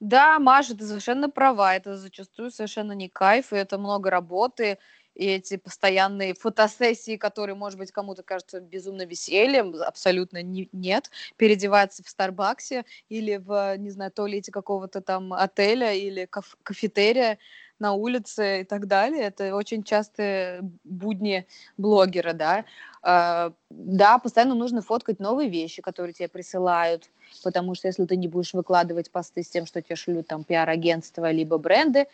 Да, 0.00 0.38
Маша, 0.38 0.76
ты 0.76 0.84
совершенно 0.84 1.30
права. 1.30 1.74
Это 1.74 1.96
зачастую 1.96 2.50
совершенно 2.50 2.92
не 2.92 3.08
кайф, 3.08 3.52
и 3.52 3.56
это 3.56 3.78
много 3.78 4.10
работы. 4.10 4.78
И 5.14 5.26
эти 5.26 5.56
постоянные 5.56 6.34
фотосессии, 6.34 7.16
которые, 7.16 7.54
может 7.54 7.78
быть, 7.78 7.92
кому-то 7.92 8.22
кажутся 8.22 8.60
безумно 8.60 9.04
весельем, 9.06 9.74
абсолютно 9.82 10.42
не- 10.42 10.68
нет. 10.72 11.10
Переодеваться 11.36 12.02
в 12.02 12.08
Старбаксе 12.08 12.84
или 13.08 13.36
в, 13.36 13.76
не 13.78 13.90
знаю, 13.90 14.10
туалете 14.10 14.50
какого-то 14.52 15.00
там 15.00 15.32
отеля 15.32 15.92
или 15.92 16.26
каф- 16.26 16.56
кафетерия 16.62 17.38
на 17.78 17.92
улице 17.92 18.62
и 18.62 18.64
так 18.64 18.86
далее. 18.86 19.22
Это 19.24 19.54
очень 19.54 19.82
частые 19.82 20.60
будни 20.84 21.46
блогера, 21.76 22.32
да. 22.32 22.64
А, 23.02 23.52
да, 23.70 24.18
постоянно 24.18 24.54
нужно 24.54 24.80
фоткать 24.82 25.20
новые 25.20 25.50
вещи, 25.50 25.82
которые 25.82 26.12
тебе 26.14 26.28
присылают, 26.28 27.10
потому 27.42 27.74
что 27.74 27.88
если 27.88 28.04
ты 28.06 28.16
не 28.16 28.28
будешь 28.28 28.54
выкладывать 28.54 29.10
посты 29.10 29.42
с 29.42 29.48
тем, 29.48 29.66
что 29.66 29.82
тебе 29.82 29.96
шлют 29.96 30.26
там 30.28 30.44
пиар-агентства 30.44 31.30
либо 31.30 31.58
бренды, 31.58 32.06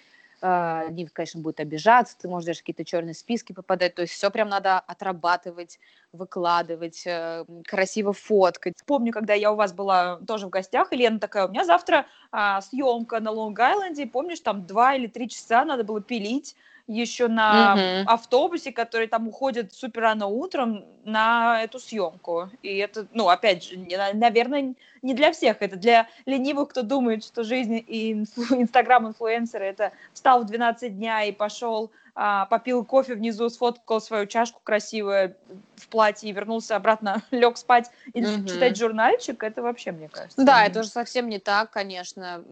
они, 0.42 1.06
конечно, 1.06 1.40
будут 1.40 1.60
обижаться, 1.60 2.16
ты 2.18 2.28
можешь 2.28 2.46
даже 2.46 2.60
какие-то 2.60 2.84
черные 2.84 3.14
списки 3.14 3.52
попадать, 3.52 3.94
то 3.94 4.02
есть 4.02 4.14
все 4.14 4.30
прям 4.30 4.48
надо 4.48 4.78
отрабатывать, 4.78 5.78
выкладывать, 6.12 7.02
э, 7.06 7.44
красиво 7.66 8.12
фоткать. 8.12 8.74
Помню, 8.86 9.12
когда 9.12 9.34
я 9.34 9.52
у 9.52 9.56
вас 9.56 9.72
была 9.72 10.18
тоже 10.26 10.46
в 10.46 10.50
гостях, 10.50 10.92
и 10.92 11.18
такая, 11.18 11.46
у 11.46 11.50
меня 11.50 11.64
завтра 11.64 12.06
а, 12.32 12.60
съемка 12.60 13.20
на 13.20 13.30
Лонг-Айленде, 13.30 14.06
помнишь, 14.06 14.40
там 14.40 14.66
два 14.66 14.94
или 14.94 15.06
три 15.06 15.28
часа 15.28 15.64
надо 15.64 15.84
было 15.84 16.00
пилить, 16.00 16.56
еще 16.90 17.28
на 17.28 17.76
mm-hmm. 17.76 18.04
автобусе, 18.06 18.72
который 18.72 19.06
там 19.06 19.28
уходит 19.28 19.72
супер 19.72 20.02
рано 20.02 20.26
утром 20.26 20.84
на 21.04 21.62
эту 21.62 21.78
съемку. 21.78 22.50
И 22.62 22.76
это, 22.78 23.06
ну, 23.12 23.28
опять 23.28 23.64
же, 23.64 23.76
не, 23.76 23.96
наверное, 24.14 24.74
не 25.02 25.14
для 25.14 25.30
всех. 25.32 25.58
Это 25.60 25.76
для 25.76 26.08
ленивых, 26.26 26.70
кто 26.70 26.82
думает, 26.82 27.24
что 27.24 27.44
жизнь 27.44 27.82
и 27.86 28.12
инстаграм-инфлюенсера 28.50 29.62
это 29.62 29.92
встал 30.12 30.42
в 30.42 30.46
12 30.46 30.96
дня 30.98 31.22
и 31.22 31.32
пошел 31.32 31.92
а, 32.14 32.46
попил 32.46 32.84
кофе 32.84 33.14
внизу, 33.14 33.48
сфоткал 33.48 34.00
свою 34.00 34.26
чашку 34.26 34.60
красивую 34.62 35.36
в 35.76 35.88
платье 35.88 36.28
и 36.28 36.32
вернулся 36.32 36.76
обратно, 36.76 37.22
лег 37.30 37.56
спать 37.56 37.90
и 38.12 38.24
угу. 38.24 38.46
читать 38.46 38.76
журнальчик, 38.76 39.42
это 39.42 39.62
вообще, 39.62 39.92
мне 39.92 40.08
кажется. 40.08 40.42
Да, 40.42 40.64
это 40.64 40.80
уже 40.80 40.88
совсем 40.88 41.28
не 41.28 41.38
так, 41.38 41.70
конечно, 41.70 42.44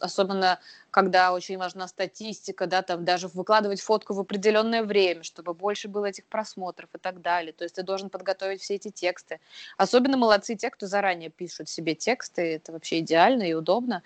особенно 0.00 0.58
когда 0.90 1.32
очень 1.32 1.56
важна 1.58 1.86
статистика, 1.88 2.66
да, 2.66 2.82
там 2.82 3.04
даже 3.04 3.28
выкладывать 3.28 3.80
фотку 3.80 4.14
в 4.14 4.20
определенное 4.20 4.82
время, 4.82 5.22
чтобы 5.22 5.54
больше 5.54 5.88
было 5.88 6.06
этих 6.06 6.24
просмотров 6.24 6.88
и 6.94 6.98
так 6.98 7.20
далее. 7.22 7.52
То 7.52 7.64
есть 7.64 7.76
ты 7.76 7.82
должен 7.82 8.10
подготовить 8.10 8.60
все 8.60 8.74
эти 8.74 8.90
тексты. 8.90 9.40
Особенно 9.76 10.16
молодцы 10.16 10.56
те, 10.56 10.70
кто 10.70 10.86
заранее 10.86 11.30
пишут 11.30 11.68
себе 11.68 11.94
тексты, 11.94 12.56
это 12.56 12.72
вообще 12.72 13.00
идеально 13.00 13.44
и 13.44 13.54
удобно. 13.54 14.02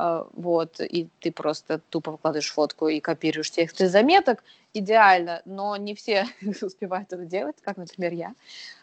А, 0.00 0.28
вот, 0.32 0.80
и 0.80 1.08
ты 1.18 1.32
просто 1.32 1.80
тупо 1.90 2.12
выкладываешь 2.12 2.52
фотку 2.52 2.86
и 2.86 3.00
копируешь 3.00 3.50
текст 3.50 3.80
из 3.80 3.90
заметок, 3.90 4.44
идеально, 4.72 5.42
но 5.44 5.76
не 5.76 5.96
все 5.96 6.28
успевают 6.62 7.12
это 7.12 7.24
делать, 7.24 7.56
как, 7.62 7.78
например, 7.78 8.12
я. 8.12 8.34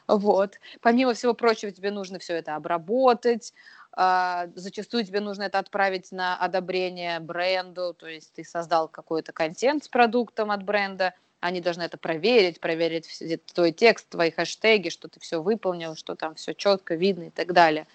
Вот. 0.09 0.59
Помимо 0.81 1.13
всего 1.13 1.33
прочего, 1.33 1.71
тебе 1.71 1.91
нужно 1.91 2.19
все 2.19 2.35
это 2.35 2.55
обработать, 2.55 3.53
Uh, 3.97 4.51
зачастую 4.55 5.05
тебе 5.05 5.21
нужно 5.21 5.43
это 5.43 5.57
отправить 5.57 6.11
на 6.11 6.35
одобрение 6.35 7.21
бренду, 7.21 7.93
то 7.97 8.07
есть 8.07 8.33
ты 8.33 8.43
создал 8.43 8.89
какой-то 8.89 9.31
контент 9.31 9.85
с 9.85 9.87
продуктом 9.87 10.51
от 10.51 10.63
бренда, 10.63 11.13
они 11.39 11.61
должны 11.61 11.83
это 11.83 11.97
проверить, 11.97 12.59
проверить 12.59 13.07
твой 13.53 13.71
текст, 13.71 14.09
твои 14.09 14.31
хэштеги, 14.31 14.89
что 14.89 15.07
ты 15.07 15.21
все 15.21 15.41
выполнил, 15.41 15.95
что 15.95 16.15
там 16.15 16.35
все 16.35 16.53
четко 16.53 16.95
видно 16.95 17.23
и 17.23 17.29
так 17.29 17.53
далее. 17.53 17.87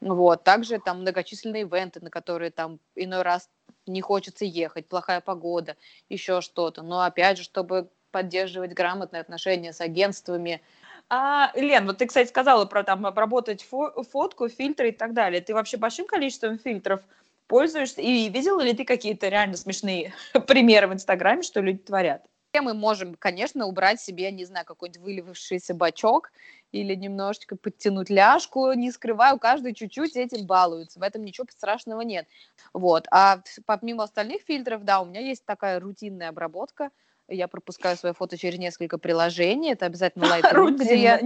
Вот. 0.00 0.44
Также 0.44 0.78
там 0.78 1.00
многочисленные 1.00 1.62
ивенты, 1.62 2.00
на 2.00 2.10
которые 2.10 2.50
там 2.50 2.80
иной 2.94 3.22
раз 3.22 3.48
не 3.86 4.00
хочется 4.00 4.44
ехать, 4.44 4.88
плохая 4.88 5.20
погода, 5.20 5.76
еще 6.08 6.40
что-то. 6.40 6.82
Но 6.82 7.02
опять 7.02 7.38
же, 7.38 7.44
чтобы 7.44 7.88
поддерживать 8.10 8.72
грамотные 8.72 9.20
отношения 9.20 9.72
с 9.72 9.80
агентствами. 9.80 10.62
А, 11.08 11.52
Лен, 11.54 11.86
вот 11.86 11.98
ты, 11.98 12.06
кстати, 12.06 12.28
сказала 12.28 12.64
про 12.64 12.82
там 12.82 13.04
обработать 13.06 13.64
фо- 13.70 14.02
фотку, 14.04 14.48
фильтры 14.48 14.88
и 14.88 14.92
так 14.92 15.12
далее. 15.12 15.40
Ты 15.40 15.54
вообще 15.54 15.76
большим 15.76 16.06
количеством 16.06 16.58
фильтров 16.58 17.00
пользуешься? 17.46 18.00
И 18.00 18.28
видела 18.28 18.60
ли 18.60 18.72
ты 18.72 18.84
какие-то 18.84 19.28
реально 19.28 19.56
смешные 19.56 20.14
примеры 20.46 20.88
в 20.88 20.94
Инстаграме, 20.94 21.42
что 21.42 21.60
люди 21.60 21.78
творят? 21.78 22.22
Мы 22.54 22.74
можем, 22.74 23.14
конечно, 23.14 23.66
убрать 23.66 24.00
себе, 24.00 24.30
не 24.30 24.44
знаю, 24.44 24.64
какой-нибудь 24.64 25.02
выливавшийся 25.02 25.74
бачок 25.74 26.32
или 26.72 26.94
немножечко 26.94 27.56
подтянуть 27.56 28.10
ляжку, 28.10 28.72
не 28.72 28.90
скрываю, 28.90 29.38
каждый 29.38 29.74
чуть-чуть 29.74 30.16
этим 30.16 30.46
балуется, 30.46 30.98
в 30.98 31.02
этом 31.02 31.24
ничего 31.24 31.46
страшного 31.50 32.00
нет. 32.00 32.26
Вот, 32.72 33.06
а 33.10 33.42
помимо 33.66 34.04
остальных 34.04 34.42
фильтров, 34.42 34.84
да, 34.84 35.00
у 35.00 35.04
меня 35.04 35.20
есть 35.20 35.44
такая 35.44 35.80
рутинная 35.80 36.30
обработка, 36.30 36.90
я 37.28 37.48
пропускаю 37.48 37.96
свое 37.96 38.14
фото 38.14 38.38
через 38.38 38.58
несколько 38.58 38.98
приложений, 38.98 39.72
это 39.72 39.86
обязательно 39.86 40.24
Lightroom, 40.40 40.76
где 40.76 40.96
я... 40.96 41.20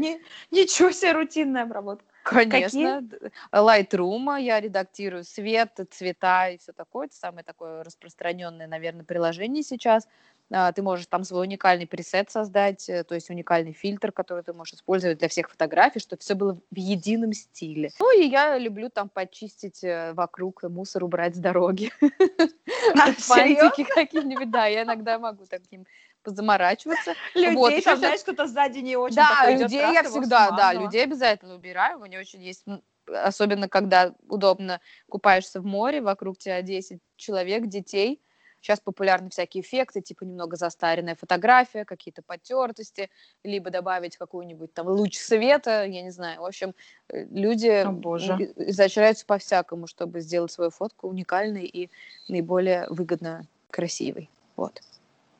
Ничего 0.51 0.91
себе 0.93 1.13
рутинная 1.13 1.65
обработка. 1.65 2.07
Конечно. 2.25 3.03
Какие? 3.03 3.31
Lightroom 3.53 4.41
я 4.41 4.61
редактирую 4.61 5.25
свет, 5.25 5.79
цвета 5.91 6.51
и 6.51 6.59
все 6.59 6.73
такое. 6.73 7.07
Это 7.07 7.17
самое 7.17 7.45
такое 7.45 7.83
распространенное, 7.83 8.67
наверное, 8.67 9.05
приложение 9.05 9.63
сейчас. 9.63 10.07
А, 10.53 10.73
ты 10.73 10.83
можешь 10.83 11.07
там 11.07 11.23
свой 11.23 11.47
уникальный 11.47 11.87
пресет 11.87 12.31
создать, 12.31 12.89
э, 12.89 13.05
то 13.05 13.15
есть 13.15 13.31
уникальный 13.31 13.73
фильтр, 13.73 14.11
который 14.11 14.43
ты 14.43 14.53
можешь 14.53 14.75
использовать 14.75 15.19
для 15.19 15.29
всех 15.29 15.49
фотографий, 15.49 16.01
чтобы 16.01 16.21
все 16.21 16.35
было 16.35 16.59
в 16.71 16.77
едином 16.77 17.33
стиле. 17.33 17.91
Ну 18.01 18.19
и 18.19 18.27
я 18.27 18.59
люблю 18.59 18.91
там 18.91 19.09
почистить 19.09 19.85
э, 19.85 20.13
вокруг, 20.15 20.65
мусор 20.65 21.05
убрать 21.05 21.37
с 21.37 21.39
дороги. 21.39 21.93
А, 22.95 23.13
Фантики 23.13 23.85
какие-нибудь, 23.85 24.51
да, 24.51 24.67
я 24.67 24.83
иногда 24.83 25.19
могу 25.19 25.45
таким 25.47 25.87
позаморачиваться. 26.23 27.15
Людей, 27.35 27.55
вот, 27.55 27.85
там, 27.85 27.99
знаешь, 27.99 28.21
кто-то 28.21 28.47
сзади 28.47 28.79
не 28.79 28.97
очень 28.97 29.17
Да, 29.17 29.51
людей 29.51 29.81
я 29.81 30.03
всегда, 30.03 30.51
да, 30.51 30.73
людей 30.73 31.05
обязательно 31.05 31.55
убираю, 31.55 31.99
у 31.99 32.05
меня 32.05 32.19
очень 32.19 32.43
есть 32.43 32.65
особенно 33.07 33.69
когда 33.69 34.15
удобно 34.29 34.81
купаешься 35.09 35.61
в 35.61 35.65
море, 35.65 36.01
вокруг 36.01 36.39
тебя 36.39 36.63
10 36.63 37.01
человек, 37.17 37.67
детей, 37.67 38.23
Сейчас 38.61 38.81
популярны 38.81 39.31
всякие 39.31 39.63
эффекты, 39.63 40.01
типа 40.01 40.25
немного 40.25 40.57
застаренная 40.57 41.17
фотография, 41.17 41.85
какие-то 41.85 42.23
потертости, 42.23 43.11
либо 43.43 43.71
добавить 43.71 44.17
какой-нибудь 44.17 44.73
там 44.75 44.89
луч 44.89 45.17
света, 45.17 45.85
я 45.85 46.03
не 46.03 46.11
знаю. 46.11 46.43
В 46.43 46.47
общем, 46.47 46.75
э, 47.09 47.25
люди 47.25 47.69
О, 47.69 47.91
боже. 47.91 48.53
изощряются 48.57 49.25
по-всякому, 49.25 49.87
чтобы 49.87 50.21
сделать 50.21 50.53
свою 50.53 50.71
фотку 50.71 51.09
уникальной 51.09 51.65
и 51.65 51.91
наиболее 52.29 52.87
выгодно 52.91 53.47
красивой. 53.71 54.29
Вот. 54.57 54.83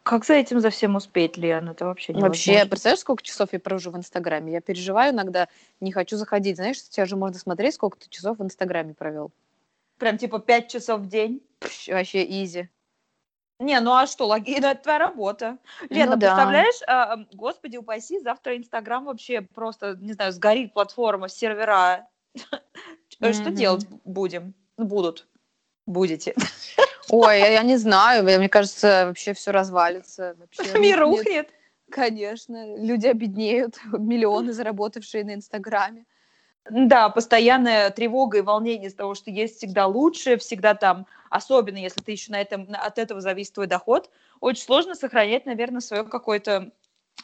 Как 0.03 0.25
за 0.25 0.35
этим 0.35 0.61
за 0.61 0.71
всем 0.71 0.97
успеть, 0.97 1.37
Лен? 1.37 1.69
Это 1.69 1.85
вообще 1.85 2.15
не 2.15 2.23
Вообще, 2.23 2.65
представляешь, 2.65 3.01
сколько 3.01 3.23
часов 3.23 3.51
я 3.53 3.61
провожу 3.61 3.91
в 3.91 3.97
Инстаграме? 3.97 4.53
Я 4.53 4.61
переживаю 4.63 5.13
иногда, 5.13 5.47
не 5.81 5.93
хочу 5.93 6.17
заходить. 6.17 6.57
Знаешь, 6.57 6.83
сейчас 6.83 7.09
же 7.09 7.17
можно 7.17 7.39
смотреть, 7.39 7.75
сколько 7.75 7.99
ты 7.99 8.09
часов 8.09 8.39
в 8.39 8.43
Инстаграме 8.43 8.95
провел. 8.95 9.31
Прям 9.99 10.17
типа 10.17 10.39
пять 10.39 10.69
часов 10.69 11.03
в 11.03 11.09
день? 11.09 11.43
Пш, 11.59 11.89
вообще 11.89 12.25
изи. 12.25 12.71
Не, 13.61 13.79
ну 13.81 13.93
а 13.93 14.07
что, 14.07 14.27
логин, 14.27 14.65
это 14.65 14.83
твоя 14.83 14.99
работа. 14.99 15.59
Лена, 15.91 16.13
ну, 16.15 16.19
представляешь, 16.19 16.81
да. 16.87 17.13
а, 17.13 17.27
господи 17.35 17.77
упаси, 17.77 18.19
завтра 18.19 18.57
Инстаграм 18.57 19.05
вообще 19.05 19.43
просто, 19.43 19.97
не 20.01 20.15
знаю, 20.15 20.33
сгорит 20.33 20.73
платформа, 20.73 21.29
сервера. 21.29 22.09
Что 23.11 23.51
делать 23.51 23.87
будем? 24.05 24.55
Ну, 24.79 24.87
будут. 24.87 25.27
Будете. 25.87 26.35
Ой, 27.11 27.39
я 27.39 27.63
не 27.63 27.77
знаю, 27.77 28.25
мне 28.25 28.49
кажется, 28.49 29.07
вообще 29.07 29.35
все 29.35 29.51
развалится. 29.51 30.37
Мир 30.79 31.01
рухнет. 31.01 31.51
Конечно, 31.91 32.77
люди 32.79 33.09
обеднеют, 33.09 33.79
миллионы 33.93 34.53
заработавшие 34.55 35.25
на 35.25 35.35
Инстаграме. 35.35 36.07
Да, 36.69 37.09
постоянная 37.09 37.91
тревога 37.91 38.39
и 38.39 38.43
волнение 38.43 38.89
из 38.89 38.95
того, 38.95 39.15
что 39.15 39.31
есть 39.31 39.57
всегда 39.57 39.87
лучше, 39.87 40.37
всегда 40.37 40.75
там, 40.75 41.07
особенно 41.31 41.79
если 41.79 42.01
ты 42.03 42.13
еще 42.13 42.33
на 42.33 42.41
этом, 42.41 42.69
от 42.73 42.99
этого 42.99 43.21
зависит 43.21 43.55
твой 43.55 43.67
доход, 43.67 44.11
очень 44.41 44.63
сложно 44.63 44.95
сохранять, 44.95 45.47
наверное, 45.47 45.81
свое 45.81 46.05
какое-то 46.05 46.71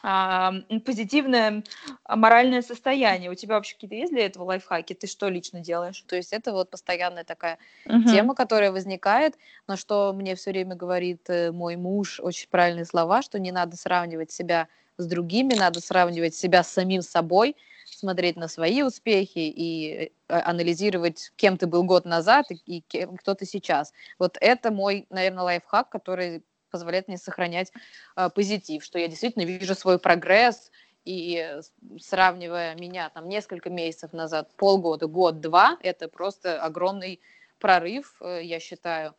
а, 0.03 0.53
позитивное 0.85 1.63
а, 2.03 2.15
моральное 2.15 2.61
состояние. 2.61 3.31
У 3.31 3.35
тебя 3.35 3.55
вообще 3.55 3.75
какие-то 3.75 3.95
есть 3.95 4.11
для 4.11 4.25
этого 4.25 4.43
лайфхаки? 4.45 4.93
Ты 4.93 5.07
что 5.07 5.29
лично 5.29 5.59
делаешь? 5.59 6.03
То 6.07 6.15
есть 6.15 6.33
это 6.33 6.51
вот 6.51 6.69
постоянная 6.69 7.23
такая 7.23 7.57
угу. 7.85 8.03
тема, 8.03 8.35
которая 8.35 8.71
возникает, 8.71 9.37
на 9.67 9.77
что 9.77 10.13
мне 10.13 10.35
все 10.35 10.51
время 10.51 10.75
говорит 10.75 11.29
э, 11.29 11.51
мой 11.51 11.75
муж 11.75 12.19
очень 12.19 12.49
правильные 12.49 12.85
слова, 12.85 13.21
что 13.21 13.39
не 13.39 13.51
надо 13.51 13.75
сравнивать 13.75 14.31
себя 14.31 14.67
с 14.97 15.05
другими, 15.05 15.53
надо 15.53 15.79
сравнивать 15.79 16.35
себя 16.35 16.63
с 16.63 16.71
самим 16.71 17.01
собой, 17.01 17.55
смотреть 17.97 18.35
на 18.35 18.47
свои 18.47 18.81
успехи 18.83 19.39
и 19.39 20.11
э, 20.27 20.39
анализировать, 20.39 21.31
кем 21.35 21.57
ты 21.57 21.67
был 21.67 21.83
год 21.83 22.05
назад 22.05 22.45
и, 22.65 22.81
кем, 22.81 23.17
кто 23.17 23.33
ты 23.33 23.45
сейчас. 23.45 23.93
Вот 24.19 24.37
это 24.39 24.71
мой, 24.71 25.05
наверное, 25.09 25.43
лайфхак, 25.43 25.89
который 25.89 26.43
позволяет 26.69 27.07
мне 27.07 27.17
сохранять 27.17 27.71
э, 28.15 28.29
позитив, 28.29 28.83
что 28.83 28.99
я 28.99 29.07
действительно 29.07 29.43
вижу 29.43 29.75
свой 29.75 29.99
прогресс, 29.99 30.71
и 31.05 31.61
сравнивая 32.01 32.75
меня 32.75 33.09
там 33.09 33.29
несколько 33.29 33.69
месяцев 33.69 34.11
назад, 34.11 34.51
полгода, 34.57 35.07
год, 35.07 35.39
два, 35.39 35.77
это 35.81 36.09
просто 36.09 36.61
огромный 36.61 37.21
прорыв, 37.59 38.17
э, 38.21 38.41
я 38.43 38.59
считаю. 38.59 39.15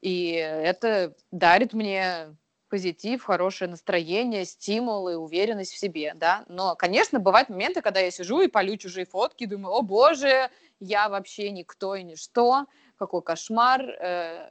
И 0.00 0.30
это 0.32 1.14
дарит 1.30 1.74
мне 1.74 2.34
позитив, 2.68 3.24
хорошее 3.24 3.70
настроение, 3.70 4.44
стимул 4.44 5.08
и 5.08 5.14
уверенность 5.14 5.72
в 5.72 5.78
себе, 5.78 6.12
да. 6.14 6.44
Но, 6.48 6.76
конечно, 6.76 7.18
бывают 7.18 7.48
моменты, 7.48 7.82
когда 7.82 8.00
я 8.00 8.10
сижу 8.10 8.40
и 8.40 8.48
полю 8.48 8.76
чужие 8.76 9.06
фотки, 9.06 9.46
думаю, 9.46 9.74
о 9.74 9.82
боже, 9.82 10.50
я 10.80 11.08
вообще 11.08 11.50
никто 11.50 11.94
и 11.94 12.02
ничто, 12.02 12.66
какой 12.98 13.22
кошмар. 13.22 13.82
Э, 13.82 14.48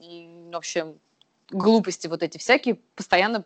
и, 0.00 0.48
в 0.52 0.56
общем, 0.56 0.98
глупости 1.50 2.06
вот 2.06 2.22
эти 2.22 2.38
всякие 2.38 2.76
постоянно 2.94 3.44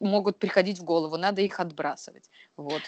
могут 0.00 0.38
приходить 0.38 0.78
в 0.78 0.84
голову, 0.84 1.16
надо 1.16 1.42
их 1.42 1.60
отбрасывать. 1.60 2.30
Вот. 2.56 2.82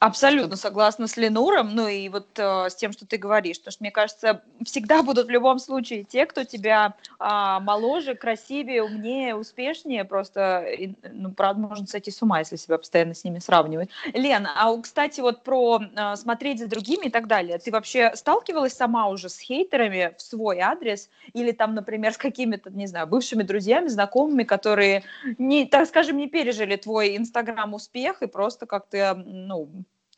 Абсолютно 0.00 0.56
согласна 0.56 1.06
с 1.06 1.18
Ленуром, 1.18 1.74
ну 1.74 1.86
и 1.86 2.08
вот 2.08 2.26
э, 2.38 2.70
с 2.70 2.74
тем, 2.74 2.90
что 2.92 3.06
ты 3.06 3.18
говоришь, 3.18 3.58
потому 3.58 3.72
что, 3.72 3.82
мне 3.82 3.90
кажется, 3.90 4.42
всегда 4.64 5.02
будут 5.02 5.26
в 5.26 5.30
любом 5.30 5.58
случае 5.58 6.04
те, 6.04 6.24
кто 6.24 6.44
тебя 6.44 6.94
э, 7.18 7.58
моложе, 7.60 8.14
красивее, 8.14 8.82
умнее, 8.82 9.34
успешнее, 9.34 10.06
просто, 10.06 10.60
и, 10.62 10.94
ну, 11.12 11.32
правда, 11.32 11.60
можно 11.60 11.86
сойти 11.86 12.10
с 12.10 12.22
ума, 12.22 12.38
если 12.38 12.56
себя 12.56 12.78
постоянно 12.78 13.12
с 13.12 13.24
ними 13.24 13.40
сравнивать. 13.40 13.90
Лена, 14.14 14.54
а, 14.56 14.74
кстати, 14.80 15.20
вот 15.20 15.42
про 15.42 15.82
э, 15.82 16.16
смотреть 16.16 16.60
за 16.60 16.66
другими 16.66 17.08
и 17.08 17.10
так 17.10 17.26
далее, 17.26 17.58
ты 17.58 17.70
вообще 17.70 18.12
сталкивалась 18.14 18.72
сама 18.72 19.06
уже 19.08 19.28
с 19.28 19.38
хейтерами 19.38 20.14
в 20.16 20.22
свой 20.22 20.60
адрес? 20.60 21.10
Или 21.34 21.52
там, 21.52 21.74
например, 21.74 22.14
с 22.14 22.16
какими-то, 22.16 22.70
не 22.70 22.86
знаю, 22.86 23.06
бывшими 23.06 23.42
друзьями, 23.42 23.88
знакомыми, 23.88 24.44
которые, 24.44 25.04
не, 25.36 25.66
так 25.66 25.86
скажем, 25.86 26.16
не 26.16 26.26
пережили 26.26 26.76
твой 26.76 27.18
инстаграм-успех 27.18 28.22
и 28.22 28.26
просто 28.26 28.64
как-то, 28.64 29.22
ну, 29.26 29.68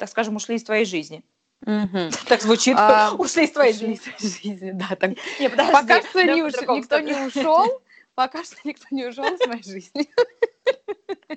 так 0.02 0.10
скажем, 0.10 0.34
ушли 0.34 0.56
из 0.56 0.64
твоей 0.64 0.84
жизни. 0.84 1.22
Угу. 1.64 2.10
Так 2.26 2.42
звучит, 2.42 2.76
а, 2.76 3.12
ушли 3.16 3.44
из 3.44 3.52
твоей 3.52 3.72
жизни. 3.72 4.00
жизни. 4.18 4.72
Да, 4.72 4.96
так. 4.96 5.12
Не, 5.38 5.48
подожди, 5.48 5.72
пока 5.72 6.02
что 6.02 6.24
не 6.24 6.42
уш... 6.42 6.54
никто 6.54 6.98
не 6.98 7.14
ушел, 7.14 7.80
пока 8.16 8.42
что 8.42 8.56
никто 8.64 8.84
не 8.90 9.06
ушел 9.06 9.24
из 9.26 9.46
моей 9.46 9.62
жизни. 9.62 10.10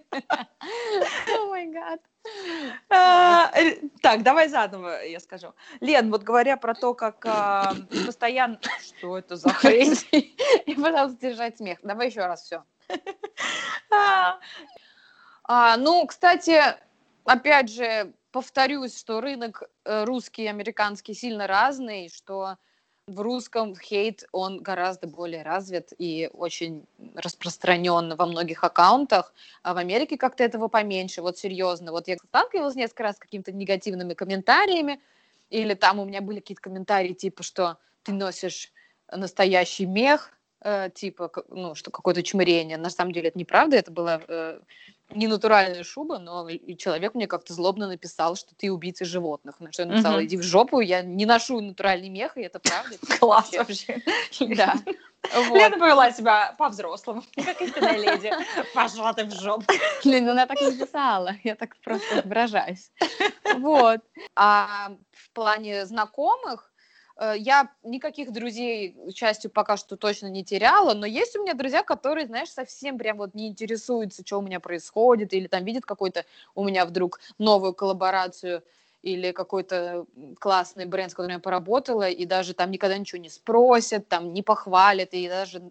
О 1.38 1.45
май 1.45 1.68
гад. 1.68 2.01
Так, 4.01 4.24
давай 4.24 4.49
заново 4.49 5.05
я 5.05 5.20
скажу. 5.20 5.53
Лен, 5.80 6.09
вот 6.09 6.24
говоря 6.24 6.57
про 6.57 6.74
то, 6.74 6.95
как 6.95 7.24
а, 7.28 7.76
постоянно... 8.07 8.59
Что 8.82 9.20
это 9.20 9.36
за 9.36 9.49
хрень? 9.49 9.93
И, 10.66 10.74
пожалуйста, 10.74 11.20
держать 11.22 11.57
смех. 11.57 11.78
Давай 11.84 12.07
еще 12.07 12.26
раз 12.26 12.41
все. 12.41 12.63
А, 15.47 15.78
ну, 15.78 16.03
кстати, 16.07 16.59
опять 17.26 17.70
же, 17.70 18.13
повторюсь, 18.36 18.99
что 18.99 19.21
рынок 19.21 19.63
э, 19.86 20.03
русский 20.03 20.43
и 20.43 20.47
американский 20.47 21.13
сильно 21.13 21.47
разный, 21.47 22.09
что 22.09 22.57
в 23.07 23.21
русском 23.21 23.77
хейт, 23.77 24.25
он 24.33 24.61
гораздо 24.61 25.07
более 25.07 25.41
развит 25.41 25.93
и 25.97 26.29
очень 26.33 26.83
распространен 27.15 28.13
во 28.17 28.25
многих 28.25 28.65
аккаунтах, 28.65 29.33
а 29.63 29.73
в 29.73 29.77
Америке 29.77 30.17
как-то 30.17 30.43
этого 30.43 30.67
поменьше, 30.67 31.21
вот 31.21 31.38
серьезно. 31.38 31.93
Вот 31.93 32.09
я 32.09 32.17
сталкивалась 32.17 32.75
несколько 32.75 33.03
раз 33.03 33.15
с 33.15 33.19
какими-то 33.19 33.53
негативными 33.53 34.13
комментариями, 34.13 34.99
или 35.49 35.73
там 35.73 35.99
у 35.99 36.05
меня 36.05 36.19
были 36.19 36.41
какие-то 36.41 36.61
комментарии 36.61 37.13
типа, 37.13 37.41
что 37.41 37.77
ты 38.03 38.11
носишь 38.11 38.73
настоящий 39.09 39.86
мех, 39.86 40.33
э, 40.59 40.89
типа, 40.93 41.31
ну, 41.47 41.73
что 41.73 41.89
какое-то 41.89 42.21
чмырение. 42.21 42.75
На 42.75 42.89
самом 42.89 43.13
деле 43.13 43.29
это 43.29 43.39
неправда, 43.39 43.77
это 43.77 43.91
было 43.91 44.21
э, 44.27 44.59
не 45.12 45.28
натуральная 45.28 45.84
шуба, 45.84 46.20
но 46.20 46.49
человек 46.78 47.14
мне 47.16 47.28
как-то 47.28 47.53
злобно 47.53 47.88
написал, 47.88 48.36
что 48.36 48.56
ты 48.56 48.72
убийца 48.72 49.06
животных. 49.06 49.60
На 49.60 49.72
что 49.72 49.84
я 49.84 49.89
написала, 49.89 50.24
иди 50.26 50.38
в 50.38 50.43
жопу, 50.43 50.80
я 50.80 51.01
не 51.01 51.26
ношу 51.26 51.62
натуральный 51.62 52.10
мех, 52.10 52.38
и 52.38 52.41
это 52.41 52.60
правда. 52.60 52.97
Класс 53.20 53.51
вообще. 53.53 54.01
Да. 54.39 54.76
Лена 55.51 55.78
повела 55.78 56.12
себя 56.12 56.53
по-взрослому, 56.58 57.24
как 57.36 57.62
истинная 57.62 57.97
леди. 57.97 58.32
Пошла 58.74 59.14
ты 59.14 59.26
в 59.26 59.32
жопу. 59.32 59.66
Лена, 60.03 60.32
она 60.32 60.45
так 60.45 60.62
не 60.62 60.72
написала, 60.72 61.36
я 61.43 61.56
так 61.56 61.76
просто 61.78 62.22
выражаюсь. 62.26 62.91
Вот. 63.56 64.01
А 64.36 64.91
в 65.12 65.32
плане 65.32 65.86
знакомых, 65.86 66.72
я 67.20 67.72
никаких 67.84 68.32
друзей, 68.32 68.95
частью 69.13 69.51
пока 69.51 69.78
что 69.78 69.95
точно 69.95 70.28
не 70.28 70.43
теряла, 70.43 70.93
но 70.93 71.05
есть 71.05 71.36
у 71.36 71.41
меня 71.41 71.53
друзья, 71.53 71.84
которые, 71.84 72.28
знаешь, 72.28 72.49
совсем 72.49 72.97
прям 72.97 73.18
вот 73.18 73.34
не 73.34 73.47
интересуются, 73.47 74.24
что 74.26 74.39
у 74.39 74.41
меня 74.41 74.59
происходит, 74.59 75.34
или 75.34 75.47
там 75.47 75.63
видят 75.63 75.86
какой-то 75.86 76.26
у 76.55 76.63
меня 76.63 76.86
вдруг 76.86 77.20
новую 77.38 77.74
коллаборацию, 77.74 78.63
или 79.05 79.32
какой-то 79.32 80.07
классный 80.39 80.86
бренд, 80.86 81.11
с 81.11 81.13
которым 81.13 81.38
я 81.38 81.39
поработала, 81.39 82.09
и 82.09 82.26
даже 82.26 82.55
там 82.55 82.72
никогда 82.72 82.97
ничего 82.97 83.22
не 83.22 83.30
спросят, 83.30 84.09
там 84.09 84.34
не 84.34 84.41
похвалят, 84.41 85.13
и 85.13 85.30
даже 85.30 85.61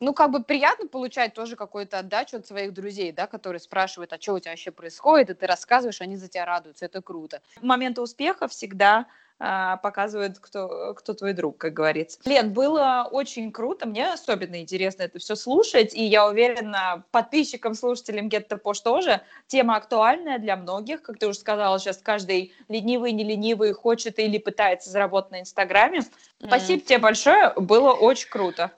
ну, 0.00 0.14
как 0.14 0.30
бы 0.30 0.42
приятно 0.42 0.88
получать 0.88 1.34
тоже 1.34 1.56
какую-то 1.56 1.98
отдачу 1.98 2.38
от 2.38 2.46
своих 2.46 2.72
друзей, 2.72 3.12
да, 3.12 3.26
которые 3.26 3.60
спрашивают, 3.60 4.12
а 4.12 4.20
что 4.20 4.34
у 4.34 4.40
тебя 4.40 4.52
вообще 4.52 4.70
происходит, 4.70 5.30
и 5.30 5.34
ты 5.34 5.46
рассказываешь, 5.46 6.00
они 6.00 6.16
за 6.16 6.28
тебя 6.28 6.46
радуются, 6.46 6.86
это 6.86 7.00
круто. 7.02 7.42
Моменты 7.60 8.00
успеха 8.00 8.48
всегда 8.48 9.06
показывает, 9.40 10.38
кто, 10.38 10.92
кто 10.94 11.14
твой 11.14 11.32
друг, 11.32 11.56
как 11.56 11.72
говорится. 11.72 12.18
Лен, 12.26 12.52
было 12.52 13.08
очень 13.10 13.50
круто, 13.50 13.86
мне 13.86 14.12
особенно 14.12 14.60
интересно 14.60 15.02
это 15.04 15.18
все 15.18 15.34
слушать, 15.34 15.94
и 15.94 16.04
я 16.04 16.28
уверена, 16.28 17.04
подписчикам, 17.10 17.74
слушателям 17.74 18.28
Get 18.28 18.48
Posh 18.48 18.82
тоже 18.84 19.22
тема 19.46 19.76
актуальная 19.76 20.38
для 20.38 20.56
многих, 20.56 21.00
как 21.00 21.18
ты 21.18 21.26
уже 21.26 21.38
сказала, 21.38 21.78
сейчас 21.78 21.96
каждый 21.96 22.52
ленивый, 22.68 23.12
не 23.12 23.24
ленивый 23.24 23.72
хочет 23.72 24.18
или 24.18 24.36
пытается 24.36 24.90
заработать 24.90 25.30
на 25.30 25.40
Инстаграме. 25.40 26.00
Mm. 26.00 26.46
Спасибо 26.46 26.82
тебе 26.82 26.98
большое, 26.98 27.54
было 27.56 27.92
очень 27.92 28.28
круто. 28.28 28.72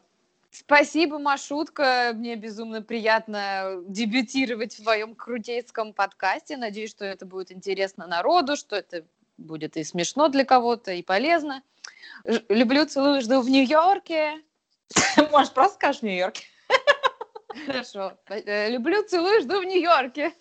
Спасибо, 0.53 1.19
Машутка. 1.19 2.13
Мне 2.15 2.37
безумно 2.37 2.83
приятно 2.83 3.83
дебютировать 3.87 4.75
в 4.75 4.83
твоем 4.83 5.15
крутейском 5.15 5.95
подкасте. 5.95 6.59
Надеюсь, 6.59 6.91
что 6.91 7.07
это 7.07 7.25
будет 7.25 7.51
интересно 7.51 8.07
народу, 8.07 8.57
что 8.57 8.77
это 8.77 9.07
будет 9.43 9.77
и 9.77 9.85
смешно 9.85 10.29
для 10.29 10.45
кого-то, 10.45 10.93
и 10.93 11.03
полезно. 11.03 11.63
Люблю, 12.49 12.87
целую, 12.87 13.21
жду 13.21 13.41
в 13.41 13.49
Нью-Йорке. 13.49 14.43
Можешь 15.31 15.53
просто 15.53 15.75
скажешь 15.75 16.01
в 16.01 16.05
Нью-Йорке. 16.05 16.45
Хорошо. 17.67 18.13
Э, 18.29 18.71
люблю, 18.71 19.03
целую, 19.03 19.41
жду 19.43 19.61
в 19.61 19.65
Нью-Йорке. 19.65 20.33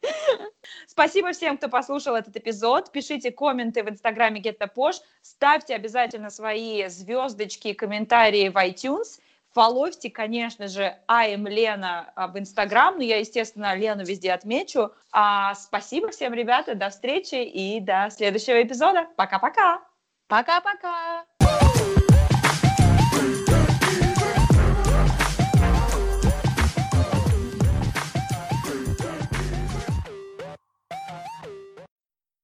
Спасибо 0.86 1.32
всем, 1.32 1.58
кто 1.58 1.68
послушал 1.68 2.16
этот 2.16 2.36
эпизод. 2.36 2.92
Пишите 2.92 3.30
комменты 3.30 3.82
в 3.82 3.88
инстаграме 3.88 4.40
GetTaPosh. 4.40 4.96
Ставьте 5.22 5.74
обязательно 5.74 6.30
свои 6.30 6.86
звездочки 6.88 7.68
и 7.68 7.74
комментарии 7.74 8.48
в 8.48 8.56
iTunes. 8.56 9.20
Фоловьте, 9.56 10.10
конечно 10.10 10.68
же, 10.68 10.98
АМ 11.06 11.46
эм, 11.46 11.46
Лена 11.46 12.12
а, 12.14 12.28
в 12.28 12.38
Инстаграм, 12.38 12.94
но 12.98 13.02
я, 13.02 13.20
естественно, 13.20 13.74
Лену 13.74 14.04
везде 14.04 14.32
отмечу. 14.32 14.92
А 15.12 15.54
спасибо 15.54 16.10
всем, 16.10 16.34
ребята, 16.34 16.74
до 16.74 16.90
встречи 16.90 17.36
и 17.36 17.80
до 17.80 18.10
следующего 18.10 18.62
эпизода. 18.62 19.06
Пока-пока! 19.16 19.80
Пока-пока! 20.28 21.24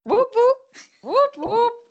Whoop 0.07 0.33
whoop. 0.35 0.57
Whoop 1.03 1.37
whoop. 1.37 1.82